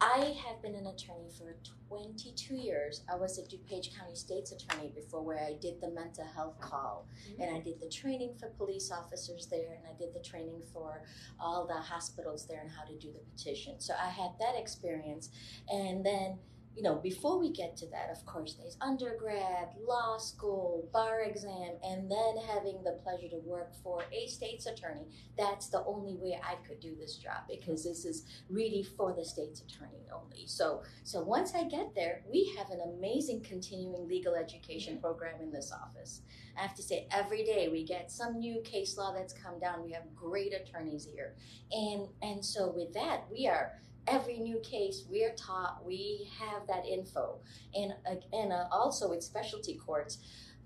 I 0.00 0.34
have 0.44 0.60
been 0.60 0.74
an 0.74 0.88
attorney 0.88 1.28
for 1.38 1.54
22 1.88 2.56
years. 2.56 3.02
I 3.10 3.14
was 3.14 3.38
a 3.38 3.42
DuPage 3.42 3.96
County 3.96 4.14
State's 4.14 4.50
attorney 4.50 4.90
before, 4.92 5.22
where 5.22 5.38
I 5.38 5.54
did 5.60 5.80
the 5.80 5.90
mental 5.90 6.24
health 6.24 6.60
call, 6.60 7.06
and 7.38 7.54
I 7.54 7.60
did 7.60 7.78
the 7.78 7.88
training 7.88 8.34
for 8.38 8.48
police 8.48 8.90
officers 8.90 9.46
there, 9.46 9.74
and 9.76 9.84
I 9.88 9.96
did 9.96 10.12
the 10.12 10.28
training 10.28 10.62
for 10.72 11.04
all 11.38 11.66
the 11.66 11.74
hospitals 11.74 12.48
there 12.48 12.60
and 12.60 12.70
how 12.70 12.82
to 12.82 12.98
do 12.98 13.12
the 13.12 13.20
petition. 13.30 13.80
So 13.80 13.94
I 13.94 14.08
had 14.08 14.30
that 14.40 14.56
experience, 14.58 15.30
and 15.68 16.04
then. 16.04 16.38
You 16.74 16.82
know, 16.82 16.94
before 16.96 17.38
we 17.38 17.50
get 17.50 17.76
to 17.78 17.86
that, 17.88 18.08
of 18.10 18.24
course, 18.24 18.54
there's 18.54 18.78
undergrad, 18.80 19.68
law 19.86 20.16
school, 20.16 20.88
bar 20.92 21.20
exam, 21.20 21.72
and 21.84 22.10
then 22.10 22.36
having 22.48 22.82
the 22.82 22.98
pleasure 23.02 23.28
to 23.28 23.38
work 23.44 23.74
for 23.82 24.02
a 24.10 24.26
state's 24.26 24.66
attorney. 24.66 25.06
That's 25.36 25.68
the 25.68 25.84
only 25.84 26.16
way 26.16 26.40
I 26.42 26.54
could 26.66 26.80
do 26.80 26.94
this 26.98 27.16
job 27.16 27.42
because 27.48 27.84
this 27.84 28.04
is 28.06 28.24
really 28.48 28.82
for 28.82 29.12
the 29.12 29.24
state's 29.24 29.60
attorney 29.60 30.08
only. 30.12 30.46
So 30.46 30.82
so 31.04 31.22
once 31.22 31.54
I 31.54 31.64
get 31.64 31.94
there, 31.94 32.22
we 32.30 32.54
have 32.56 32.70
an 32.70 32.80
amazing 32.96 33.42
continuing 33.42 34.08
legal 34.08 34.34
education 34.34 34.98
program 34.98 35.40
in 35.42 35.52
this 35.52 35.72
office. 35.72 36.22
I 36.56 36.62
have 36.62 36.74
to 36.76 36.82
say 36.82 37.06
every 37.10 37.44
day 37.44 37.68
we 37.70 37.84
get 37.84 38.10
some 38.10 38.38
new 38.38 38.60
case 38.62 38.96
law 38.96 39.12
that's 39.12 39.32
come 39.32 39.58
down. 39.58 39.84
We 39.84 39.92
have 39.92 40.14
great 40.14 40.54
attorneys 40.54 41.04
here. 41.04 41.34
And 41.70 42.08
and 42.22 42.44
so 42.44 42.72
with 42.74 42.92
that, 42.94 43.24
we 43.30 43.46
are 43.46 43.72
every 44.06 44.38
new 44.38 44.58
case 44.60 45.04
we 45.10 45.24
are 45.24 45.34
taught 45.34 45.84
we 45.84 46.28
have 46.38 46.66
that 46.66 46.84
info 46.86 47.38
and 47.74 47.92
and 48.32 48.52
uh, 48.52 48.64
also 48.70 49.08
with 49.08 49.22
specialty 49.22 49.74
courts 49.74 50.18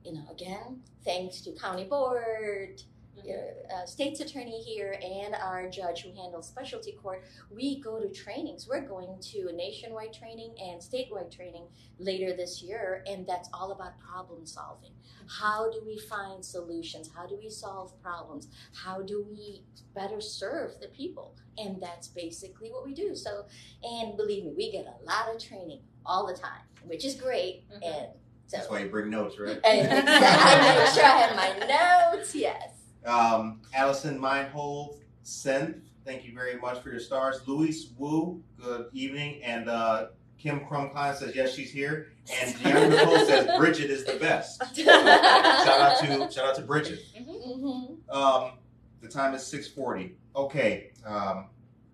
you 0.05 0.13
know 0.13 0.25
again 0.31 0.81
thanks 1.05 1.41
to 1.41 1.53
county 1.53 1.85
board 1.85 2.83
uh, 3.19 3.87
state's 3.87 4.21
attorney 4.21 4.61
here 4.61 4.99
and 5.03 5.35
our 5.35 5.69
judge 5.69 6.03
who 6.03 6.13
handles 6.21 6.47
specialty 6.47 6.93
court, 6.93 7.25
we 7.51 7.81
go 7.81 7.99
to 7.99 8.09
trainings. 8.09 8.69
We're 8.69 8.87
going 8.87 9.19
to 9.33 9.49
a 9.49 9.53
nationwide 9.53 10.13
training 10.13 10.55
and 10.63 10.81
statewide 10.81 11.35
training 11.35 11.67
later 11.99 12.37
this 12.37 12.63
year, 12.63 13.05
and 13.07 13.27
that's 13.27 13.49
all 13.53 13.73
about 13.73 13.99
problem 13.99 14.47
solving. 14.47 14.93
How 15.29 15.71
do 15.71 15.83
we 15.85 15.99
find 15.99 16.45
solutions? 16.45 17.11
How 17.15 17.27
do 17.27 17.37
we 17.43 17.51
solve 17.51 18.01
problems? 18.03 18.49
How 18.75 19.03
do 19.03 19.27
we 19.29 19.63
better 19.95 20.21
serve 20.21 20.79
the 20.81 20.89
people? 20.89 21.35
And 21.59 21.81
that's 21.81 22.09
basically 22.09 22.71
what 22.71 22.85
we 22.85 22.95
do. 22.95 23.15
So, 23.15 23.47
and 23.83 24.17
believe 24.17 24.45
me, 24.45 24.53
we 24.57 24.71
get 24.71 24.87
a 24.87 25.05
lot 25.05 25.35
of 25.35 25.43
training 25.43 25.81
all 26.05 26.27
the 26.27 26.35
time, 26.35 26.63
which 26.85 27.05
is 27.05 27.15
great. 27.15 27.65
Mhm. 27.71 27.83
And 27.85 28.07
so, 28.47 28.59
That's 28.59 28.71
why 28.71 28.81
you 28.81 28.89
bring 28.89 29.11
notes, 29.11 29.39
right? 29.39 29.59
and 29.65 30.09
I 30.09 30.79
make 30.85 30.95
sure 30.95 31.05
I 31.05 31.19
have 31.19 31.37
my 31.37 32.13
notes. 32.15 32.35
Yes. 32.35 32.71
Um, 33.05 33.61
Allison 33.75 34.21
Meinhold, 34.21 35.01
Synth, 35.25 35.81
thank 36.05 36.25
you 36.25 36.33
very 36.35 36.57
much 36.57 36.81
for 36.83 36.91
your 36.91 37.01
stars. 37.01 37.41
Luis 37.47 37.89
Wu, 37.99 38.43
good 38.61 38.87
evening. 38.93 39.43
And 39.43 39.69
uh, 39.69 40.07
Kim 40.39 40.61
Crum 40.67 40.91
says, 41.17 41.35
yes, 41.35 41.55
she's 41.55 41.71
here. 41.73 42.13
And 42.41 42.55
Deanna 42.57 42.91
Nicole 42.91 43.19
says, 43.27 43.59
Bridget 43.59 43.91
is 43.91 44.05
the 44.05 44.15
best. 44.15 44.59
So, 44.75 44.83
shout 44.85 45.81
out 45.81 45.99
to 46.01 46.31
shout 46.33 46.45
out 46.45 46.55
to 46.57 46.63
Bridget. 46.63 47.01
Mm-hmm. 47.19 48.11
Um, 48.11 48.53
the 49.01 49.09
time 49.09 49.35
is 49.35 49.43
6:40. 49.43 50.13
Okay. 50.37 50.91
Um, 51.05 51.47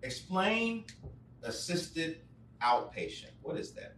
explain 0.03 0.85
assisted 1.43 2.17
outpatient. 2.61 3.31
What 3.41 3.57
is 3.57 3.71
that? 3.73 3.95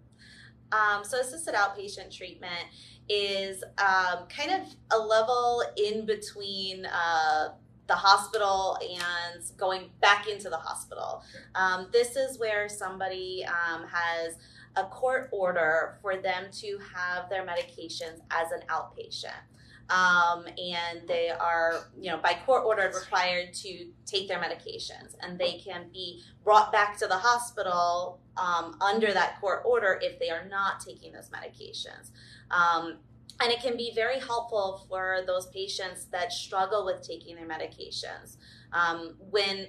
Um, 0.71 1.03
so 1.03 1.19
assisted 1.19 1.55
outpatient 1.55 2.15
treatment 2.15 2.65
is 3.09 3.63
um, 3.77 4.27
kind 4.29 4.51
of 4.51 4.61
a 4.91 4.97
level 4.97 5.63
in 5.77 6.05
between 6.05 6.85
uh, 6.85 7.49
the 7.87 7.93
hospital 7.93 8.77
and 8.81 9.43
going 9.57 9.89
back 10.01 10.27
into 10.27 10.49
the 10.49 10.57
hospital. 10.57 11.23
Um, 11.53 11.87
this 11.91 12.15
is 12.15 12.39
where 12.39 12.67
somebody 12.67 13.45
um, 13.45 13.85
has 13.87 14.37
a 14.75 14.83
court 14.85 15.29
order 15.31 15.97
for 16.01 16.17
them 16.17 16.45
to 16.51 16.79
have 16.93 17.29
their 17.29 17.45
medications 17.45 18.19
as 18.31 18.51
an 18.51 18.61
outpatient. 18.69 19.39
Um, 19.89 20.45
and 20.47 21.07
they 21.07 21.29
are, 21.29 21.85
you 21.99 22.09
know, 22.09 22.17
by 22.17 22.35
court 22.45 22.63
order 22.65 22.91
required 22.93 23.53
to 23.53 23.87
take 24.05 24.27
their 24.27 24.39
medications, 24.39 25.15
and 25.21 25.37
they 25.37 25.59
can 25.59 25.89
be 25.93 26.23
brought 26.43 26.71
back 26.71 26.97
to 26.97 27.07
the 27.07 27.17
hospital 27.17 28.19
um, 28.35 28.77
under 28.81 29.13
that 29.13 29.39
court 29.39 29.61
order 29.63 29.99
if 30.01 30.19
they 30.19 30.29
are 30.29 30.47
not 30.47 30.79
taking 30.79 31.13
those 31.13 31.29
medications. 31.29 32.09
Um, 32.49 32.97
and 33.41 33.51
it 33.51 33.61
can 33.61 33.75
be 33.77 33.91
very 33.93 34.19
helpful 34.19 34.85
for 34.89 35.19
those 35.27 35.47
patients 35.47 36.05
that 36.05 36.31
struggle 36.31 36.85
with 36.85 37.05
taking 37.05 37.35
their 37.35 37.47
medications. 37.47 38.37
Um, 38.71 39.15
when 39.29 39.67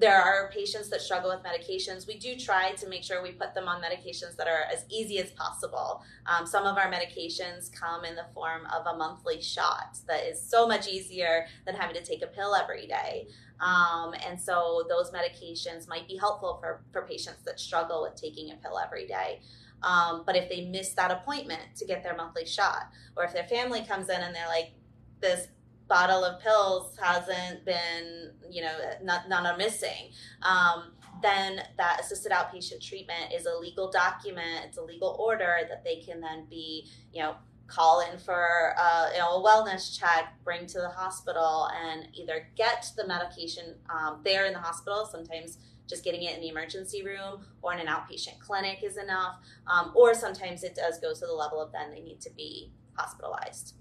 there 0.00 0.20
are 0.20 0.50
patients 0.50 0.88
that 0.88 1.02
struggle 1.02 1.30
with 1.30 1.44
medications. 1.44 2.06
We 2.06 2.18
do 2.18 2.34
try 2.36 2.72
to 2.72 2.88
make 2.88 3.04
sure 3.04 3.22
we 3.22 3.32
put 3.32 3.54
them 3.54 3.68
on 3.68 3.82
medications 3.82 4.34
that 4.36 4.48
are 4.48 4.64
as 4.72 4.84
easy 4.88 5.18
as 5.18 5.30
possible. 5.32 6.02
Um, 6.26 6.46
some 6.46 6.66
of 6.66 6.78
our 6.78 6.90
medications 6.90 7.70
come 7.70 8.04
in 8.04 8.16
the 8.16 8.24
form 8.32 8.62
of 8.74 8.86
a 8.86 8.96
monthly 8.96 9.42
shot 9.42 9.98
that 10.08 10.24
is 10.24 10.40
so 10.40 10.66
much 10.66 10.88
easier 10.88 11.46
than 11.66 11.74
having 11.74 11.94
to 11.96 12.02
take 12.02 12.22
a 12.22 12.26
pill 12.26 12.54
every 12.54 12.86
day. 12.86 13.28
Um, 13.60 14.14
and 14.26 14.40
so 14.40 14.86
those 14.88 15.12
medications 15.12 15.86
might 15.86 16.08
be 16.08 16.16
helpful 16.16 16.58
for, 16.60 16.82
for 16.92 17.02
patients 17.02 17.42
that 17.44 17.60
struggle 17.60 18.02
with 18.02 18.20
taking 18.20 18.50
a 18.52 18.56
pill 18.56 18.78
every 18.78 19.06
day. 19.06 19.42
Um, 19.82 20.22
but 20.24 20.34
if 20.34 20.48
they 20.48 20.64
miss 20.64 20.94
that 20.94 21.10
appointment 21.10 21.76
to 21.76 21.84
get 21.84 22.02
their 22.02 22.16
monthly 22.16 22.46
shot, 22.46 22.90
or 23.16 23.24
if 23.24 23.32
their 23.34 23.44
family 23.44 23.82
comes 23.82 24.08
in 24.08 24.20
and 24.20 24.34
they're 24.34 24.48
like, 24.48 24.72
this 25.20 25.48
bottle 25.90 26.24
of 26.24 26.40
pills 26.40 26.96
hasn't 26.98 27.66
been, 27.66 28.30
you 28.48 28.62
know, 28.62 28.72
none 29.02 29.44
are 29.46 29.56
missing, 29.58 30.12
um, 30.42 30.92
then 31.20 31.60
that 31.76 32.00
assisted 32.00 32.32
outpatient 32.32 32.80
treatment 32.80 33.34
is 33.34 33.44
a 33.44 33.58
legal 33.58 33.90
document, 33.90 34.64
it's 34.64 34.78
a 34.78 34.82
legal 34.82 35.16
order 35.20 35.58
that 35.68 35.84
they 35.84 35.96
can 35.96 36.20
then 36.20 36.46
be, 36.48 36.86
you 37.12 37.20
know, 37.20 37.34
call 37.66 38.00
in 38.00 38.18
for 38.18 38.74
uh, 38.78 39.08
you 39.12 39.18
know, 39.18 39.36
a 39.36 39.44
wellness 39.44 39.96
check, 39.98 40.34
bring 40.44 40.66
to 40.66 40.78
the 40.78 40.88
hospital, 40.88 41.68
and 41.84 42.08
either 42.14 42.48
get 42.56 42.86
the 42.96 43.06
medication 43.06 43.74
um, 43.90 44.20
there 44.24 44.46
in 44.46 44.52
the 44.52 44.58
hospital. 44.58 45.08
Sometimes 45.10 45.58
just 45.88 46.04
getting 46.04 46.22
it 46.22 46.34
in 46.34 46.40
the 46.40 46.48
emergency 46.48 47.04
room 47.04 47.44
or 47.62 47.72
in 47.72 47.80
an 47.80 47.86
outpatient 47.86 48.38
clinic 48.40 48.82
is 48.82 48.96
enough, 48.96 49.36
um, 49.66 49.92
or 49.94 50.14
sometimes 50.14 50.62
it 50.62 50.74
does 50.74 50.98
go 51.00 51.12
to 51.12 51.20
the 51.20 51.32
level 51.32 51.60
of 51.60 51.72
then 51.72 51.90
they 51.90 52.00
need 52.00 52.20
to 52.20 52.30
be 52.30 52.72
hospitalized. 52.94 53.74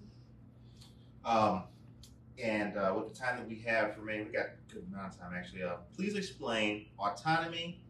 Um, 1.25 1.63
and 2.41 2.77
uh, 2.77 2.93
with 2.95 3.13
the 3.13 3.19
time 3.19 3.37
that 3.37 3.47
we 3.47 3.59
have 3.59 3.97
remaining, 3.97 4.27
we 4.27 4.33
got 4.33 4.45
a 4.45 4.73
good 4.73 4.85
amount 4.91 5.13
of 5.13 5.19
time 5.19 5.31
actually. 5.35 5.63
Uh, 5.63 5.75
please 5.95 6.15
explain 6.15 6.87
autonomy, 6.97 7.81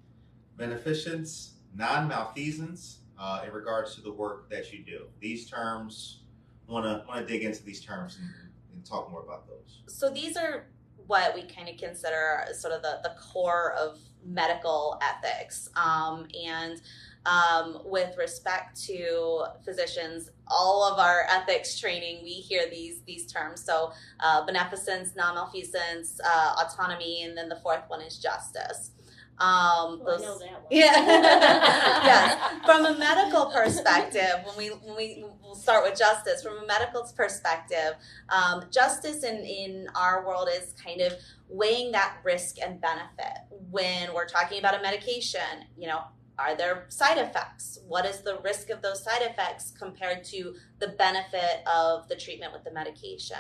beneficence, 0.58 1.54
non-malfeasance 1.76 3.00
uh, 3.20 3.44
in 3.46 3.54
regards 3.54 3.96
to 3.96 4.02
the 4.02 4.12
work 4.12 4.50
that 4.50 4.72
you 4.72 4.84
do. 4.84 5.06
These 5.20 5.50
terms, 5.50 6.20
want 6.68 6.86
to 6.86 7.04
want 7.08 7.26
to 7.26 7.32
dig 7.32 7.44
into 7.44 7.64
these 7.64 7.84
terms 7.84 8.18
and, 8.18 8.30
and 8.74 8.86
talk 8.86 9.10
more 9.12 9.24
about 9.24 9.48
those. 9.48 9.82
So 9.88 10.10
these 10.10 10.38
are 10.38 10.68
what 11.08 11.34
we 11.34 11.44
kind 11.44 11.68
of 11.68 11.78
consider 11.78 12.46
sort 12.54 12.74
of 12.74 12.82
the, 12.84 13.00
the 13.04 13.16
core 13.20 13.74
of 13.74 13.98
medical 14.24 15.00
ethics. 15.02 15.68
Um, 15.76 16.28
and 16.46 16.80
um, 17.26 17.82
with 17.86 18.16
respect 18.18 18.80
to 18.86 19.46
physicians, 19.66 20.30
all 20.50 20.84
of 20.92 21.00
our 21.00 21.26
ethics 21.30 21.80
training, 21.80 22.24
we 22.24 22.32
hear 22.32 22.70
these 22.70 23.02
these 23.06 23.32
terms. 23.32 23.64
So 23.64 23.92
uh, 24.20 24.46
beneficence, 24.46 25.16
non-malfeasance, 25.16 26.20
uh, 26.26 26.56
autonomy, 26.64 27.24
and 27.24 27.38
then 27.38 27.50
the 27.50 27.58
fourth 27.58 27.84
one 27.88 28.02
is 28.02 28.18
justice. 28.18 28.92
Um, 29.40 30.02
those, 30.06 30.22
I 30.22 30.26
know 30.26 30.40
that 30.40 30.52
one. 30.52 30.62
Yeah. 30.70 30.92
yes. 32.04 32.66
From 32.66 32.86
a 32.86 32.98
medical 32.98 33.46
perspective, 33.52 34.44
when 34.44 34.58
we 34.58 34.68
when 34.68 34.98
we 34.98 35.26
we'll 35.42 35.56
start 35.56 35.84
with 35.84 35.98
justice. 35.98 36.44
From 36.44 36.58
a 36.58 36.66
medical 36.66 37.10
perspective, 37.16 37.96
um, 38.30 38.66
justice 38.72 39.24
in 39.24 39.38
in 39.38 39.88
our 39.96 40.26
world 40.26 40.50
is 40.54 40.74
kind 40.74 41.02
of 41.02 41.14
weighing 41.48 41.92
that 41.94 42.18
risk 42.24 42.58
and 42.62 42.82
benefit. 42.82 43.40
When 43.72 44.14
we're 44.14 44.28
talking 44.28 44.60
about 44.60 44.78
a 44.78 44.82
medication, 44.82 45.66
you 45.78 45.88
know, 45.88 46.02
are 46.40 46.56
there 46.56 46.86
side 46.90 47.18
effects? 47.18 47.80
What 47.88 48.06
is 48.06 48.22
the 48.22 48.40
risk 48.44 48.70
of 48.70 48.82
those 48.82 49.04
side 49.04 49.22
effects 49.22 49.74
compared 49.78 50.24
to 50.26 50.56
the 50.80 50.90
benefit 50.90 51.68
of 51.68 52.08
the 52.08 52.16
treatment 52.16 52.54
with 52.54 52.64
the 52.64 52.72
medication? 52.72 53.38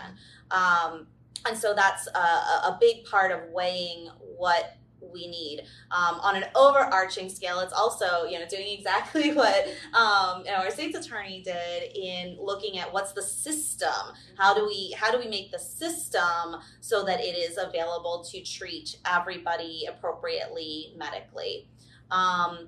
Um, 0.52 1.08
and 1.48 1.58
so 1.58 1.74
that's 1.74 2.08
a, 2.08 2.20
a 2.20 2.78
big 2.80 3.06
part 3.06 3.32
of 3.32 3.50
weighing 3.52 4.10
what 4.38 4.76
we 5.14 5.28
need. 5.28 5.62
Um, 5.92 6.20
on 6.20 6.36
an 6.36 6.46
overarching 6.56 7.30
scale, 7.30 7.60
it's 7.60 7.74
also 7.74 8.26
you 8.26 8.40
know 8.40 8.46
doing 8.48 8.68
exactly 8.78 9.34
what 9.34 9.68
um, 9.94 10.44
you 10.46 10.52
know, 10.52 10.58
our 10.58 10.72
state's 10.72 10.98
attorney 10.98 11.42
did 11.44 11.96
in 11.96 12.38
looking 12.40 12.80
at 12.80 12.92
what's 12.92 13.14
the 13.14 13.22
system. 13.22 13.90
How 14.38 14.54
do 14.54 14.66
we 14.66 14.94
how 14.98 15.12
do 15.12 15.20
we 15.20 15.28
make 15.28 15.52
the 15.52 15.60
system 15.60 16.58
so 16.82 17.04
that 17.06 17.20
it 17.20 17.38
is 17.38 17.58
available 17.58 18.26
to 18.32 18.42
treat 18.42 18.98
everybody 19.06 19.86
appropriately 19.88 20.94
medically. 20.98 21.68
Um, 22.12 22.68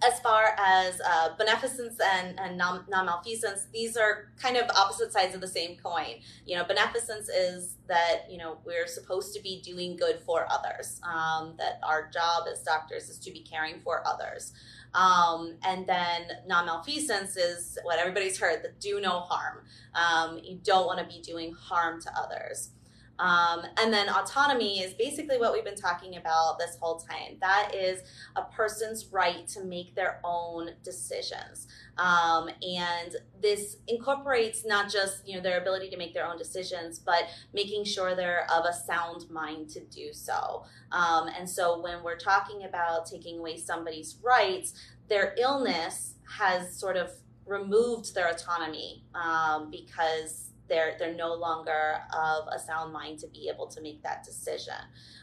as 0.00 0.20
far 0.20 0.54
as 0.58 1.00
uh, 1.00 1.30
beneficence 1.36 1.98
and, 2.14 2.38
and 2.38 2.56
non 2.56 2.84
malfeasance, 2.88 3.66
these 3.72 3.96
are 3.96 4.30
kind 4.40 4.56
of 4.56 4.70
opposite 4.76 5.12
sides 5.12 5.34
of 5.34 5.40
the 5.40 5.48
same 5.48 5.76
coin. 5.76 6.20
You 6.46 6.56
know, 6.56 6.64
beneficence 6.64 7.28
is 7.28 7.76
that 7.88 8.30
you 8.30 8.38
know 8.38 8.58
we're 8.64 8.86
supposed 8.86 9.34
to 9.34 9.42
be 9.42 9.60
doing 9.60 9.96
good 9.96 10.20
for 10.20 10.46
others. 10.50 11.00
Um, 11.02 11.54
that 11.58 11.80
our 11.82 12.08
job 12.10 12.44
as 12.50 12.62
doctors 12.62 13.08
is 13.08 13.18
to 13.20 13.32
be 13.32 13.40
caring 13.40 13.80
for 13.80 14.06
others. 14.06 14.52
Um, 14.94 15.56
and 15.64 15.86
then 15.86 16.22
non 16.46 16.66
malfeasance 16.66 17.36
is 17.36 17.76
what 17.82 17.98
everybody's 17.98 18.38
heard: 18.38 18.62
that 18.62 18.80
do 18.80 19.00
no 19.00 19.20
harm. 19.20 19.64
Um, 19.94 20.38
you 20.38 20.60
don't 20.62 20.86
want 20.86 21.00
to 21.00 21.06
be 21.06 21.20
doing 21.20 21.52
harm 21.54 22.00
to 22.02 22.10
others. 22.16 22.70
Um, 23.18 23.62
and 23.78 23.92
then 23.92 24.08
autonomy 24.08 24.80
is 24.80 24.94
basically 24.94 25.38
what 25.38 25.52
we've 25.52 25.64
been 25.64 25.74
talking 25.74 26.16
about 26.16 26.58
this 26.58 26.76
whole 26.80 26.98
time. 26.98 27.36
That 27.40 27.72
is 27.74 28.00
a 28.36 28.42
person's 28.42 29.06
right 29.12 29.46
to 29.48 29.64
make 29.64 29.94
their 29.94 30.20
own 30.24 30.70
decisions. 30.84 31.66
Um, 31.96 32.48
and 32.62 33.16
this 33.42 33.78
incorporates 33.88 34.64
not 34.64 34.90
just 34.90 35.26
you 35.26 35.36
know 35.36 35.42
their 35.42 35.60
ability 35.60 35.90
to 35.90 35.96
make 35.96 36.14
their 36.14 36.26
own 36.26 36.38
decisions, 36.38 36.98
but 36.98 37.24
making 37.52 37.84
sure 37.84 38.14
they're 38.14 38.46
of 38.52 38.64
a 38.64 38.72
sound 38.72 39.28
mind 39.30 39.68
to 39.70 39.80
do 39.86 40.12
so. 40.12 40.64
Um, 40.92 41.28
and 41.36 41.48
so 41.48 41.80
when 41.82 42.02
we're 42.04 42.18
talking 42.18 42.64
about 42.64 43.06
taking 43.06 43.40
away 43.40 43.56
somebody's 43.56 44.16
rights, 44.22 44.74
their 45.08 45.34
illness 45.38 46.14
has 46.38 46.78
sort 46.78 46.96
of 46.96 47.10
removed 47.46 48.14
their 48.14 48.28
autonomy 48.28 49.04
um, 49.14 49.70
because 49.70 50.50
they're 50.68 50.96
they're 50.98 51.14
no 51.14 51.34
longer 51.34 52.00
of 52.12 52.46
a 52.54 52.58
sound 52.58 52.92
mind 52.92 53.18
to 53.20 53.28
be 53.28 53.50
able 53.52 53.66
to 53.68 53.80
make 53.80 54.02
that 54.02 54.24
decision. 54.24 54.74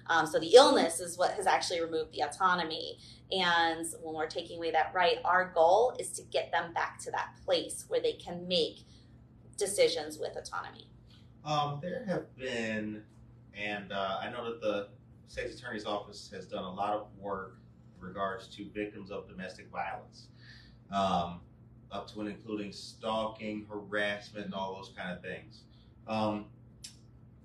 Um, 0.08 0.26
so 0.26 0.40
the 0.40 0.54
illness 0.54 1.00
is 1.00 1.18
what 1.18 1.32
has 1.32 1.48
actually 1.48 1.82
removed 1.82 2.12
the 2.12 2.22
autonomy. 2.22 3.00
And 3.32 3.86
when 4.02 4.16
we're 4.16 4.28
taking 4.28 4.58
away 4.58 4.72
that 4.72 4.92
right, 4.94 5.18
our 5.26 5.52
goal 5.54 5.96
is 6.00 6.12
to 6.12 6.24
get 6.24 6.52
them 6.52 6.74
back 6.74 7.00
to 7.04 7.12
that 7.12 7.30
place 7.44 7.86
where 7.88 8.00
they 8.00 8.14
can 8.14 8.48
make 8.48 8.80
decisions 9.58 10.20
with 10.20 10.36
autonomy. 10.36 10.90
Um, 11.44 11.80
there 11.82 12.04
have 12.08 12.36
been, 12.36 13.04
and 13.56 13.92
uh, 13.92 14.18
I 14.22 14.30
know 14.30 14.46
that 14.46 14.62
the 14.62 14.90
state's 15.28 15.60
attorney's 15.60 15.86
office 15.86 16.30
has 16.34 16.46
done 16.46 16.64
a 16.64 16.74
lot 16.74 16.94
of 16.94 17.08
work 17.20 17.58
in 17.98 18.06
regards 18.06 18.48
to 18.48 18.66
victims 18.74 19.12
of 19.12 19.28
domestic 19.28 19.70
violence. 19.72 20.28
Um, 20.92 21.42
up 21.92 22.12
to 22.12 22.22
and 22.22 22.30
including 22.30 22.72
stalking, 22.72 23.66
harassment, 23.70 24.46
and 24.46 24.54
all 24.54 24.76
those 24.76 24.94
kind 24.96 25.12
of 25.12 25.22
things. 25.22 25.64
Um, 26.08 26.46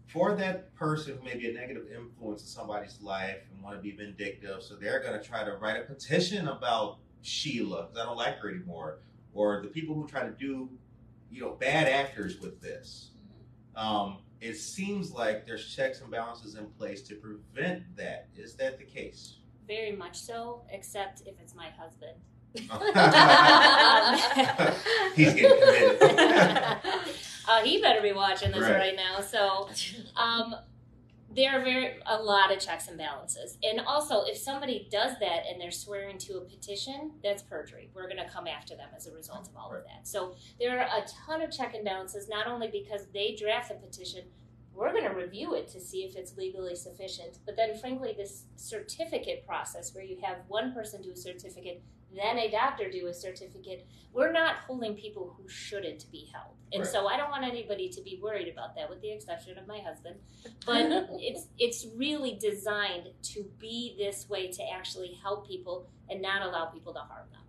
for 0.07 0.35
that 0.35 0.75
person 0.75 1.17
who 1.17 1.25
may 1.25 1.37
be 1.37 1.49
a 1.49 1.53
negative 1.53 1.87
influence 1.95 2.43
in 2.43 2.49
somebody's 2.49 2.99
life 3.01 3.39
and 3.53 3.63
want 3.63 3.77
to 3.77 3.83
be 3.83 3.93
vindictive, 3.93 4.63
so 4.63 4.75
they're 4.75 5.01
going 5.01 5.19
to 5.19 5.25
try 5.25 5.45
to 5.45 5.53
write 5.53 5.77
a 5.77 5.85
petition 5.85 6.49
about 6.49 6.99
Sheila 7.23 7.85
because 7.85 7.99
I 7.99 8.05
don't 8.05 8.17
like 8.17 8.39
her 8.39 8.51
anymore, 8.51 8.99
or 9.33 9.63
the 9.63 9.69
people 9.69 9.95
who 9.95 10.09
try 10.09 10.23
to 10.25 10.33
do, 10.33 10.69
you 11.31 11.41
know, 11.41 11.51
bad 11.53 11.87
actors 11.87 12.41
with 12.41 12.61
this. 12.61 13.11
Um, 13.77 14.19
it 14.41 14.57
seems 14.57 15.13
like 15.13 15.47
there's 15.47 15.75
checks 15.75 16.01
and 16.01 16.11
balances 16.11 16.55
in 16.57 16.67
place 16.71 17.03
to 17.03 17.15
prevent 17.15 17.85
that. 17.97 18.29
Is 18.37 18.55
that 18.57 18.79
the 18.79 18.85
case? 18.85 19.37
Very 19.69 19.93
much 19.93 20.19
so, 20.19 20.63
except 20.71 21.23
if 21.27 21.39
it's 21.41 21.55
my 21.55 21.69
husband. 21.79 22.17
He's 25.15 25.35
getting 25.35 25.59
committed. 25.59 26.03
uh, 27.49 27.63
he 27.63 27.81
better 27.81 28.03
be 28.03 28.13
watching 28.13 28.51
this 28.51 28.63
right, 28.63 28.77
right 28.77 28.97
now. 28.97 29.21
So, 29.21 29.69
um, 30.17 30.57
there 31.35 31.59
are 31.59 31.63
very 31.63 31.95
a 32.07 32.21
lot 32.21 32.53
of 32.53 32.59
checks 32.59 32.89
and 32.89 32.99
balances. 32.99 33.57
And 33.63 33.81
also 33.81 34.25
if 34.25 34.37
somebody 34.37 34.89
does 34.91 35.13
that 35.21 35.45
and 35.49 35.61
they're 35.61 35.71
swearing 35.71 36.19
to 36.19 36.39
a 36.39 36.41
petition 36.41 37.13
that's 37.23 37.43
perjury. 37.43 37.89
We're 37.95 38.09
going 38.09 38.25
to 38.25 38.29
come 38.29 38.49
after 38.49 38.75
them 38.75 38.89
as 38.97 39.07
a 39.07 39.15
result 39.15 39.49
of 39.49 39.57
all 39.57 39.73
of 39.73 39.85
that. 39.85 40.09
So 40.09 40.35
there 40.59 40.81
are 40.81 40.87
a 40.87 41.05
ton 41.27 41.41
of 41.41 41.53
check 41.53 41.75
and 41.75 41.85
balances 41.85 42.29
not 42.29 42.49
only 42.49 42.69
because 42.69 43.07
they 43.15 43.37
draft 43.39 43.69
the 43.69 43.77
petition 43.77 44.25
we're 44.73 44.93
going 44.93 45.05
to 45.05 45.11
review 45.11 45.55
it 45.55 45.69
to 45.69 45.81
see 45.81 46.05
if 46.05 46.17
it's 46.17 46.37
legally 46.37 46.75
sufficient. 46.75 47.39
But 47.45 47.57
then 47.57 47.77
frankly 47.79 48.15
this 48.17 48.45
certificate 48.57 49.47
process 49.47 49.95
where 49.95 50.05
you 50.05 50.19
have 50.23 50.39
one 50.49 50.73
person 50.73 51.03
do 51.03 51.13
a 51.13 51.17
certificate 51.17 51.83
then 52.15 52.39
a 52.39 52.51
doctor 52.51 52.91
do 52.91 53.07
a 53.07 53.15
certificate 53.15 53.87
we're 54.13 54.33
not 54.33 54.57
holding 54.67 54.95
people 54.95 55.35
who 55.37 55.49
shouldn't 55.49 56.11
be 56.11 56.29
held 56.33 56.55
and 56.73 56.83
Right. 56.83 56.91
so 56.93 57.07
i 57.07 57.17
don't 57.17 57.31
want 57.31 57.45
anybody 57.45 57.89
to 57.89 58.01
be 58.03 58.19
worried 58.23 58.49
about 58.49 58.75
that 58.77 58.89
with 58.91 59.01
the 59.03 59.11
exception 59.13 59.57
of 59.59 59.67
my 59.67 59.79
husband 59.81 60.17
but 60.67 60.87
it's 61.21 61.47
it's 61.59 61.87
really 61.97 62.37
designed 62.41 63.09
to 63.23 63.45
be 63.59 63.95
this 63.99 64.29
way 64.29 64.49
to 64.49 64.63
actually 64.73 65.15
help 65.23 65.47
people 65.47 65.89
and 66.09 66.21
not 66.21 66.43
allow 66.43 66.67
people 66.67 66.93
to 66.93 67.01
harm 67.01 67.27
them 67.31 67.41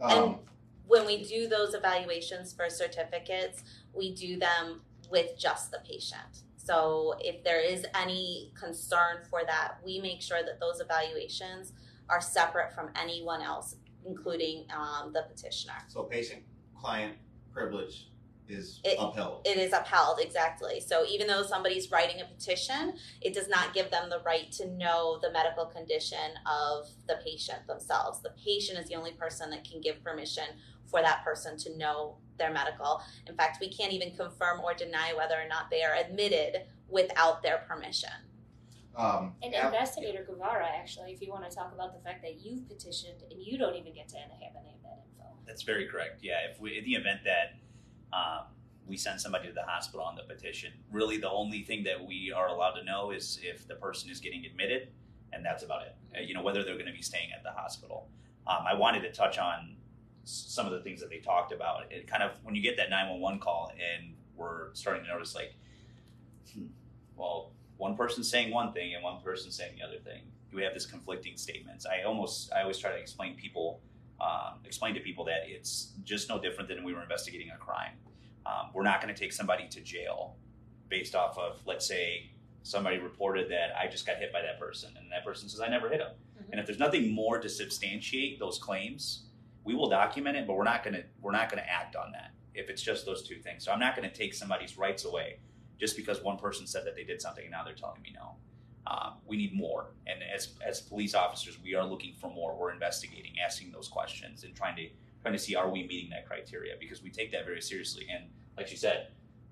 Um, 0.00 0.38
when 0.86 1.04
we 1.06 1.24
do 1.24 1.48
those 1.48 1.74
evaluations 1.74 2.52
for 2.52 2.70
certificates, 2.70 3.62
we 3.92 4.14
do 4.14 4.38
them 4.38 4.80
with 5.10 5.36
just 5.38 5.70
the 5.70 5.80
patient. 5.86 6.44
So 6.56 7.14
if 7.20 7.42
there 7.44 7.60
is 7.60 7.84
any 7.94 8.52
concern 8.58 9.18
for 9.28 9.42
that, 9.44 9.78
we 9.84 10.00
make 10.00 10.22
sure 10.22 10.42
that 10.42 10.60
those 10.60 10.80
evaluations 10.80 11.72
are 12.08 12.20
separate 12.20 12.72
from 12.74 12.90
anyone 13.00 13.42
else, 13.42 13.76
including 14.06 14.64
um, 14.74 15.12
the 15.12 15.22
petitioner. 15.22 15.74
so 15.88 16.04
patient 16.04 16.42
client 16.80 17.14
privilege 17.52 18.08
is 18.48 18.80
It- 18.82 18.96
upheld. 18.98 19.42
It 19.46 19.58
is 19.58 19.72
upheld, 19.74 20.20
exactly. 20.20 20.80
So 20.80 21.04
even 21.06 21.26
though 21.26 21.42
somebody's 21.42 21.90
writing 21.90 22.22
a 22.22 22.24
petition, 22.24 22.96
it 23.20 23.34
does 23.34 23.46
not 23.48 23.74
give 23.74 23.90
them 23.90 24.08
the 24.08 24.20
right 24.20 24.50
to 24.52 24.66
know 24.68 25.18
the 25.20 25.30
medical 25.32 25.66
condition 25.66 26.32
of 26.46 26.86
the 27.06 27.16
patient 27.22 27.66
themselves. 27.66 28.22
The 28.22 28.30
patient 28.42 28.78
is 28.78 28.88
the 28.88 28.94
only 28.94 29.12
person 29.12 29.50
that 29.50 29.64
can 29.64 29.80
give 29.82 30.02
permission 30.02 30.44
for 30.86 31.02
that 31.02 31.22
person 31.24 31.58
to 31.58 31.76
know 31.76 32.16
their 32.38 32.50
medical. 32.50 33.02
In 33.26 33.34
fact, 33.34 33.58
we 33.60 33.68
can't 33.68 33.92
even 33.92 34.16
confirm 34.16 34.60
or 34.60 34.72
deny 34.72 35.12
whether 35.12 35.34
or 35.34 35.46
not 35.46 35.68
they 35.70 35.82
are 35.82 35.94
admitted 35.94 36.62
without 36.88 37.42
their 37.42 37.58
permission. 37.68 38.08
Um, 38.98 39.32
and 39.42 39.54
Al- 39.54 39.72
investigator 39.72 40.24
guevara 40.28 40.66
actually 40.66 41.12
if 41.12 41.22
you 41.22 41.30
want 41.30 41.48
to 41.48 41.54
talk 41.54 41.72
about 41.72 41.94
the 41.96 42.02
fact 42.02 42.22
that 42.22 42.40
you've 42.40 42.68
petitioned 42.68 43.22
and 43.30 43.40
you 43.40 43.56
don't 43.56 43.74
even 43.74 43.94
get 43.94 44.08
to 44.08 44.16
have 44.16 44.30
any 44.36 44.46
of 44.46 44.52
that 44.54 44.64
info 44.68 44.88
That's 45.46 45.62
very 45.62 45.86
correct. 45.86 46.20
Yeah, 46.22 46.50
if 46.50 46.60
we, 46.60 46.78
in 46.78 46.84
the 46.84 46.94
event 46.94 47.20
that 47.24 47.54
um, 48.12 48.46
we 48.86 48.96
send 48.96 49.20
somebody 49.20 49.48
to 49.48 49.54
the 49.54 49.62
hospital 49.62 50.04
on 50.04 50.16
the 50.16 50.22
petition, 50.22 50.72
really 50.90 51.18
the 51.18 51.30
only 51.30 51.62
thing 51.62 51.84
that 51.84 52.04
we 52.04 52.32
are 52.34 52.48
allowed 52.48 52.72
to 52.72 52.84
know 52.84 53.10
is 53.10 53.38
if 53.42 53.66
the 53.68 53.74
person 53.76 54.10
is 54.10 54.20
getting 54.20 54.44
admitted, 54.44 54.88
and 55.32 55.44
that's 55.44 55.62
about 55.62 55.82
it. 55.82 55.94
Uh, 56.16 56.20
you 56.20 56.34
know, 56.34 56.42
whether 56.42 56.64
they're 56.64 56.74
going 56.74 56.86
to 56.86 56.92
be 56.92 57.02
staying 57.02 57.30
at 57.36 57.42
the 57.42 57.50
hospital. 57.50 58.08
Um, 58.46 58.64
I 58.66 58.74
wanted 58.74 59.02
to 59.02 59.12
touch 59.12 59.38
on 59.38 59.76
some 60.24 60.66
of 60.66 60.72
the 60.72 60.80
things 60.80 61.00
that 61.00 61.10
they 61.10 61.18
talked 61.18 61.52
about. 61.52 61.90
It 61.90 62.06
kind 62.06 62.22
of 62.22 62.32
when 62.42 62.54
you 62.54 62.62
get 62.62 62.76
that 62.78 62.90
nine 62.90 63.10
one 63.10 63.20
one 63.20 63.38
call 63.38 63.70
and 63.72 64.14
we're 64.36 64.74
starting 64.74 65.04
to 65.04 65.08
notice 65.08 65.34
like, 65.34 65.54
hmm, 66.52 66.66
well, 67.16 67.52
one 67.78 67.96
person 67.96 68.22
saying 68.22 68.52
one 68.52 68.72
thing 68.72 68.94
and 68.94 69.02
one 69.02 69.22
person 69.22 69.50
saying 69.50 69.76
the 69.78 69.86
other 69.86 69.98
thing. 69.98 70.22
We 70.52 70.62
have 70.62 70.74
this 70.74 70.86
conflicting 70.86 71.36
statements. 71.36 71.86
I 71.86 72.02
almost 72.02 72.52
I 72.52 72.62
always 72.62 72.78
try 72.78 72.90
to 72.90 72.98
explain 72.98 73.34
people 73.36 73.80
um, 74.20 74.58
explain 74.64 74.94
to 74.94 75.00
people 75.00 75.24
that 75.26 75.42
it's 75.46 75.92
just 76.04 76.28
no 76.28 76.40
different 76.40 76.68
than 76.68 76.82
we 76.82 76.92
were 76.92 77.02
investigating 77.02 77.50
a 77.50 77.56
crime. 77.56 77.92
Um, 78.44 78.70
we're 78.74 78.82
not 78.82 79.00
going 79.00 79.14
to 79.14 79.18
take 79.18 79.32
somebody 79.32 79.68
to 79.68 79.80
jail 79.80 80.34
based 80.88 81.14
off 81.14 81.38
of, 81.38 81.60
let's 81.66 81.86
say, 81.86 82.30
somebody 82.64 82.98
reported 82.98 83.50
that 83.50 83.70
I 83.78 83.86
just 83.86 84.06
got 84.06 84.16
hit 84.16 84.32
by 84.32 84.42
that 84.42 84.58
person, 84.58 84.90
and 84.98 85.10
that 85.12 85.24
person 85.24 85.48
says 85.48 85.60
I 85.60 85.68
never 85.68 85.88
hit 85.88 86.00
him. 86.00 86.08
Mhm. 86.36 86.46
And 86.50 86.60
if 86.60 86.66
there's 86.66 86.78
nothing 86.78 87.12
more 87.12 87.38
to 87.38 87.48
substantiate 87.48 88.40
those 88.40 88.58
claims, 88.58 89.26
we 89.64 89.74
will 89.74 89.88
document 89.88 90.36
it, 90.36 90.46
but 90.46 90.56
we're 90.56 90.64
not 90.64 90.82
going 90.82 90.94
to 90.94 91.04
we're 91.20 91.32
not 91.32 91.50
going 91.50 91.62
to 91.62 91.70
act 91.70 91.94
on 91.94 92.10
that 92.12 92.32
if 92.54 92.68
it's 92.70 92.82
just 92.82 93.06
those 93.06 93.22
two 93.22 93.38
things. 93.38 93.64
So 93.64 93.70
I'm 93.70 93.78
not 93.78 93.94
going 93.94 94.08
to 94.10 94.14
take 94.14 94.34
somebody's 94.34 94.76
rights 94.76 95.04
away 95.04 95.38
just 95.78 95.96
because 95.96 96.22
one 96.22 96.36
person 96.38 96.66
said 96.66 96.84
that 96.86 96.94
they 96.96 97.04
did 97.04 97.20
something 97.20 97.44
and 97.44 97.52
now 97.52 97.64
they're 97.64 97.74
telling 97.74 98.02
me 98.02 98.12
no. 98.14 98.34
Um, 98.86 99.14
we 99.26 99.36
need 99.36 99.54
more, 99.54 99.90
and 100.06 100.22
as 100.34 100.54
as 100.66 100.80
police 100.80 101.14
officers, 101.14 101.58
we 101.62 101.74
are 101.74 101.84
looking 101.84 102.14
for 102.18 102.30
more. 102.30 102.56
We're 102.56 102.72
investigating, 102.72 103.32
asking 103.44 103.70
those 103.70 103.86
questions, 103.86 104.44
and 104.44 104.54
trying 104.54 104.76
to 104.76 104.88
trying 105.20 105.34
to 105.34 105.38
see 105.38 105.54
are 105.54 105.68
we 105.68 105.82
meeting 105.86 106.08
that 106.10 106.26
criteria 106.26 106.74
because 106.80 107.02
we 107.02 107.10
take 107.10 107.30
that 107.32 107.44
very 107.44 107.60
seriously. 107.60 108.06
And 108.10 108.24
like 108.56 108.70
you 108.70 108.78
said, 108.78 109.08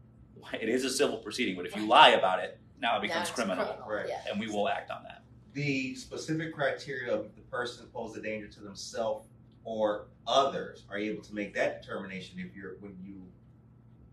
it 0.55 0.71
is 0.71 0.85
a 0.85 0.91
civil 0.91 1.19
proceeding, 1.19 1.55
but 1.55 1.67
if 1.67 1.77
you 1.77 1.87
lie 1.87 2.11
about 2.11 2.39
it, 2.39 2.59
now 2.81 2.97
it 2.97 3.03
becomes 3.03 3.29
That's 3.29 3.33
criminal, 3.33 3.77
Right. 3.87 4.07
Yeah. 4.09 4.21
and 4.31 4.41
we 4.41 4.47
will 4.49 4.69
act 4.71 4.91
on 4.91 5.03
that. 5.03 5.23
the 5.53 5.95
specific 5.97 6.55
criteria 6.55 7.13
of 7.15 7.35
the 7.35 7.43
person 7.43 7.87
poses 7.93 8.17
a 8.19 8.23
danger 8.23 8.47
to 8.49 8.61
themselves 8.61 9.29
or 9.65 10.07
others, 10.27 10.85
are 10.89 10.99
you 10.99 11.13
able 11.13 11.23
to 11.25 11.35
make 11.35 11.53
that 11.55 11.83
determination 11.83 12.39
if 12.39 12.55
you're 12.57 12.77
when 12.81 12.97
you 13.05 13.21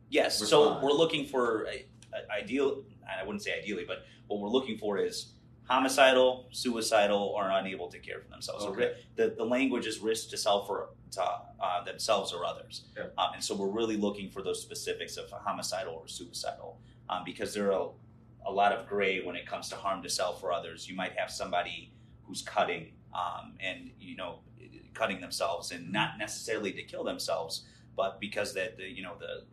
Yes. 0.09 0.37
So 0.49 0.79
we're 0.81 0.91
looking 0.91 1.25
for 1.27 1.63
a, 1.65 1.69
a 1.69 1.85
ideal. 2.31 2.83
I 3.07 3.23
wouldn't 3.23 3.43
say 3.43 3.57
ideally, 3.57 3.85
but 3.87 4.05
what 4.27 4.39
we're 4.39 4.49
looking 4.49 4.77
for 4.77 4.97
is 4.97 5.33
homicidal, 5.65 6.47
suicidal, 6.51 7.33
or 7.35 7.49
unable 7.49 7.87
to 7.89 7.99
care 7.99 8.19
for 8.19 8.29
themselves. 8.29 8.65
Okay. 8.65 8.85
ri- 8.85 8.93
the 9.15 9.35
the 9.37 9.45
language 9.45 9.85
is 9.85 9.99
risk 9.99 10.29
to 10.29 10.37
self 10.37 10.69
or 10.69 10.89
to 11.11 11.23
uh, 11.23 11.83
themselves 11.83 12.33
or 12.33 12.45
others. 12.45 12.83
Yeah. 12.97 13.03
Um, 13.17 13.33
and 13.35 13.43
so 13.43 13.55
we're 13.55 13.67
really 13.67 13.97
looking 13.97 14.29
for 14.29 14.41
those 14.41 14.61
specifics 14.61 15.17
of 15.17 15.29
homicidal 15.31 15.93
or 15.93 16.07
suicidal 16.07 16.79
um, 17.09 17.23
because 17.23 17.53
there 17.53 17.71
are 17.71 17.89
a, 18.45 18.49
a 18.49 18.51
lot 18.51 18.71
of 18.71 18.87
gray 18.87 19.23
when 19.23 19.35
it 19.35 19.45
comes 19.45 19.69
to 19.69 19.75
harm 19.75 20.01
to 20.03 20.09
self 20.09 20.43
or 20.43 20.51
others. 20.51 20.89
You 20.89 20.95
might 20.95 21.13
have 21.17 21.29
somebody 21.31 21.93
who's 22.23 22.41
cutting 22.41 22.93
um, 23.13 23.53
and 23.59 23.91
you 23.99 24.15
know 24.15 24.39
cutting 24.93 25.21
themselves 25.21 25.71
and 25.71 25.91
not 25.91 26.17
necessarily 26.17 26.71
to 26.71 26.83
kill 26.83 27.03
themselves, 27.03 27.65
but 27.95 28.19
because 28.19 28.53
that 28.53 28.77
the 28.77 28.83
you 28.83 29.03
know 29.03 29.13
the, 29.19 29.43
the 29.45 29.52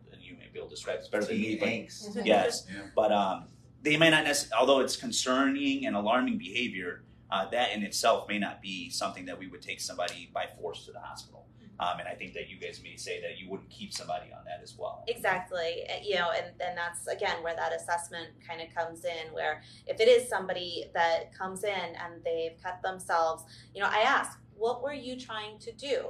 be 0.51 0.59
able 0.59 0.69
to 0.69 0.75
describe 0.75 0.99
this 0.99 1.07
better 1.07 1.25
than 1.25 1.37
me, 1.39 1.57
teen 1.57 1.89
but 2.13 2.25
yes, 2.25 2.65
Yeah. 2.69 2.81
but 2.95 3.11
um, 3.11 3.45
they 3.81 3.97
may 3.97 4.09
not 4.09 4.23
necessarily. 4.23 4.59
Although 4.59 4.79
it's 4.81 4.95
concerning 4.95 5.85
and 5.85 5.95
alarming 5.95 6.37
behavior, 6.37 7.03
uh, 7.31 7.49
that 7.49 7.71
in 7.71 7.83
itself 7.83 8.27
may 8.27 8.37
not 8.39 8.61
be 8.61 8.89
something 8.89 9.25
that 9.25 9.37
we 9.37 9.47
would 9.47 9.61
take 9.61 9.79
somebody 9.79 10.29
by 10.33 10.47
force 10.59 10.85
to 10.85 10.91
the 10.91 10.99
hospital. 10.99 11.45
Um, 11.79 11.97
and 11.99 12.07
I 12.07 12.13
think 12.13 12.33
that 12.33 12.47
you 12.47 12.57
guys 12.59 12.79
may 12.83 12.95
say 12.95 13.19
that 13.21 13.39
you 13.39 13.49
wouldn't 13.49 13.71
keep 13.71 13.91
somebody 13.91 14.31
on 14.31 14.45
that 14.45 14.59
as 14.61 14.77
well. 14.77 15.03
Exactly. 15.07 15.87
Uh, 15.89 15.93
You 16.03 16.15
know, 16.15 16.29
and, 16.29 16.47
and 16.61 16.77
that's 16.77 17.07
again 17.07 17.41
where 17.41 17.55
that 17.55 17.73
assessment 17.73 18.29
kind 18.47 18.61
of 18.61 18.67
comes 18.75 19.03
in, 19.03 19.33
where 19.33 19.63
if 19.87 19.99
it 19.99 20.07
is 20.07 20.29
somebody 20.29 20.85
that 20.93 21.33
comes 21.35 21.63
in 21.63 21.69
and 21.71 22.23
they've 22.23 22.55
cut 22.61 22.81
themselves, 22.83 23.45
you 23.73 23.81
know, 23.81 23.87
I 23.89 24.01
ask, 24.01 24.37
what 24.55 24.83
were 24.83 24.93
you 24.93 25.19
trying 25.19 25.57
to 25.59 25.71
do? 25.71 26.09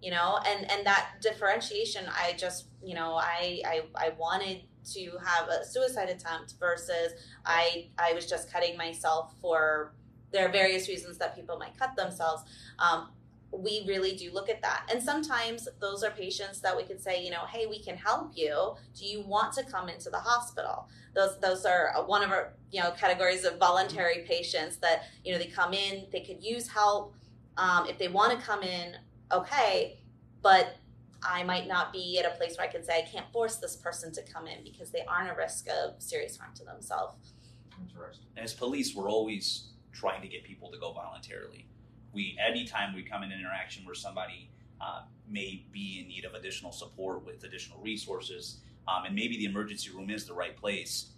You 0.00 0.12
know, 0.12 0.38
and 0.46 0.70
and 0.70 0.86
that 0.86 1.14
differentiation, 1.20 2.04
I 2.08 2.34
just, 2.34 2.66
you 2.82 2.94
know, 2.94 3.14
I 3.14 3.62
I, 3.64 3.82
I 3.96 4.10
wanted 4.18 4.62
to 4.92 5.10
have 5.24 5.48
a 5.48 5.64
suicide 5.64 6.08
attempt 6.08 6.54
versus 6.60 7.12
I 7.44 7.88
I 7.98 8.12
was 8.12 8.26
just 8.26 8.52
cutting 8.52 8.76
myself 8.76 9.34
for 9.40 9.94
there 10.32 10.46
are 10.46 10.52
various 10.52 10.88
reasons 10.88 11.18
that 11.18 11.34
people 11.34 11.58
might 11.58 11.76
cut 11.78 11.96
themselves. 11.96 12.42
Um, 12.78 13.08
we 13.50 13.84
really 13.86 14.14
do 14.14 14.30
look 14.32 14.50
at 14.50 14.60
that. 14.60 14.86
And 14.92 15.02
sometimes 15.02 15.68
those 15.80 16.02
are 16.02 16.10
patients 16.10 16.60
that 16.60 16.76
we 16.76 16.82
could 16.82 17.00
say, 17.00 17.24
you 17.24 17.30
know, 17.30 17.46
hey, 17.50 17.66
we 17.66 17.82
can 17.82 17.96
help 17.96 18.32
you. 18.34 18.74
Do 18.94 19.06
you 19.06 19.22
want 19.22 19.54
to 19.54 19.64
come 19.64 19.88
into 19.88 20.10
the 20.10 20.18
hospital? 20.18 20.88
Those 21.14 21.40
those 21.40 21.64
are 21.64 21.94
one 22.06 22.22
of 22.22 22.30
our 22.30 22.52
you 22.70 22.80
know 22.82 22.90
categories 22.92 23.44
of 23.44 23.58
voluntary 23.58 24.24
patients 24.28 24.76
that 24.78 25.04
you 25.24 25.32
know 25.32 25.38
they 25.38 25.46
come 25.46 25.72
in, 25.72 26.06
they 26.12 26.20
could 26.20 26.42
use 26.42 26.68
help. 26.68 27.14
Um, 27.56 27.86
if 27.88 27.98
they 27.98 28.08
want 28.08 28.38
to 28.38 28.46
come 28.46 28.62
in, 28.62 28.94
okay, 29.32 30.00
but 30.42 30.76
I 31.22 31.42
might 31.42 31.66
not 31.66 31.92
be 31.92 32.18
at 32.18 32.26
a 32.26 32.36
place 32.36 32.56
where 32.56 32.66
I 32.66 32.70
can 32.70 32.84
say 32.84 32.98
I 32.98 33.02
can't 33.02 33.30
force 33.32 33.56
this 33.56 33.76
person 33.76 34.12
to 34.12 34.22
come 34.22 34.46
in 34.46 34.62
because 34.62 34.90
they 34.90 35.02
aren't 35.08 35.30
a 35.30 35.34
risk 35.34 35.68
of 35.68 36.00
serious 36.00 36.36
harm 36.36 36.52
to 36.56 36.64
themselves. 36.64 37.34
Interesting. 37.80 38.26
As 38.36 38.54
police, 38.54 38.94
we're 38.94 39.10
always 39.10 39.70
trying 39.92 40.22
to 40.22 40.28
get 40.28 40.44
people 40.44 40.70
to 40.70 40.78
go 40.78 40.92
voluntarily. 40.92 41.66
We 42.12 42.36
anytime 42.44 42.94
we 42.94 43.02
come 43.02 43.22
in 43.22 43.32
an 43.32 43.38
interaction 43.38 43.84
where 43.84 43.94
somebody 43.94 44.50
uh, 44.80 45.02
may 45.28 45.66
be 45.72 46.00
in 46.00 46.08
need 46.08 46.24
of 46.24 46.34
additional 46.34 46.72
support 46.72 47.24
with 47.24 47.44
additional 47.44 47.80
resources, 47.80 48.60
um, 48.86 49.04
and 49.04 49.14
maybe 49.14 49.36
the 49.36 49.44
emergency 49.44 49.90
room 49.90 50.08
is 50.08 50.24
the 50.24 50.32
right 50.32 50.56
place, 50.56 51.12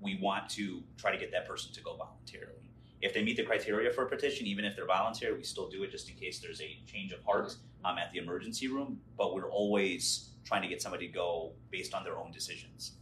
we 0.00 0.18
want 0.20 0.48
to 0.50 0.82
try 0.96 1.10
to 1.10 1.18
get 1.18 1.30
that 1.32 1.46
person 1.46 1.72
to 1.72 1.80
go 1.82 1.96
voluntarily. 1.96 2.59
If 3.02 3.14
they 3.14 3.22
meet 3.22 3.36
the 3.36 3.44
criteria 3.44 3.90
for 3.90 4.04
a 4.04 4.08
petition, 4.08 4.46
even 4.46 4.64
if 4.64 4.76
they're 4.76 4.86
voluntary, 4.86 5.34
we 5.34 5.42
still 5.42 5.68
do 5.68 5.82
it 5.82 5.90
just 5.90 6.08
in 6.10 6.16
case 6.16 6.38
there's 6.38 6.60
a 6.60 6.78
change 6.86 7.12
of 7.12 7.22
heart 7.24 7.54
um, 7.84 7.96
at 7.96 8.12
the 8.12 8.18
emergency 8.18 8.68
room. 8.68 9.00
But 9.16 9.34
we're 9.34 9.50
always 9.50 10.30
trying 10.44 10.62
to 10.62 10.68
get 10.68 10.82
somebody 10.82 11.06
to 11.06 11.12
go 11.12 11.52
based 11.70 11.94
on 11.94 12.04
their 12.04 12.18
own 12.18 12.30
decisions. 12.30 12.92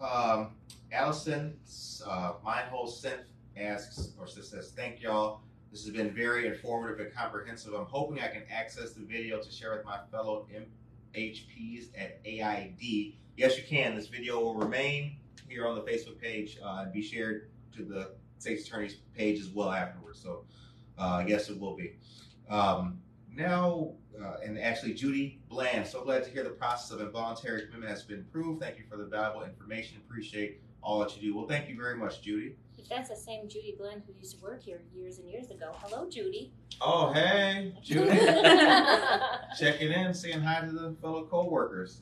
Um, 0.00 0.52
Allison, 0.92 1.56
uh, 2.06 2.34
Mindhole 2.44 2.86
Synth 2.86 3.24
asks 3.56 4.12
or 4.18 4.26
says, 4.28 4.72
"Thank 4.76 5.02
y'all. 5.02 5.40
This 5.72 5.84
has 5.84 5.92
been 5.92 6.14
very 6.14 6.46
informative 6.46 7.00
and 7.00 7.14
comprehensive. 7.14 7.74
I'm 7.74 7.86
hoping 7.86 8.20
I 8.22 8.28
can 8.28 8.44
access 8.50 8.92
the 8.92 9.04
video 9.04 9.42
to 9.42 9.50
share 9.50 9.76
with 9.76 9.84
my 9.84 9.98
fellow 10.10 10.46
MHPs 11.14 11.88
at 11.98 12.20
AID. 12.24 13.14
Yes, 13.36 13.58
you 13.58 13.64
can. 13.68 13.94
This 13.94 14.06
video 14.06 14.40
will 14.40 14.54
remain 14.54 15.16
here 15.48 15.66
on 15.66 15.74
the 15.74 15.82
Facebook 15.82 16.20
page 16.20 16.58
uh, 16.64 16.82
and 16.84 16.92
be 16.92 17.02
shared 17.02 17.50
to 17.76 17.84
the 17.84 18.12
state's 18.38 18.66
attorney's 18.66 18.96
page 19.16 19.40
as 19.40 19.48
well 19.48 19.70
afterwards. 19.70 20.20
So 20.20 20.44
uh, 20.98 21.24
yes, 21.26 21.48
it 21.48 21.58
will 21.58 21.76
be. 21.76 21.96
Um, 22.48 23.00
now, 23.34 23.92
uh, 24.20 24.36
and 24.44 24.58
actually, 24.58 24.94
Judy 24.94 25.40
Bland, 25.48 25.86
so 25.86 26.02
glad 26.02 26.24
to 26.24 26.30
hear 26.30 26.42
the 26.42 26.50
process 26.50 26.90
of 26.90 27.00
involuntary 27.00 27.66
commitment 27.66 27.90
has 27.90 28.02
been 28.02 28.20
approved. 28.20 28.62
Thank 28.62 28.78
you 28.78 28.84
for 28.88 28.96
the 28.96 29.04
valuable 29.04 29.44
information. 29.44 29.98
Appreciate 29.98 30.60
all 30.82 31.00
that 31.00 31.14
you 31.16 31.30
do. 31.30 31.36
Well, 31.36 31.46
thank 31.46 31.68
you 31.68 31.76
very 31.76 31.96
much, 31.96 32.22
Judy. 32.22 32.56
If 32.78 32.88
that's 32.88 33.10
the 33.10 33.16
same 33.16 33.48
Judy 33.48 33.74
Glenn 33.76 34.02
who 34.06 34.14
used 34.18 34.36
to 34.36 34.42
work 34.42 34.62
here 34.62 34.80
years 34.94 35.18
and 35.18 35.28
years 35.28 35.50
ago, 35.50 35.72
hello, 35.78 36.08
Judy. 36.08 36.52
Oh, 36.80 37.12
hey, 37.12 37.74
Judy. 37.82 38.16
Checking 39.58 39.92
in, 39.92 40.14
saying 40.14 40.40
hi 40.40 40.64
to 40.64 40.72
the 40.72 40.96
fellow 41.02 41.24
co-workers. 41.24 41.98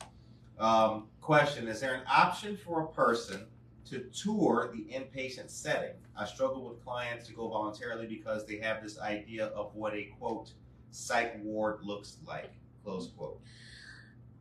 Um, 0.59 1.07
question, 1.19 1.67
is 1.67 1.81
there 1.81 1.95
an 1.95 2.03
option 2.09 2.55
for 2.55 2.83
a 2.83 2.87
person 2.87 3.47
to 3.89 4.05
tour 4.13 4.71
the 4.73 4.83
inpatient 4.93 5.49
setting? 5.49 5.95
I 6.17 6.25
struggle 6.25 6.69
with 6.69 6.83
clients 6.83 7.27
to 7.27 7.33
go 7.33 7.49
voluntarily 7.49 8.07
because 8.07 8.45
they 8.45 8.57
have 8.57 8.81
this 8.81 8.99
idea 8.99 9.47
of 9.47 9.75
what 9.75 9.93
a 9.93 10.03
quote 10.17 10.51
psych 10.91 11.37
ward 11.43 11.79
looks 11.83 12.17
like, 12.25 12.51
close 12.83 13.11
quote. 13.17 13.41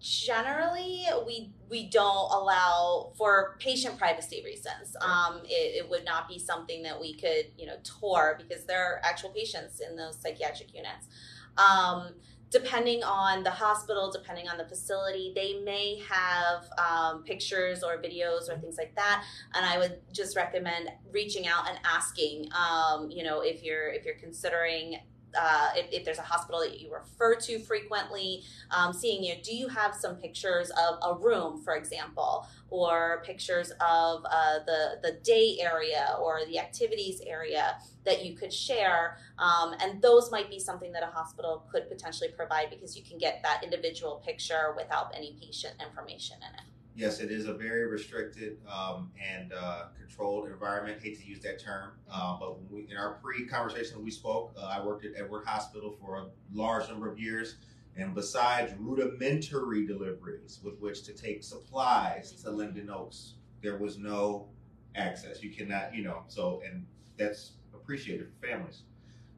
Generally, 0.00 1.06
we 1.26 1.50
we 1.70 1.88
don't 1.88 2.30
allow 2.30 3.12
for 3.16 3.56
patient 3.58 3.98
privacy 3.98 4.42
reasons. 4.44 4.94
Um, 5.00 5.40
it, 5.44 5.84
it 5.84 5.90
would 5.90 6.04
not 6.04 6.28
be 6.28 6.38
something 6.38 6.82
that 6.82 7.00
we 7.00 7.14
could 7.14 7.46
you 7.56 7.66
know 7.66 7.76
tour 7.82 8.38
because 8.38 8.66
there 8.66 8.84
are 8.84 9.00
actual 9.02 9.30
patients 9.30 9.80
in 9.80 9.96
those 9.96 10.20
psychiatric 10.20 10.74
units. 10.74 11.08
Um, 11.56 12.14
depending 12.54 13.02
on 13.02 13.42
the 13.42 13.50
hospital, 13.50 14.12
depending 14.12 14.48
on 14.48 14.56
the 14.56 14.64
facility, 14.64 15.32
they 15.34 15.58
may 15.64 16.00
have 16.08 16.66
um, 16.78 17.24
pictures 17.24 17.82
or 17.82 18.00
videos 18.00 18.48
or 18.48 18.56
things 18.58 18.76
like 18.78 18.94
that. 18.94 19.24
And 19.54 19.66
I 19.66 19.76
would 19.76 19.96
just 20.12 20.36
recommend 20.36 20.88
reaching 21.12 21.48
out 21.48 21.68
and 21.68 21.76
asking, 21.84 22.48
um, 22.52 23.10
you 23.10 23.24
know, 23.24 23.40
if 23.40 23.64
you're 23.64 23.88
if 23.88 24.04
you're 24.04 24.14
considering 24.14 24.98
uh, 25.36 25.70
if, 25.74 25.86
if, 25.90 26.04
there's 26.04 26.20
a 26.20 26.22
hospital 26.22 26.60
that 26.60 26.80
you 26.80 26.94
refer 26.94 27.34
to 27.34 27.58
frequently, 27.58 28.44
um, 28.70 28.92
seeing 28.92 29.24
you, 29.24 29.34
know, 29.34 29.40
do 29.42 29.52
you 29.52 29.66
have 29.66 29.92
some 29.92 30.14
pictures 30.14 30.70
of 30.70 30.96
a 31.02 31.18
room, 31.20 31.60
for 31.60 31.74
example, 31.74 32.46
or 32.74 33.22
pictures 33.24 33.70
of 33.80 34.24
uh, 34.24 34.58
the 34.66 34.98
the 35.02 35.12
day 35.22 35.58
area 35.60 36.16
or 36.20 36.40
the 36.46 36.58
activities 36.58 37.20
area 37.26 37.76
that 38.04 38.24
you 38.24 38.34
could 38.34 38.52
share, 38.52 39.18
um, 39.38 39.74
and 39.80 40.02
those 40.02 40.30
might 40.30 40.50
be 40.50 40.58
something 40.58 40.92
that 40.92 41.02
a 41.02 41.06
hospital 41.06 41.64
could 41.70 41.88
potentially 41.88 42.30
provide 42.36 42.68
because 42.70 42.96
you 42.96 43.04
can 43.04 43.16
get 43.18 43.40
that 43.42 43.62
individual 43.62 44.22
picture 44.24 44.74
without 44.76 45.12
any 45.14 45.36
patient 45.40 45.74
information 45.80 46.36
in 46.38 46.54
it. 46.54 46.64
Yes, 46.96 47.18
it 47.18 47.32
is 47.32 47.46
a 47.46 47.54
very 47.54 47.86
restricted 47.86 48.58
um, 48.68 49.10
and 49.20 49.52
uh, 49.52 49.86
controlled 49.98 50.48
environment. 50.48 51.02
Hate 51.02 51.20
to 51.20 51.26
use 51.26 51.40
that 51.40 51.60
term, 51.60 51.90
uh, 52.08 52.36
but 52.38 52.70
we, 52.70 52.86
in 52.88 52.96
our 52.96 53.14
pre-conversation 53.14 54.04
we 54.04 54.12
spoke, 54.12 54.54
uh, 54.56 54.66
I 54.66 54.84
worked 54.84 55.04
at 55.04 55.12
Edward 55.16 55.44
Hospital 55.44 55.96
for 56.00 56.18
a 56.18 56.26
large 56.52 56.88
number 56.88 57.10
of 57.10 57.18
years, 57.18 57.56
and 57.96 58.14
besides 58.14 58.72
rudimentary 58.78 59.86
deliveries 59.86 60.60
with 60.62 60.78
which 60.80 61.04
to 61.04 61.12
take 61.12 61.44
supplies 61.44 62.32
to 62.42 62.50
Linden 62.50 62.90
Oaks, 62.90 63.34
there 63.62 63.78
was 63.78 63.98
no 63.98 64.48
access. 64.96 65.42
You 65.42 65.50
cannot, 65.50 65.94
you 65.94 66.02
know, 66.02 66.22
so 66.28 66.62
and 66.66 66.84
that's 67.16 67.52
appreciated 67.74 68.28
for 68.28 68.46
families. 68.46 68.82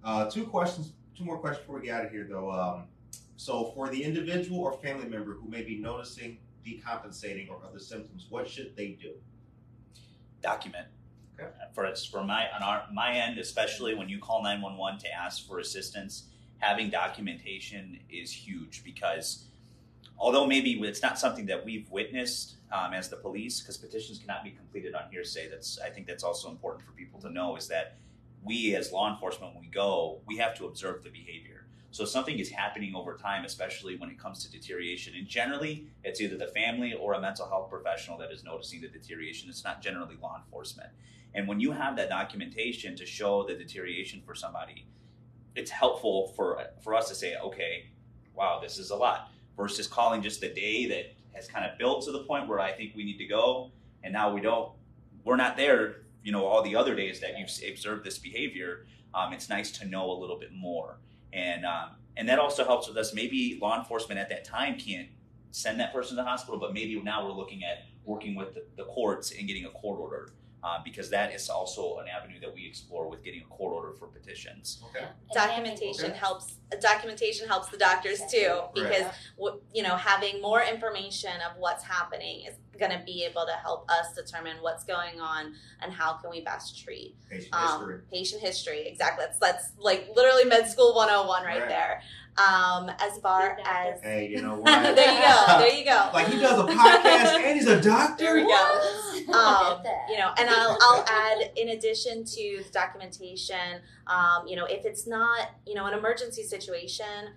Uh, 0.05 0.31
two 0.31 0.45
questions, 0.47 0.93
two 1.17 1.25
more 1.25 1.39
questions 1.39 1.67
before 1.67 1.81
we 1.81 1.87
get 1.87 2.01
out 2.01 2.07
of 2.07 2.11
here, 2.11 2.27
though. 2.29 2.51
Um, 2.51 2.85
so, 3.37 3.73
for 3.75 3.89
the 3.89 4.03
individual 4.03 4.61
or 4.61 4.73
family 4.73 5.07
member 5.07 5.35
who 5.35 5.49
may 5.49 5.63
be 5.63 5.79
noticing 5.79 6.39
decompensating 6.67 7.51
or 7.51 7.61
other 7.69 7.79
symptoms, 7.79 8.27
what 8.31 8.49
should 8.49 8.75
they 8.77 8.89
do? 9.01 9.13
Document. 10.43 10.87
Okay. 11.39 11.51
For 11.75 11.85
us, 11.85 12.05
for 12.05 12.25
my 12.25 12.47
on 12.55 12.63
our 12.63 12.85
my 12.93 13.13
end, 13.13 13.39
especially 13.39 13.95
when 13.95 14.09
you 14.09 14.19
call 14.19 14.43
nine 14.43 14.63
one 14.63 14.77
one 14.77 14.99
to 14.99 15.13
ask 15.13 15.47
for 15.47 15.59
assistance, 15.59 16.25
having 16.59 16.91
documentation 16.91 17.99
is 18.11 18.33
huge 18.33 18.83
because 18.85 19.45
although 20.19 20.47
maybe 20.47 20.73
it's 20.83 21.03
not 21.03 21.19
something 21.19 21.47
that 21.47 21.65
we've 21.65 21.91
witnessed 21.91 22.57
um, 22.73 22.93
as 22.93 23.09
the 23.09 23.17
police, 23.17 23.61
because 23.61 23.77
petitions 23.77 24.19
cannot 24.19 24.43
be 24.43 24.51
completed 24.51 24.95
on 24.95 25.03
hearsay. 25.11 25.49
That's 25.49 25.79
I 25.79 25.91
think 25.91 26.07
that's 26.07 26.25
also 26.25 26.51
important 26.51 26.85
for 26.85 26.93
people 26.93 27.21
to 27.21 27.31
know 27.31 27.57
is 27.57 27.69
that 27.69 27.97
we 28.45 28.75
as 28.77 28.93
law 28.93 29.13
enforcement, 29.13 29.55
when 29.55 29.63
we 29.63 29.71
go, 29.71 30.21
we 30.27 30.37
have 30.39 30.57
to 30.57 30.67
observe 30.67 31.03
the 31.03 31.11
behavior. 31.11 31.67
So 31.91 32.05
something 32.05 32.39
is 32.39 32.51
happening 32.51 32.95
over 32.95 33.15
time, 33.15 33.45
especially 33.45 33.97
when 33.97 34.11
it 34.11 34.19
comes 34.19 34.45
to 34.45 34.51
deterioration. 34.51 35.15
And 35.17 35.27
generally, 35.27 35.87
it's 36.05 36.21
either 36.21 36.37
the 36.37 36.49
family 36.49 36.93
or 36.93 37.15
a 37.15 37.21
mental 37.21 37.49
health 37.49 37.71
professional 37.71 38.19
that 38.19 38.31
is 38.31 38.45
noticing 38.45 38.83
the 38.83 38.89
deterioration. 38.89 39.49
It's 39.49 39.65
not 39.65 39.81
generally 39.81 40.17
law 40.21 40.37
enforcement. 40.45 40.91
And 41.35 41.49
when 41.49 41.59
you 41.59 41.73
have 41.73 41.97
that 41.97 42.11
documentation 42.11 42.97
to 42.97 43.07
show 43.07 43.45
the 43.47 43.55
deterioration 43.55 44.23
for 44.27 44.35
somebody, 44.35 44.87
it's 45.57 45.71
helpful 45.71 46.33
for 46.37 46.63
for 46.83 46.95
us 46.95 47.09
to 47.09 47.15
say, 47.15 47.37
okay, 47.37 47.87
wow, 48.35 48.61
this 48.63 48.79
is 48.79 48.91
a 48.91 48.97
lot, 48.97 49.31
versus 49.57 49.87
calling 49.87 50.23
just 50.23 50.41
the 50.41 50.49
day 50.49 50.87
that 50.87 51.15
has 51.35 51.49
kind 51.49 51.65
of 51.65 51.79
built 51.79 52.05
to 52.05 52.13
the 52.13 52.25
point 52.25 52.49
where 52.49 52.61
I 52.61 52.73
think 52.73 52.95
we 52.95 53.05
need 53.05 53.19
to 53.19 53.27
go, 53.27 53.71
and 54.05 54.13
now 54.13 54.33
we 54.33 54.41
don't, 54.41 54.73
we're 55.25 55.37
not 55.37 55.57
there. 55.57 56.03
You 56.23 56.33
know, 56.33 56.45
all 56.45 56.63
the 56.63 56.75
other 56.75 56.95
days 56.95 57.21
that 57.21 57.39
you've 57.39 57.51
observed 57.71 58.05
this 58.05 58.19
behavior, 58.19 58.87
um, 59.15 59.33
it's 59.33 59.49
nice 59.49 59.71
to 59.79 59.87
know 59.87 60.11
a 60.11 60.17
little 60.19 60.39
bit 60.39 60.53
more 60.53 60.99
and 61.37 61.65
um, 61.65 61.91
and 62.17 62.29
that 62.29 62.39
also 62.39 62.65
helps 62.65 62.89
with 62.89 62.97
us. 62.97 63.15
Maybe 63.15 63.59
law 63.61 63.79
enforcement 63.79 64.19
at 64.19 64.29
that 64.31 64.45
time 64.45 64.79
can't 64.79 65.09
send 65.51 65.79
that 65.81 65.93
person 65.93 66.17
to 66.17 66.23
the 66.23 66.29
hospital, 66.29 66.59
but 66.59 66.73
maybe 66.73 67.01
now 67.03 67.27
we're 67.27 67.33
looking 67.33 67.63
at 67.63 67.85
working 68.05 68.35
with 68.35 68.55
the, 68.55 68.65
the 68.77 68.85
courts 68.85 69.33
and 69.37 69.47
getting 69.47 69.67
a 69.67 69.71
court 69.71 70.01
order. 70.01 70.31
Uh, 70.67 70.79
because 70.85 71.11
that 71.11 71.33
is 71.33 71.49
also 71.49 71.99
an 71.99 72.07
avenue 72.09 72.41
that 72.41 72.53
we 72.53 72.67
explore 72.67 73.09
with 73.09 73.23
getting 73.23 73.41
a 73.43 73.45
court 73.57 73.73
order 73.73 73.93
for 73.97 74.09
petitions. 74.09 74.83
Okay. 74.91 75.07
Documentation 75.33 76.07
Okay. 76.11 76.19
helps. 76.19 76.55
Documentation 76.81 77.47
helps 77.47 77.69
the 77.69 77.77
doctors 77.79 78.21
too, 78.29 78.63
because 78.75 79.03
Right. 79.05 79.15
what 79.37 79.61
you 79.73 79.85
know, 79.85 79.95
having 79.95 80.43
more 80.43 80.63
information 80.65 81.31
of 81.49 81.57
what's 81.59 81.85
happening 81.85 82.47
is 82.47 82.57
going 82.81 82.91
to 82.91 83.03
be 83.07 83.23
able 83.25 83.47
to 83.47 83.53
help 83.53 83.89
us 83.91 84.07
determine 84.15 84.57
what's 84.61 84.83
going 84.85 85.21
on 85.21 85.55
and 85.83 85.93
how 85.93 86.15
can 86.15 86.31
we 86.31 86.41
best 86.41 86.83
treat 86.83 87.15
Patient 87.31 87.55
um, 87.55 87.63
history. 87.79 88.01
patient 88.13 88.43
history. 88.43 88.89
Exactly. 88.89 89.25
That's 89.25 89.39
that's 89.39 89.67
like 89.79 90.09
literally 90.17 90.45
med 90.47 90.69
school 90.69 90.95
101 90.97 91.45
right, 91.45 91.61
Right. 91.61 91.69
there. 91.69 92.03
Um, 92.39 92.91
as 93.01 93.17
far 93.19 93.59
as 93.65 94.03
Hey, 94.03 94.29
you 94.29 94.43
know 94.43 94.61
there 94.65 94.85
you 95.15 95.21
go, 95.23 95.59
there 95.61 95.73
you 95.75 95.85
go. 95.87 96.11
like 96.13 96.27
he 96.27 96.39
does 96.39 96.59
a 96.59 96.65
podcast 96.65 97.37
and 97.47 97.55
he's 97.57 97.67
a 97.69 97.81
doctor. 97.81 98.25
There 98.25 98.35
we 98.35 98.43
go. 98.43 99.33
Um, 99.33 99.56
you 100.11 100.19
know, 100.19 100.31
and 100.39 100.49
I'll, 100.49 100.79
I'll 100.81 101.05
add 101.09 101.53
in 101.57 101.71
addition 101.71 102.25
to 102.25 102.63
the 102.65 102.71
documentation, 102.73 103.81
um, 104.07 104.47
you 104.47 104.57
know, 104.57 104.65
if 104.67 104.85
it's 104.85 105.07
not, 105.07 105.51
you 105.67 105.75
know, 105.75 105.87
an 105.87 105.95
emergency 105.97 106.43
situation, 106.43 107.35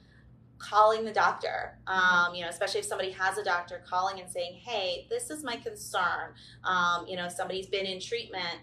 calling 0.59 1.05
the 1.05 1.11
doctor, 1.11 1.79
um, 1.87 2.35
you 2.35 2.43
know, 2.43 2.49
especially 2.49 2.81
if 2.81 2.85
somebody 2.85 3.11
has 3.11 3.37
a 3.37 3.43
doctor, 3.43 3.81
calling 3.87 4.19
and 4.19 4.29
saying, 4.29 4.59
hey, 4.63 5.07
this 5.09 5.29
is 5.29 5.43
my 5.43 5.55
concern. 5.55 6.33
Um, 6.63 7.07
you 7.07 7.15
know, 7.15 7.29
somebody's 7.29 7.67
been 7.67 7.85
in 7.85 7.99
treatment. 7.99 8.59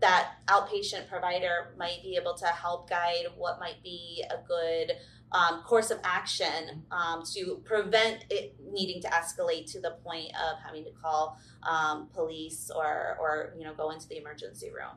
That 0.00 0.34
outpatient 0.46 1.08
provider 1.08 1.74
might 1.76 1.98
be 2.02 2.16
able 2.16 2.34
to 2.34 2.46
help 2.46 2.88
guide 2.88 3.26
what 3.36 3.58
might 3.60 3.82
be 3.82 4.24
a 4.30 4.46
good 4.46 4.92
um, 5.32 5.62
course 5.62 5.90
of 5.90 5.98
action 6.02 6.82
um, 6.90 7.22
to 7.34 7.60
prevent 7.64 8.24
it 8.30 8.56
needing 8.72 9.00
to 9.02 9.08
escalate 9.08 9.70
to 9.72 9.80
the 9.80 9.96
point 10.04 10.28
of 10.28 10.58
having 10.64 10.84
to 10.84 10.90
call 10.90 11.38
um, 11.62 12.08
police 12.12 12.70
or 12.74 13.16
or 13.20 13.54
you 13.56 13.64
know 13.64 13.74
go 13.74 13.90
into 13.90 14.08
the 14.08 14.18
emergency 14.18 14.70
room. 14.70 14.96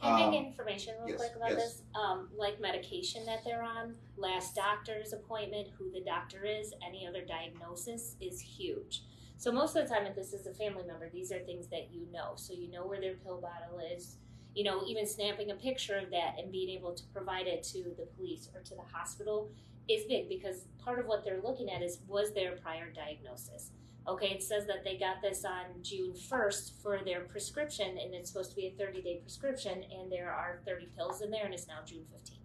Can 0.00 0.14
I 0.14 0.26
Um, 0.28 0.34
information 0.34 0.94
real 1.00 1.10
yes, 1.10 1.18
quick 1.18 1.36
about 1.36 1.50
yes. 1.50 1.58
this? 1.58 1.82
Um, 1.94 2.30
like 2.34 2.58
medication 2.58 3.26
that 3.26 3.44
they're 3.44 3.62
on, 3.62 3.94
last 4.16 4.54
doctor's 4.54 5.12
appointment, 5.12 5.68
who 5.78 5.90
the 5.90 6.00
doctor 6.00 6.44
is, 6.44 6.72
any 6.86 7.06
other 7.06 7.22
diagnosis 7.22 8.16
is 8.18 8.40
huge. 8.40 9.02
So 9.36 9.52
most 9.52 9.76
of 9.76 9.86
the 9.86 9.94
time, 9.94 10.06
if 10.06 10.14
this 10.14 10.32
is 10.32 10.46
a 10.46 10.54
family 10.54 10.84
member, 10.86 11.10
these 11.10 11.32
are 11.32 11.38
things 11.40 11.66
that 11.68 11.90
you 11.92 12.06
know. 12.12 12.32
So 12.36 12.54
you 12.54 12.70
know 12.70 12.86
where 12.86 13.00
their 13.00 13.14
pill 13.14 13.40
bottle 13.40 13.78
is. 13.94 14.16
You 14.54 14.64
know, 14.64 14.82
even 14.86 15.06
snapping 15.06 15.50
a 15.50 15.54
picture 15.54 15.96
of 15.96 16.10
that 16.10 16.34
and 16.38 16.50
being 16.50 16.70
able 16.70 16.92
to 16.94 17.04
provide 17.12 17.46
it 17.46 17.62
to 17.64 17.94
the 17.96 18.06
police 18.16 18.48
or 18.54 18.62
to 18.62 18.74
the 18.74 18.82
hospital 18.92 19.50
is 19.88 20.04
big 20.04 20.28
because 20.28 20.66
part 20.78 20.98
of 20.98 21.06
what 21.06 21.24
they're 21.24 21.40
looking 21.42 21.70
at 21.70 21.82
is 21.82 21.98
was 22.06 22.32
there 22.32 22.54
a 22.54 22.56
prior 22.56 22.90
diagnosis? 22.90 23.70
Okay, 24.08 24.28
it 24.28 24.42
says 24.42 24.66
that 24.66 24.82
they 24.82 24.96
got 24.96 25.20
this 25.22 25.44
on 25.44 25.82
June 25.82 26.12
1st 26.12 26.82
for 26.82 27.00
their 27.04 27.20
prescription, 27.20 27.98
and 27.98 28.14
it's 28.14 28.30
supposed 28.30 28.50
to 28.50 28.56
be 28.56 28.66
a 28.66 28.70
30 28.70 29.02
day 29.02 29.18
prescription, 29.22 29.84
and 29.92 30.10
there 30.10 30.32
are 30.32 30.60
30 30.66 30.88
pills 30.96 31.20
in 31.20 31.30
there, 31.30 31.44
and 31.44 31.52
it's 31.52 31.68
now 31.68 31.78
June 31.84 32.04
15th. 32.12 32.36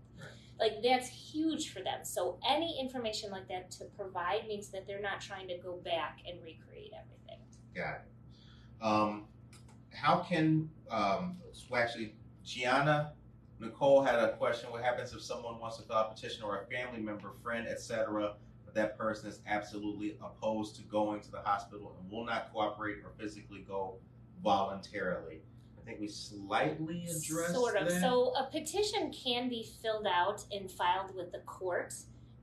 Like, 0.59 0.81
that's 0.81 1.07
huge 1.07 1.73
for 1.73 1.81
them. 1.81 1.99
So, 2.03 2.37
any 2.49 2.79
information 2.79 3.29
like 3.29 3.47
that 3.49 3.71
to 3.71 3.85
provide 3.97 4.47
means 4.47 4.69
that 4.69 4.87
they're 4.87 5.01
not 5.01 5.19
trying 5.19 5.49
to 5.49 5.57
go 5.57 5.73
back 5.83 6.19
and 6.25 6.37
recreate 6.41 6.93
everything. 6.97 7.39
Got 7.75 7.95
it. 7.95 8.85
Um, 8.85 9.25
how 9.91 10.19
can 10.19 10.69
um, 10.89 11.37
well, 11.69 11.81
actually 11.81 12.13
Gianna 12.43 13.13
Nicole 13.59 14.03
had 14.03 14.15
a 14.15 14.33
question. 14.33 14.69
What 14.69 14.83
happens 14.83 15.13
if 15.13 15.21
someone 15.21 15.59
wants 15.59 15.77
to 15.77 15.83
file 15.83 16.09
a 16.09 16.13
petition 16.13 16.43
or 16.43 16.61
a 16.61 16.65
family 16.65 17.01
member, 17.01 17.31
friend, 17.41 17.67
etc., 17.67 18.33
but 18.65 18.73
that 18.75 18.97
person 18.97 19.29
is 19.29 19.39
absolutely 19.47 20.17
opposed 20.21 20.75
to 20.77 20.81
going 20.83 21.21
to 21.21 21.31
the 21.31 21.39
hospital 21.39 21.95
and 21.99 22.11
will 22.11 22.25
not 22.25 22.51
cooperate 22.51 22.97
or 23.03 23.11
physically 23.17 23.65
go 23.67 23.95
voluntarily? 24.43 25.41
I 25.79 25.85
think 25.85 25.99
we 25.99 26.07
slightly 26.07 27.03
addressed 27.03 27.53
Sort 27.53 27.77
of. 27.77 27.89
that. 27.89 28.01
So 28.01 28.33
a 28.33 28.49
petition 28.51 29.13
can 29.13 29.49
be 29.49 29.67
filled 29.81 30.07
out 30.07 30.43
and 30.51 30.69
filed 30.69 31.15
with 31.15 31.31
the 31.31 31.39
court. 31.39 31.93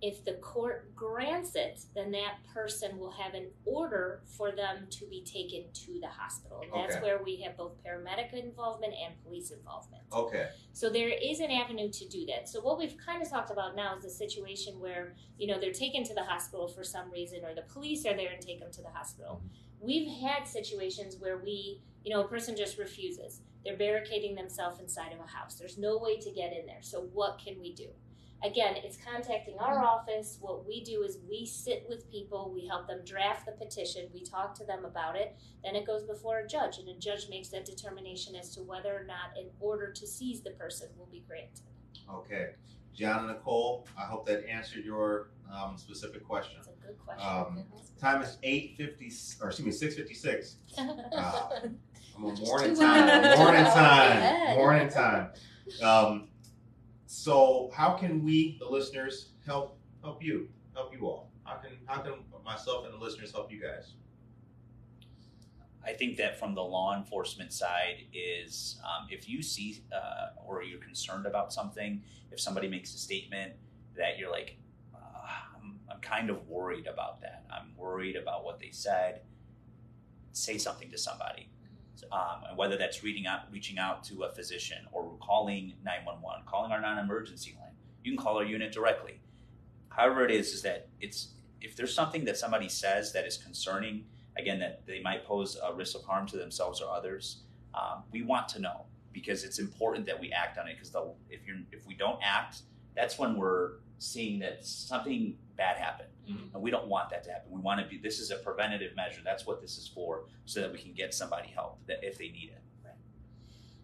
If 0.02 0.24
the 0.24 0.32
court 0.34 0.94
grants 0.96 1.54
it, 1.54 1.80
then 1.94 2.10
that 2.10 2.38
person 2.52 2.98
will 2.98 3.12
have 3.12 3.34
an 3.34 3.46
order 3.64 4.22
for 4.36 4.50
them 4.50 4.88
to 4.90 5.06
be 5.06 5.22
taken 5.22 5.70
to 5.72 6.00
the 6.00 6.08
hospital. 6.08 6.60
And 6.62 6.72
that's 6.72 6.96
Okay. 6.96 7.04
where 7.04 7.22
we 7.22 7.36
have 7.42 7.56
both 7.56 7.80
paramedic 7.84 8.32
involvement 8.32 8.94
and 8.94 9.14
police 9.22 9.52
involvement. 9.52 10.02
okay. 10.12 10.48
So 10.72 10.90
there 10.90 11.08
is 11.08 11.38
an 11.38 11.52
avenue 11.52 11.88
to 11.90 12.08
do 12.08 12.26
that. 12.26 12.48
So 12.48 12.60
what 12.60 12.78
we've 12.78 12.96
kind 12.96 13.22
of 13.22 13.30
talked 13.30 13.50
about 13.52 13.76
now 13.76 13.96
is 13.96 14.02
the 14.02 14.10
situation 14.10 14.80
where, 14.80 15.14
you 15.38 15.46
know, 15.46 15.60
they're 15.60 15.72
taken 15.72 16.02
to 16.04 16.14
the 16.14 16.24
hospital 16.24 16.66
for 16.66 16.82
some 16.82 17.08
reason 17.12 17.44
or 17.44 17.54
the 17.54 17.62
police 17.62 18.04
are 18.04 18.16
there 18.16 18.32
and 18.32 18.40
take 18.42 18.58
them 18.58 18.72
to 18.72 18.82
the 18.82 18.90
hospital. 18.90 19.36
Mm-hmm. 19.36 19.86
We've 19.86 20.08
had 20.20 20.48
situations 20.48 21.16
where 21.20 21.38
we, 21.38 21.80
you 22.04 22.12
know, 22.12 22.22
a 22.22 22.28
person 22.28 22.56
just 22.56 22.76
refuses. 22.76 23.40
They're 23.64 23.76
barricading 23.76 24.34
themselves 24.34 24.80
inside 24.80 25.12
of 25.12 25.20
a 25.20 25.26
house. 25.28 25.54
There's 25.54 25.78
no 25.78 25.96
way 25.98 26.18
to 26.18 26.30
get 26.32 26.52
in 26.52 26.66
there. 26.66 26.82
So 26.82 27.02
what 27.12 27.38
can 27.38 27.60
we 27.60 27.72
do? 27.72 27.88
Again, 28.44 28.74
it's 28.82 28.96
contacting 28.96 29.56
our 29.60 29.84
office. 29.84 30.38
What 30.40 30.66
we 30.66 30.82
do 30.82 31.02
is 31.04 31.18
we 31.28 31.46
sit 31.46 31.86
with 31.88 32.10
people, 32.10 32.50
we 32.52 32.66
help 32.66 32.88
them 32.88 33.02
draft 33.06 33.46
the 33.46 33.52
petition, 33.52 34.08
we 34.12 34.24
talk 34.24 34.54
to 34.56 34.64
them 34.64 34.84
about 34.84 35.14
it, 35.14 35.36
then 35.62 35.76
it 35.76 35.86
goes 35.86 36.02
before 36.02 36.40
a 36.40 36.48
judge, 36.48 36.78
and 36.78 36.88
a 36.88 36.98
judge 36.98 37.28
makes 37.30 37.48
that 37.50 37.64
determination 37.64 38.34
as 38.34 38.52
to 38.56 38.62
whether 38.62 38.96
or 38.96 39.04
not 39.04 39.38
an 39.38 39.46
order 39.60 39.92
to 39.92 40.06
seize 40.06 40.40
the 40.42 40.50
person 40.50 40.88
will 40.98 41.06
be 41.06 41.22
granted. 41.28 41.60
Okay. 42.12 42.50
John 42.94 43.20
and 43.20 43.28
Nicole, 43.28 43.86
I 43.96 44.02
hope 44.02 44.26
that 44.26 44.44
answered 44.48 44.84
your 44.84 45.30
um, 45.52 45.76
specific 45.78 46.26
question. 46.26 46.56
That's 46.56 46.68
a 46.68 46.86
good 46.86 46.98
question. 46.98 47.26
Um, 47.26 47.64
time 47.98 48.22
is 48.22 48.38
eight 48.42 48.74
fifty, 48.76 49.10
or 49.40 49.48
excuse 49.48 49.64
me, 49.66 49.72
six 49.72 49.94
fifty 49.94 50.14
six. 50.14 50.56
Uh, 50.76 50.82
I'm 52.16 52.24
a 52.24 52.34
morning 52.36 52.76
time. 52.76 53.38
Morning 53.38 53.64
time. 53.64 54.56
Morning 54.56 54.88
time. 54.90 55.30
Um, 55.82 56.28
so 57.12 57.70
how 57.74 57.92
can 57.92 58.24
we, 58.24 58.56
the 58.58 58.64
listeners, 58.64 59.32
help 59.44 59.78
help 60.02 60.24
you, 60.24 60.48
help 60.72 60.94
you 60.94 61.06
all? 61.06 61.30
How 61.44 61.56
can 61.56 61.72
how 61.84 62.00
can 62.00 62.14
myself 62.42 62.86
and 62.86 62.94
the 62.94 62.98
listeners 62.98 63.30
help 63.30 63.52
you 63.52 63.60
guys? 63.60 63.92
I 65.84 65.92
think 65.92 66.16
that 66.16 66.38
from 66.38 66.54
the 66.54 66.62
law 66.62 66.96
enforcement 66.96 67.52
side 67.52 68.04
is 68.14 68.80
um, 68.82 69.08
if 69.10 69.28
you 69.28 69.42
see 69.42 69.84
uh, 69.94 70.28
or 70.42 70.62
you're 70.62 70.80
concerned 70.80 71.26
about 71.26 71.52
something, 71.52 72.02
if 72.30 72.40
somebody 72.40 72.66
makes 72.66 72.94
a 72.94 72.98
statement 72.98 73.52
that 73.94 74.18
you're 74.18 74.30
like, 74.30 74.56
uh, 74.94 74.98
I'm, 75.54 75.80
I'm 75.90 76.00
kind 76.00 76.30
of 76.30 76.48
worried 76.48 76.86
about 76.86 77.20
that. 77.20 77.44
I'm 77.50 77.76
worried 77.76 78.16
about 78.16 78.42
what 78.42 78.58
they 78.58 78.70
said. 78.70 79.20
Say 80.32 80.56
something 80.56 80.90
to 80.90 80.96
somebody, 80.96 81.50
um, 82.10 82.44
and 82.48 82.58
whether 82.58 82.76
that's 82.76 83.02
reading 83.02 83.26
out, 83.26 83.40
reaching 83.50 83.78
out 83.78 84.02
to 84.04 84.22
a 84.22 84.30
physician 84.30 84.78
or 84.92 85.16
calling 85.20 85.74
911, 85.84 86.44
calling 86.46 86.72
our 86.72 86.80
non-emergency 86.80 87.54
line. 87.60 87.72
You 88.02 88.12
can 88.12 88.22
call 88.22 88.38
our 88.38 88.44
unit 88.44 88.72
directly. 88.72 89.20
However, 89.88 90.24
it 90.24 90.30
is 90.30 90.52
is 90.52 90.62
that 90.62 90.88
it's 91.00 91.28
if 91.60 91.76
there's 91.76 91.94
something 91.94 92.24
that 92.24 92.36
somebody 92.36 92.68
says 92.68 93.12
that 93.12 93.26
is 93.26 93.36
concerning 93.36 94.04
again 94.36 94.58
that 94.58 94.86
they 94.86 95.00
might 95.00 95.24
pose 95.24 95.56
a 95.62 95.72
risk 95.72 95.94
of 95.94 96.04
harm 96.04 96.26
to 96.26 96.36
themselves 96.36 96.80
or 96.80 96.90
others 96.92 97.42
um, 97.74 98.02
we 98.10 98.22
want 98.22 98.48
to 98.48 98.60
know 98.60 98.84
because 99.12 99.44
it's 99.44 99.58
important 99.58 100.06
that 100.06 100.18
we 100.18 100.32
act 100.32 100.58
on 100.58 100.68
it 100.68 100.74
because 100.74 100.94
if 101.30 101.46
you're 101.46 101.58
if 101.70 101.86
we 101.86 101.94
don't 101.94 102.18
act 102.22 102.62
that's 102.96 103.18
when 103.18 103.36
we're 103.36 103.72
seeing 103.98 104.38
that 104.38 104.64
something 104.64 105.36
bad 105.56 105.76
happened 105.76 106.08
Mhm. 106.28 106.54
and 106.54 106.62
we 106.62 106.70
don't 106.70 106.86
want 106.88 107.10
that 107.10 107.22
to 107.24 107.30
happen 107.32 107.50
we 107.50 107.60
want 107.60 107.80
to 107.80 107.86
be 107.86 107.98
this 107.98 108.18
is 108.20 108.30
a 108.30 108.36
preventative 108.36 108.94
measure 108.94 109.20
that's 109.24 109.46
what 109.46 109.60
this 109.60 109.76
is 109.78 109.88
for 109.88 110.26
so 110.44 110.60
that 110.60 110.70
we 110.72 110.78
can 110.78 110.92
get 110.92 111.12
somebody 111.14 111.48
help 111.48 111.84
that 111.86 112.02
if 112.04 112.16
they 112.18 112.28
need 112.28 112.50
it 112.50 112.62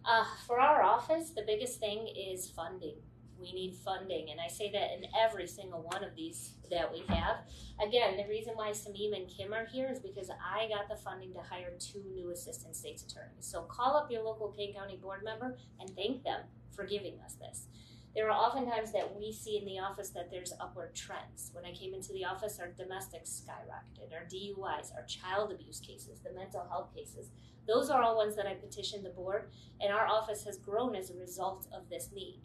Uh, 0.05 0.25
for 0.47 0.59
our 0.59 0.81
office, 0.81 1.31
the 1.31 1.43
biggest 1.45 1.79
thing 1.79 2.07
is 2.07 2.49
funding. 2.49 2.95
We 3.39 3.51
need 3.53 3.75
funding, 3.75 4.31
and 4.31 4.39
I 4.41 4.47
say 4.47 4.71
that 4.71 4.93
in 4.93 5.05
every 5.15 5.45
single 5.45 5.83
one 5.83 6.03
of 6.03 6.15
these 6.15 6.55
that 6.71 6.91
we 6.91 7.01
have. 7.09 7.37
Again, 7.85 8.17
the 8.17 8.25
reason 8.27 8.53
why 8.55 8.71
Samim 8.71 9.15
and 9.15 9.27
Kim 9.29 9.53
are 9.53 9.65
here 9.65 9.87
is 9.89 9.99
because 9.99 10.29
I 10.31 10.67
got 10.69 10.87
the 10.89 10.95
funding 10.95 11.33
to 11.33 11.41
hire 11.41 11.71
two 11.77 12.01
new 12.15 12.31
assistant 12.31 12.75
state's 12.75 13.03
attorneys. 13.03 13.45
So 13.45 13.63
call 13.63 13.95
up 13.97 14.09
your 14.09 14.23
local 14.23 14.49
Kane 14.51 14.73
County 14.73 14.95
board 14.97 15.23
member 15.23 15.57
and 15.79 15.89
thank 15.95 16.23
them 16.23 16.41
for 16.71 16.85
giving 16.85 17.19
us 17.21 17.33
this. 17.35 17.67
There 18.15 18.27
are 18.29 18.31
oftentimes 18.31 18.91
that 18.93 19.15
we 19.15 19.31
see 19.31 19.57
in 19.57 19.65
the 19.65 19.79
office 19.79 20.09
that 20.09 20.31
there's 20.31 20.53
upward 20.59 20.95
trends. 20.95 21.51
When 21.53 21.63
I 21.63 21.73
came 21.73 21.93
into 21.93 22.11
the 22.11 22.25
office, 22.25 22.59
our 22.59 22.69
domestics 22.69 23.43
skyrocketed, 23.43 24.13
our 24.13 24.25
DUIs, 24.25 24.93
our 24.95 25.05
child 25.05 25.51
abuse 25.51 25.79
cases, 25.79 26.19
the 26.19 26.33
mental 26.33 26.65
health 26.69 26.93
cases. 26.95 27.29
Those 27.67 27.91
are 27.91 28.01
all 28.01 28.17
ones 28.17 28.35
that 28.35 28.47
I 28.47 28.55
petitioned 28.55 29.05
the 29.05 29.09
board 29.09 29.51
and 29.79 29.93
our 29.93 30.07
office 30.07 30.43
has 30.45 30.57
grown 30.57 30.95
as 30.95 31.11
a 31.11 31.19
result 31.19 31.67
of 31.71 31.87
this 31.89 32.09
need. 32.11 32.41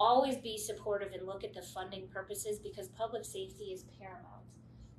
Always 0.00 0.38
be 0.38 0.56
supportive 0.56 1.12
and 1.12 1.26
look 1.26 1.44
at 1.44 1.52
the 1.52 1.62
funding 1.62 2.08
purposes 2.08 2.58
because 2.58 2.88
public 2.88 3.24
safety 3.24 3.64
is 3.64 3.84
paramount. 3.98 4.44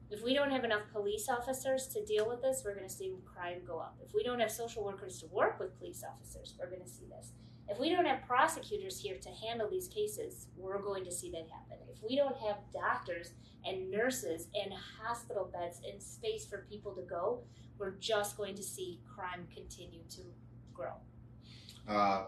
If 0.09 0.23
we 0.23 0.33
don't 0.33 0.51
have 0.51 0.63
enough 0.63 0.83
police 0.93 1.27
officers 1.27 1.87
to 1.87 2.05
deal 2.05 2.29
with 2.29 2.41
this, 2.41 2.61
we're 2.63 2.75
going 2.75 2.87
to 2.87 2.93
see 2.93 3.13
crime 3.25 3.61
go 3.65 3.79
up. 3.79 3.97
If 4.05 4.13
we 4.13 4.23
don't 4.23 4.39
have 4.39 4.51
social 4.51 4.85
workers 4.85 5.19
to 5.19 5.27
work 5.27 5.59
with 5.59 5.77
police 5.79 6.03
officers, 6.07 6.53
we're 6.57 6.69
going 6.69 6.83
to 6.83 6.87
see 6.87 7.05
this. 7.09 7.31
If 7.69 7.79
we 7.79 7.89
don't 7.89 8.05
have 8.05 8.25
prosecutors 8.25 8.99
here 8.99 9.17
to 9.17 9.29
handle 9.45 9.69
these 9.69 9.89
cases, 9.89 10.47
we're 10.55 10.81
going 10.81 11.03
to 11.03 11.11
see 11.11 11.29
that 11.31 11.47
happen. 11.51 11.77
If 11.93 12.01
we 12.07 12.15
don't 12.15 12.37
have 12.37 12.57
doctors 12.73 13.31
and 13.65 13.91
nurses 13.91 14.47
and 14.55 14.73
hospital 15.01 15.49
beds 15.51 15.81
and 15.89 16.01
space 16.01 16.45
for 16.45 16.65
people 16.69 16.93
to 16.93 17.01
go, 17.01 17.43
we're 17.77 17.95
just 17.99 18.37
going 18.37 18.55
to 18.55 18.63
see 18.63 19.01
crime 19.13 19.47
continue 19.53 20.03
to 20.09 20.21
grow. 20.73 20.93
Uh, 21.87 22.25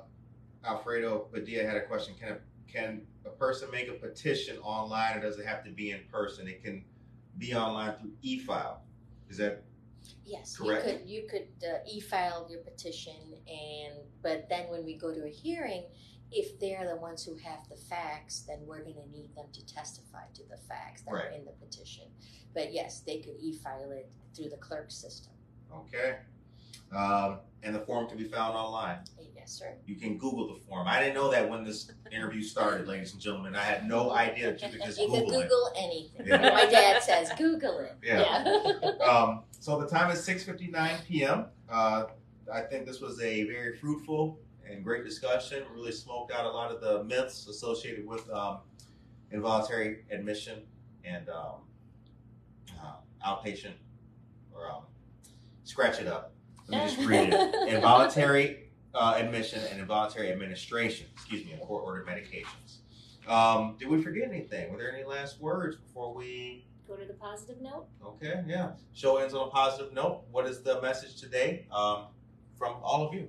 Alfredo 0.66 1.30
Padilla 1.32 1.66
had 1.66 1.78
a 1.78 1.86
question. 1.86 2.16
Can 2.20 2.34
a, 2.34 2.38
can 2.72 3.02
a 3.26 3.30
person 3.30 3.70
make 3.72 3.88
a 3.88 3.94
petition 3.94 4.58
online, 4.58 5.18
or 5.18 5.22
does 5.22 5.40
it 5.40 5.46
have 5.46 5.64
to 5.64 5.72
be 5.72 5.92
in 5.92 6.02
person? 6.12 6.48
It 6.48 6.64
can 6.64 6.84
be 7.38 7.56
online 7.56 7.96
through 7.96 8.12
e-file. 8.22 8.82
Is 9.30 9.38
that 9.38 9.64
Yes, 10.26 10.58
Correct. 10.58 10.86
you 10.86 10.92
could 10.98 11.10
you 11.10 11.28
could 11.30 11.68
uh, 11.70 11.78
e-file 11.88 12.48
your 12.50 12.60
petition, 12.62 13.16
and 13.48 13.96
but 14.22 14.48
then 14.50 14.70
when 14.70 14.86
we 14.86 14.96
go 14.96 15.14
to 15.14 15.26
a 15.26 15.30
hearing, 15.30 15.84
if 16.32 16.60
they're 16.60 16.88
the 16.88 16.96
ones 17.02 17.24
who 17.24 17.36
have 17.38 17.68
the 17.70 17.76
facts, 17.76 18.42
then 18.48 18.60
we're 18.66 18.84
going 18.84 18.96
to 18.96 19.10
need 19.12 19.36
them 19.36 19.48
to 19.54 19.66
testify 19.66 20.24
to 20.36 20.44
the 20.50 20.58
facts 20.58 21.02
that 21.04 21.12
are 21.12 21.18
Right. 21.18 21.34
in 21.40 21.46
the 21.46 21.52
petition. 21.54 22.06
But 22.54 22.72
yes, 22.74 23.02
they 23.02 23.18
could 23.20 23.36
e-file 23.40 23.92
it 23.92 24.12
through 24.36 24.50
the 24.50 24.58
clerk 24.58 24.92
system. 24.92 25.34
okay? 25.74 26.18
Um, 26.92 27.40
and 27.64 27.76
the 27.76 27.80
form 27.80 28.08
can 28.08 28.18
be 28.18 28.24
found 28.24 28.56
online. 28.56 29.00
Yes, 29.36 29.52
sir. 29.58 29.74
You 29.86 29.96
can 29.96 30.18
Google 30.18 30.48
the 30.54 30.60
form. 30.68 30.88
I 30.88 31.00
didn't 31.00 31.16
know 31.16 31.32
that 31.32 31.50
when 31.50 31.64
this 31.64 31.92
interview 32.12 32.42
started, 32.42 32.88
ladies 32.88 33.14
and 33.14 33.22
gentlemen. 33.22 33.56
I 33.56 33.64
had 33.64 33.88
no 33.88 34.12
idea 34.12 34.52
that 34.52 34.62
you 34.62 34.70
could 34.70 34.86
just 34.86 35.00
You 35.02 35.08
can 35.08 35.26
Google 35.26 35.42
it. 35.42 35.74
Anything. 35.76 36.28
Yeah. 36.28 36.54
My 36.54 36.66
dad 36.66 37.02
says 37.02 37.32
Google 37.38 37.80
it. 37.80 37.98
Yeah. 38.04 38.46
Um, 39.10 39.44
so 39.60 39.80
the 39.80 39.88
time 39.88 40.12
is 40.12 40.20
6:59 40.20 41.06
p.m. 41.06 41.46
Uh, 41.70 42.06
I 42.54 42.62
think 42.62 42.86
this 42.86 43.02
was 43.02 43.20
a 43.22 43.44
very 43.46 43.76
fruitful 43.76 44.40
and 44.70 44.84
great 44.84 45.04
discussion. 45.04 45.64
Really 45.74 45.92
smoked 45.92 46.32
out 46.32 46.46
a 46.46 46.50
lot 46.50 46.72
of 46.72 46.80
the 46.82 47.04
myths 47.04 47.48
associated 47.48 48.06
with 48.06 48.30
um, 48.30 48.60
involuntary 49.32 50.06
admission 50.12 50.62
and 51.04 51.28
um, 51.30 51.56
uh, 52.80 53.28
outpatient, 53.28 53.74
or 54.54 54.70
um, 54.72 54.84
scratch 55.64 56.00
it 56.00 56.08
up. 56.08 56.34
Let 56.70 56.84
me 56.86 56.96
just 56.96 57.08
read 57.08 57.34
it. 57.34 57.70
Involuntary 57.76 58.70
uh, 58.94 59.16
admission 59.18 59.62
and 59.72 59.80
involuntary 59.80 60.32
administration. 60.32 61.08
Excuse 61.14 61.46
me, 61.46 61.54
of 61.54 61.62
court-ordered 61.62 62.08
medications. 62.08 62.78
Um, 63.28 63.76
did 63.80 63.88
we 63.88 64.02
forget 64.02 64.28
anything? 64.28 64.72
Were 64.72 64.78
there 64.78 64.94
any 64.94 65.04
last 65.04 65.40
words 65.40 65.76
before 65.76 66.14
we 66.14 66.66
Go 66.90 66.96
to 66.96 67.06
the 67.06 67.14
positive 67.14 67.62
note. 67.62 67.86
Okay, 68.04 68.44
yeah. 68.48 68.72
Show 68.96 69.18
ends 69.18 69.36
on 69.36 69.48
a 69.48 69.52
positive 69.52 69.94
note. 69.94 70.24
What 70.32 70.48
is 70.48 70.64
the 70.64 70.82
message 70.82 71.22
today 71.22 71.68
um, 71.72 72.06
from 72.58 72.78
all 72.82 73.08
of 73.08 73.14
you? 73.14 73.28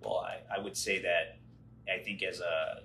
Well, 0.00 0.20
I, 0.20 0.38
I 0.56 0.58
would 0.58 0.78
say 0.78 1.02
that 1.02 1.36
I 1.92 2.02
think 2.02 2.22
as 2.22 2.40
a 2.40 2.84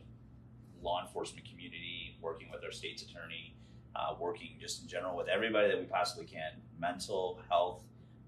law 0.82 1.01
enforcement 1.01 1.47
community, 1.49 2.18
working 2.22 2.49
with 2.51 2.62
our 2.66 2.74
state's 2.74 3.03
attorney, 3.03 3.55
uh, 3.95 4.16
working 4.20 4.57
just 4.59 4.84
in 4.84 4.89
general 4.89 5.16
with 5.16 5.30
everybody 5.30 5.70
that 5.70 5.80
we 5.80 5.86
possibly 5.86 6.26
can, 6.26 6.51
mental 6.78 7.39
health 7.47 7.84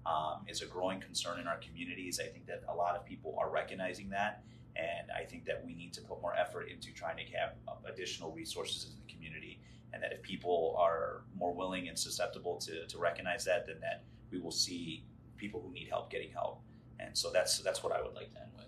um, 0.06 0.44
is 0.48 0.62
a 0.62 0.66
growing 0.66 1.00
concern 1.00 1.40
in 1.40 1.46
our 1.46 1.58
communities. 1.58 2.20
I 2.20 2.28
think 2.28 2.46
that 2.46 2.62
a 2.68 2.74
lot 2.74 2.96
of 2.96 3.04
people 3.04 3.36
are 3.38 3.50
recognizing 3.50 4.10
that. 4.10 4.42
And 4.76 5.10
I 5.16 5.24
think 5.24 5.44
that 5.46 5.64
we 5.64 5.74
need 5.74 5.92
to 5.94 6.00
put 6.02 6.20
more 6.20 6.34
effort 6.34 6.68
into 6.68 6.92
trying 6.92 7.16
to 7.16 7.22
have 7.38 7.52
additional 7.86 8.32
resources 8.32 8.90
in 8.90 9.06
the 9.06 9.12
community. 9.12 9.60
And 9.92 10.02
that 10.02 10.12
if 10.12 10.22
people 10.22 10.76
are 10.78 11.22
more 11.36 11.54
willing 11.54 11.88
and 11.88 11.96
susceptible 11.96 12.56
to, 12.56 12.86
to 12.86 12.98
recognize 12.98 13.44
that, 13.44 13.66
then 13.66 13.76
that 13.80 14.02
we 14.30 14.40
will 14.40 14.50
see 14.50 15.04
people 15.36 15.62
who 15.64 15.72
need 15.72 15.88
help 15.88 16.10
getting 16.10 16.32
help. 16.32 16.60
And 16.98 17.16
so 17.16 17.30
that's 17.32 17.58
that's 17.58 17.82
what 17.82 17.92
I 17.92 18.02
would 18.02 18.14
like 18.14 18.32
to 18.32 18.40
end 18.40 18.50
with. 18.56 18.66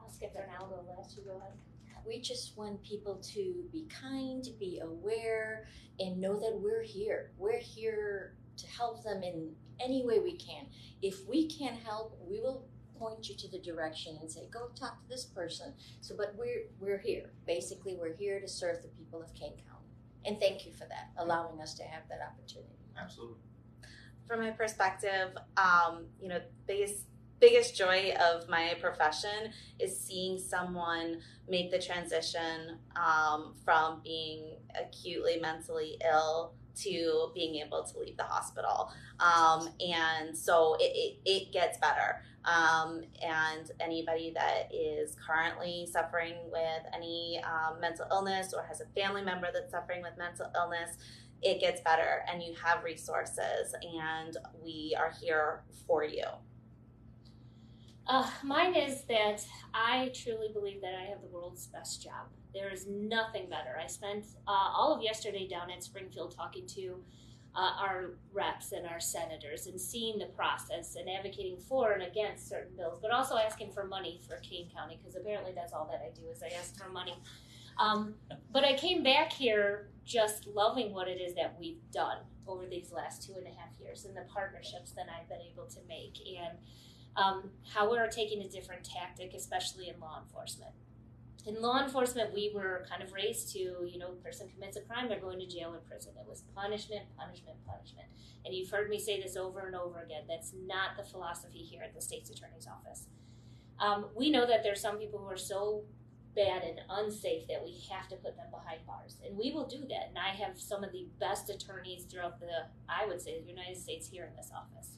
I'll 0.00 0.10
skip 0.10 0.32
there 0.32 0.44
and 0.44 0.52
I'll 0.58 0.68
go 0.68 0.84
last. 0.96 1.16
You 1.16 1.24
go 1.24 1.38
ahead. 1.38 1.52
We 2.06 2.20
just 2.20 2.56
want 2.56 2.82
people 2.82 3.16
to 3.34 3.64
be 3.72 3.86
kind, 3.88 4.46
be 4.58 4.80
aware, 4.82 5.66
and 5.98 6.20
know 6.20 6.38
that 6.38 6.58
we're 6.60 6.82
here. 6.82 7.32
We're 7.36 7.58
here 7.58 8.36
to 8.56 8.66
help 8.68 9.02
them 9.04 9.22
in 9.22 9.50
any 9.82 10.04
way 10.06 10.18
we 10.18 10.36
can. 10.36 10.66
If 11.02 11.26
we 11.28 11.48
can 11.48 11.74
help, 11.74 12.18
we 12.28 12.40
will 12.40 12.66
point 12.98 13.28
you 13.28 13.34
to 13.36 13.48
the 13.48 13.58
direction 13.58 14.18
and 14.20 14.30
say, 14.30 14.46
go 14.50 14.68
talk 14.78 15.02
to 15.02 15.08
this 15.08 15.24
person. 15.24 15.72
So, 16.02 16.14
but 16.16 16.34
we're 16.36 16.64
we're 16.78 16.98
here. 16.98 17.30
Basically, 17.46 17.96
we're 17.98 18.14
here 18.14 18.40
to 18.40 18.48
serve 18.48 18.82
the 18.82 18.88
people 18.88 19.22
of 19.22 19.32
Kane 19.34 19.54
County. 19.56 19.88
And 20.26 20.38
thank 20.38 20.66
you 20.66 20.72
for 20.72 20.84
that, 20.84 21.10
allowing 21.16 21.60
us 21.62 21.74
to 21.74 21.82
have 21.84 22.02
that 22.10 22.20
opportunity. 22.20 22.76
Absolutely. 23.00 23.38
from 24.26 24.40
my 24.40 24.50
perspective, 24.50 25.30
um, 25.56 26.06
you 26.20 26.28
know, 26.28 26.40
biggest 26.66 27.06
biggest 27.40 27.74
joy 27.74 28.12
of 28.20 28.48
my 28.48 28.74
profession 28.80 29.50
is 29.78 29.98
seeing 29.98 30.38
someone 30.38 31.20
make 31.48 31.70
the 31.70 31.78
transition 31.78 32.78
um, 32.96 33.54
from 33.64 34.00
being 34.04 34.56
acutely 34.78 35.38
mentally 35.40 35.96
ill 36.04 36.52
to 36.76 37.30
being 37.34 37.56
able 37.56 37.84
to 37.84 37.98
leave 37.98 38.16
the 38.16 38.24
hospital. 38.24 38.92
Um, 39.18 39.68
and 39.80 40.36
so 40.36 40.76
it, 40.80 40.92
it, 40.94 41.18
it 41.24 41.52
gets 41.52 41.78
better. 41.78 42.22
Um, 42.44 43.02
and 43.22 43.70
anybody 43.80 44.32
that 44.34 44.72
is 44.74 45.16
currently 45.26 45.86
suffering 45.90 46.34
with 46.50 46.82
any 46.94 47.42
um, 47.44 47.80
mental 47.80 48.06
illness 48.10 48.54
or 48.54 48.62
has 48.62 48.80
a 48.80 48.86
family 48.98 49.22
member 49.22 49.48
that's 49.52 49.70
suffering 49.70 50.00
with 50.00 50.16
mental 50.16 50.50
illness, 50.56 50.96
it 51.42 51.60
gets 51.60 51.80
better 51.82 52.24
and 52.30 52.42
you 52.42 52.54
have 52.62 52.82
resources 52.82 53.74
and 53.82 54.36
we 54.62 54.94
are 54.98 55.12
here 55.20 55.62
for 55.86 56.04
you. 56.04 56.24
Uh, 58.06 58.28
mine 58.42 58.74
is 58.74 59.02
that 59.04 59.44
I 59.72 60.10
truly 60.14 60.48
believe 60.52 60.80
that 60.80 60.94
I 60.94 61.04
have 61.10 61.20
the 61.20 61.28
world's 61.28 61.66
best 61.66 62.02
job. 62.02 62.26
There 62.54 62.70
is 62.70 62.86
nothing 62.88 63.48
better. 63.48 63.78
I 63.82 63.86
spent 63.86 64.26
uh, 64.46 64.50
all 64.50 64.94
of 64.94 65.02
yesterday 65.02 65.46
down 65.48 65.70
at 65.70 65.82
Springfield 65.82 66.34
talking 66.34 66.66
to 66.68 67.02
uh, 67.54 67.72
our 67.80 68.10
reps 68.32 68.72
and 68.72 68.86
our 68.86 69.00
senators 69.00 69.66
and 69.66 69.80
seeing 69.80 70.18
the 70.18 70.26
process 70.26 70.96
and 70.96 71.08
advocating 71.08 71.56
for 71.56 71.92
and 71.92 72.02
against 72.02 72.48
certain 72.48 72.76
bills, 72.76 72.98
but 73.02 73.10
also 73.10 73.36
asking 73.36 73.72
for 73.72 73.84
money 73.84 74.20
for 74.26 74.36
Kane 74.38 74.70
County 74.74 74.98
because 74.98 75.16
apparently 75.16 75.52
that's 75.54 75.72
all 75.72 75.88
that 75.90 76.00
I 76.04 76.14
do 76.14 76.28
is 76.30 76.42
I 76.42 76.48
ask 76.58 76.76
for 76.76 76.88
money. 76.90 77.14
Um, 77.78 78.14
but 78.52 78.64
I 78.64 78.74
came 78.74 79.02
back 79.02 79.32
here 79.32 79.88
just 80.04 80.46
loving 80.46 80.92
what 80.92 81.08
it 81.08 81.20
is 81.20 81.34
that 81.34 81.56
we've 81.58 81.80
done 81.92 82.18
over 82.46 82.66
these 82.66 82.92
last 82.92 83.26
two 83.26 83.34
and 83.36 83.46
a 83.46 83.50
half 83.50 83.78
years 83.80 84.04
and 84.04 84.16
the 84.16 84.24
partnerships 84.32 84.92
that 84.92 85.06
I've 85.08 85.28
been 85.28 85.40
able 85.52 85.66
to 85.66 85.78
make 85.88 86.18
and 86.38 86.58
um, 87.16 87.50
how 87.72 87.90
we're 87.90 88.08
taking 88.08 88.42
a 88.42 88.48
different 88.48 88.84
tactic, 88.84 89.34
especially 89.34 89.88
in 89.88 89.98
law 90.00 90.20
enforcement. 90.22 90.72
In 91.46 91.60
law 91.62 91.82
enforcement, 91.82 92.34
we 92.34 92.52
were 92.54 92.84
kind 92.88 93.02
of 93.02 93.12
raised 93.12 93.52
to, 93.52 93.58
you 93.58 93.98
know, 93.98 94.10
person 94.22 94.48
commits 94.52 94.76
a 94.76 94.82
crime, 94.82 95.08
they're 95.08 95.20
going 95.20 95.38
to 95.40 95.46
jail 95.46 95.74
or 95.74 95.78
prison. 95.78 96.12
It 96.20 96.28
was 96.28 96.44
punishment, 96.54 97.02
punishment, 97.16 97.56
punishment. 97.66 98.08
And 98.44 98.54
you've 98.54 98.70
heard 98.70 98.90
me 98.90 98.98
say 98.98 99.20
this 99.20 99.36
over 99.36 99.60
and 99.60 99.74
over 99.74 100.02
again. 100.02 100.22
That's 100.28 100.52
not 100.66 100.96
the 100.96 101.02
philosophy 101.02 101.58
here 101.58 101.82
at 101.82 101.94
the 101.94 102.00
state's 102.00 102.30
attorney's 102.30 102.66
office. 102.66 103.06
Um, 103.78 104.06
we 104.14 104.30
know 104.30 104.46
that 104.46 104.62
there's 104.62 104.80
some 104.80 104.98
people 104.98 105.18
who 105.18 105.26
are 105.26 105.36
so 105.36 105.84
bad 106.36 106.62
and 106.62 106.80
unsafe 106.90 107.48
that 107.48 107.62
we 107.64 107.82
have 107.90 108.08
to 108.08 108.16
put 108.16 108.36
them 108.36 108.46
behind 108.50 108.86
bars. 108.86 109.16
And 109.26 109.36
we 109.36 109.50
will 109.52 109.66
do 109.66 109.80
that. 109.88 110.08
And 110.08 110.18
I 110.18 110.30
have 110.44 110.60
some 110.60 110.84
of 110.84 110.92
the 110.92 111.06
best 111.18 111.50
attorneys 111.50 112.04
throughout 112.04 112.38
the, 112.38 112.66
I 112.88 113.06
would 113.06 113.20
say, 113.20 113.40
the 113.40 113.48
United 113.48 113.76
States 113.76 114.08
here 114.08 114.24
in 114.24 114.36
this 114.36 114.50
office. 114.54 114.90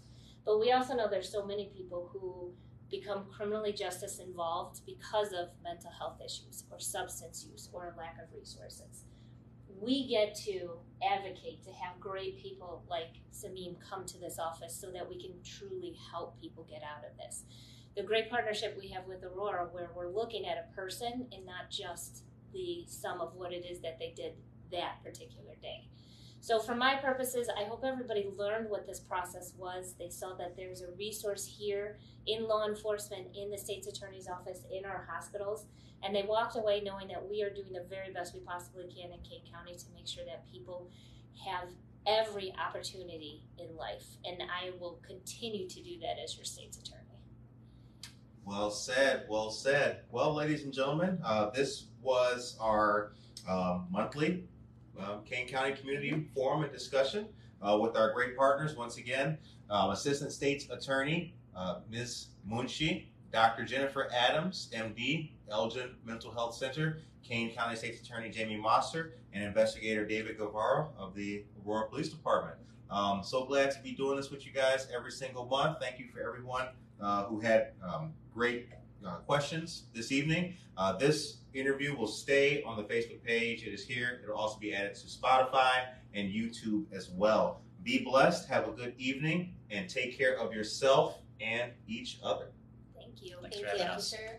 But 0.45 0.59
we 0.59 0.72
also 0.72 0.95
know 0.95 1.09
there's 1.09 1.30
so 1.30 1.47
many 1.47 1.70
people 1.74 2.11
who 2.12 2.53
become 2.93 3.24
criminally 3.34 3.72
justice 3.72 4.20
involved 4.20 4.82
because 4.86 5.32
of 5.32 5.49
mental 5.64 5.90
health 5.99 6.20
issues 6.24 6.64
or 6.70 6.78
substance 6.78 7.45
use 7.51 7.68
or 7.72 7.95
lack 7.99 8.18
of 8.22 8.32
resources. 8.38 9.07
We 9.80 10.07
get 10.07 10.36
to 10.45 10.78
advocate 11.03 11.64
to 11.64 11.70
have 11.70 11.99
great 11.99 12.40
people 12.40 12.84
like 12.88 13.16
Samim 13.34 13.76
come 13.80 14.05
to 14.07 14.18
this 14.18 14.38
office 14.38 14.78
so 14.78 14.93
that 14.93 15.09
we 15.09 15.20
can 15.20 15.32
truly 15.43 15.97
help 16.12 16.40
people 16.40 16.64
get 16.70 16.82
out 16.82 17.05
of 17.11 17.16
this. 17.16 17.45
The 17.97 18.03
great 18.03 18.30
partnership 18.30 18.76
we 18.78 18.88
have 18.90 19.07
with 19.07 19.24
Aurora, 19.24 19.68
where 19.72 19.90
we're 19.97 20.12
looking 20.12 20.47
at 20.47 20.59
a 20.59 20.76
person 20.76 21.26
and 21.32 21.45
not 21.47 21.70
just 21.70 22.24
the 22.53 22.84
sum 22.86 23.20
of 23.20 23.34
what 23.34 23.53
it 23.53 23.64
is 23.64 23.80
that 23.80 23.99
they 23.99 24.12
did 24.14 24.34
that 24.70 25.03
particular 25.03 25.55
day. 25.61 25.88
So, 26.43 26.59
for 26.59 26.74
my 26.74 26.97
purposes, 26.97 27.49
I 27.57 27.62
hope 27.62 27.84
everybody 27.84 28.26
learned 28.36 28.68
what 28.68 28.84
this 28.84 28.99
process 28.99 29.53
was. 29.57 29.95
They 29.97 30.09
saw 30.09 30.34
that 30.38 30.57
there's 30.57 30.82
a 30.82 30.90
resource 30.99 31.47
here 31.47 31.99
in 32.26 32.49
law 32.49 32.66
enforcement, 32.66 33.28
in 33.36 33.49
the 33.49 33.57
state's 33.57 33.86
attorney's 33.86 34.26
office, 34.26 34.62
in 34.76 34.84
our 34.84 35.09
hospitals, 35.09 35.66
and 36.03 36.12
they 36.12 36.24
walked 36.24 36.57
away 36.57 36.82
knowing 36.84 37.07
that 37.07 37.30
we 37.30 37.45
are 37.45 37.51
doing 37.51 37.72
the 37.72 37.86
very 37.88 38.12
best 38.12 38.34
we 38.34 38.40
possibly 38.40 38.86
can 38.86 39.12
in 39.12 39.20
Kane 39.20 39.45
County 39.53 39.76
to 39.76 39.84
make 39.95 40.09
sure 40.09 40.24
that 40.24 40.45
people 40.51 40.90
have 41.47 41.68
every 42.09 42.53
opportunity 42.59 43.45
in 43.61 43.76
life. 43.76 44.07
And 44.24 44.43
I 44.43 44.72
will 44.80 44.99
continue 45.07 45.68
to 45.68 45.80
do 45.80 46.01
that 46.01 46.16
as 46.24 46.34
your 46.34 46.45
state's 46.45 46.76
attorney. 46.76 47.03
Well 48.45 48.72
said. 48.72 49.26
Well 49.28 49.53
said. 49.53 50.01
Well, 50.11 50.34
ladies 50.34 50.64
and 50.64 50.72
gentlemen, 50.72 51.20
uh, 51.24 51.51
this 51.51 51.84
was 52.03 52.57
our 52.61 53.12
um, 53.49 53.86
monthly 53.93 54.49
um, 54.99 55.22
Kane 55.24 55.49
County 55.49 55.72
Community 55.72 56.28
Forum 56.34 56.62
and 56.62 56.72
discussion 56.72 57.26
uh, 57.62 57.78
with 57.80 57.97
our 57.97 58.12
great 58.12 58.36
partners. 58.36 58.76
Once 58.76 58.97
again, 58.99 59.38
um, 59.70 59.90
Assistant 59.90 60.32
State's 60.32 60.68
Attorney 60.70 61.34
uh, 61.57 61.80
Ms. 61.90 62.28
Munshi, 62.49 63.07
Dr. 63.32 63.64
Jenifer 63.64 64.11
Adams, 64.12 64.68
MD, 64.74 65.30
Elgin 65.51 65.95
Mental 66.05 66.30
Health 66.30 66.55
Center, 66.55 67.01
Kane 67.22 67.55
County 67.55 67.76
State's 67.76 68.01
Attorney 68.01 68.30
Jamie 68.30 68.61
Mosser, 68.62 69.12
and 69.32 69.45
Investigator 69.45 70.07
David 70.07 70.38
Guevara 70.38 70.88
of 70.99 71.14
the 71.14 71.45
Aurora 71.64 71.88
Police 71.88 72.09
Department. 72.09 72.57
Um, 72.90 73.22
so 73.22 73.45
glad 73.45 73.70
to 73.70 73.80
be 73.80 73.93
doing 73.93 74.16
this 74.16 74.30
with 74.30 74.45
you 74.45 74.53
guys 74.53 74.86
every 74.95 75.12
single 75.12 75.47
month. 75.47 75.78
Thank 75.80 75.99
you 75.99 76.07
for 76.12 76.20
everyone 76.20 76.68
uh, 77.01 77.24
who 77.24 77.40
had 77.40 77.72
um, 77.82 78.12
great 78.34 78.68
uh, 79.05 79.16
questions 79.26 79.84
this 79.94 80.12
evening. 80.12 80.55
Uh, 80.76 80.96
this 80.96 81.38
interview 81.55 81.96
will 81.96 82.07
stay 82.07 82.62
on 82.62 82.76
the 82.76 82.84
Facebook 82.84 83.22
page. 83.22 83.64
It 83.64 83.72
is 83.72 83.84
here. 83.84 84.20
It'll 84.22 84.36
also 84.36 84.59
be 84.59 84.74
added 84.74 84.94
to 84.94 85.07
Spotify 85.07 85.86
and 86.14 86.30
YouTube 86.30 86.84
as 86.92 87.11
well. 87.11 87.62
Be 87.82 88.05
blessed. 88.05 88.48
Have 88.48 88.68
a 88.68 88.72
good 88.72 88.94
evening 88.98 89.55
and 89.70 89.88
take 89.88 90.16
care 90.16 90.38
of 90.38 90.53
yourself 90.53 91.18
and 91.40 91.72
each 91.86 92.18
other. 92.22 92.46
Thank 92.96 93.22
you. 93.22 93.36
Thanks 93.42 93.59
Thank 93.61 93.78
for 93.78 93.94
you. 93.94 94.00
sir. 94.00 94.38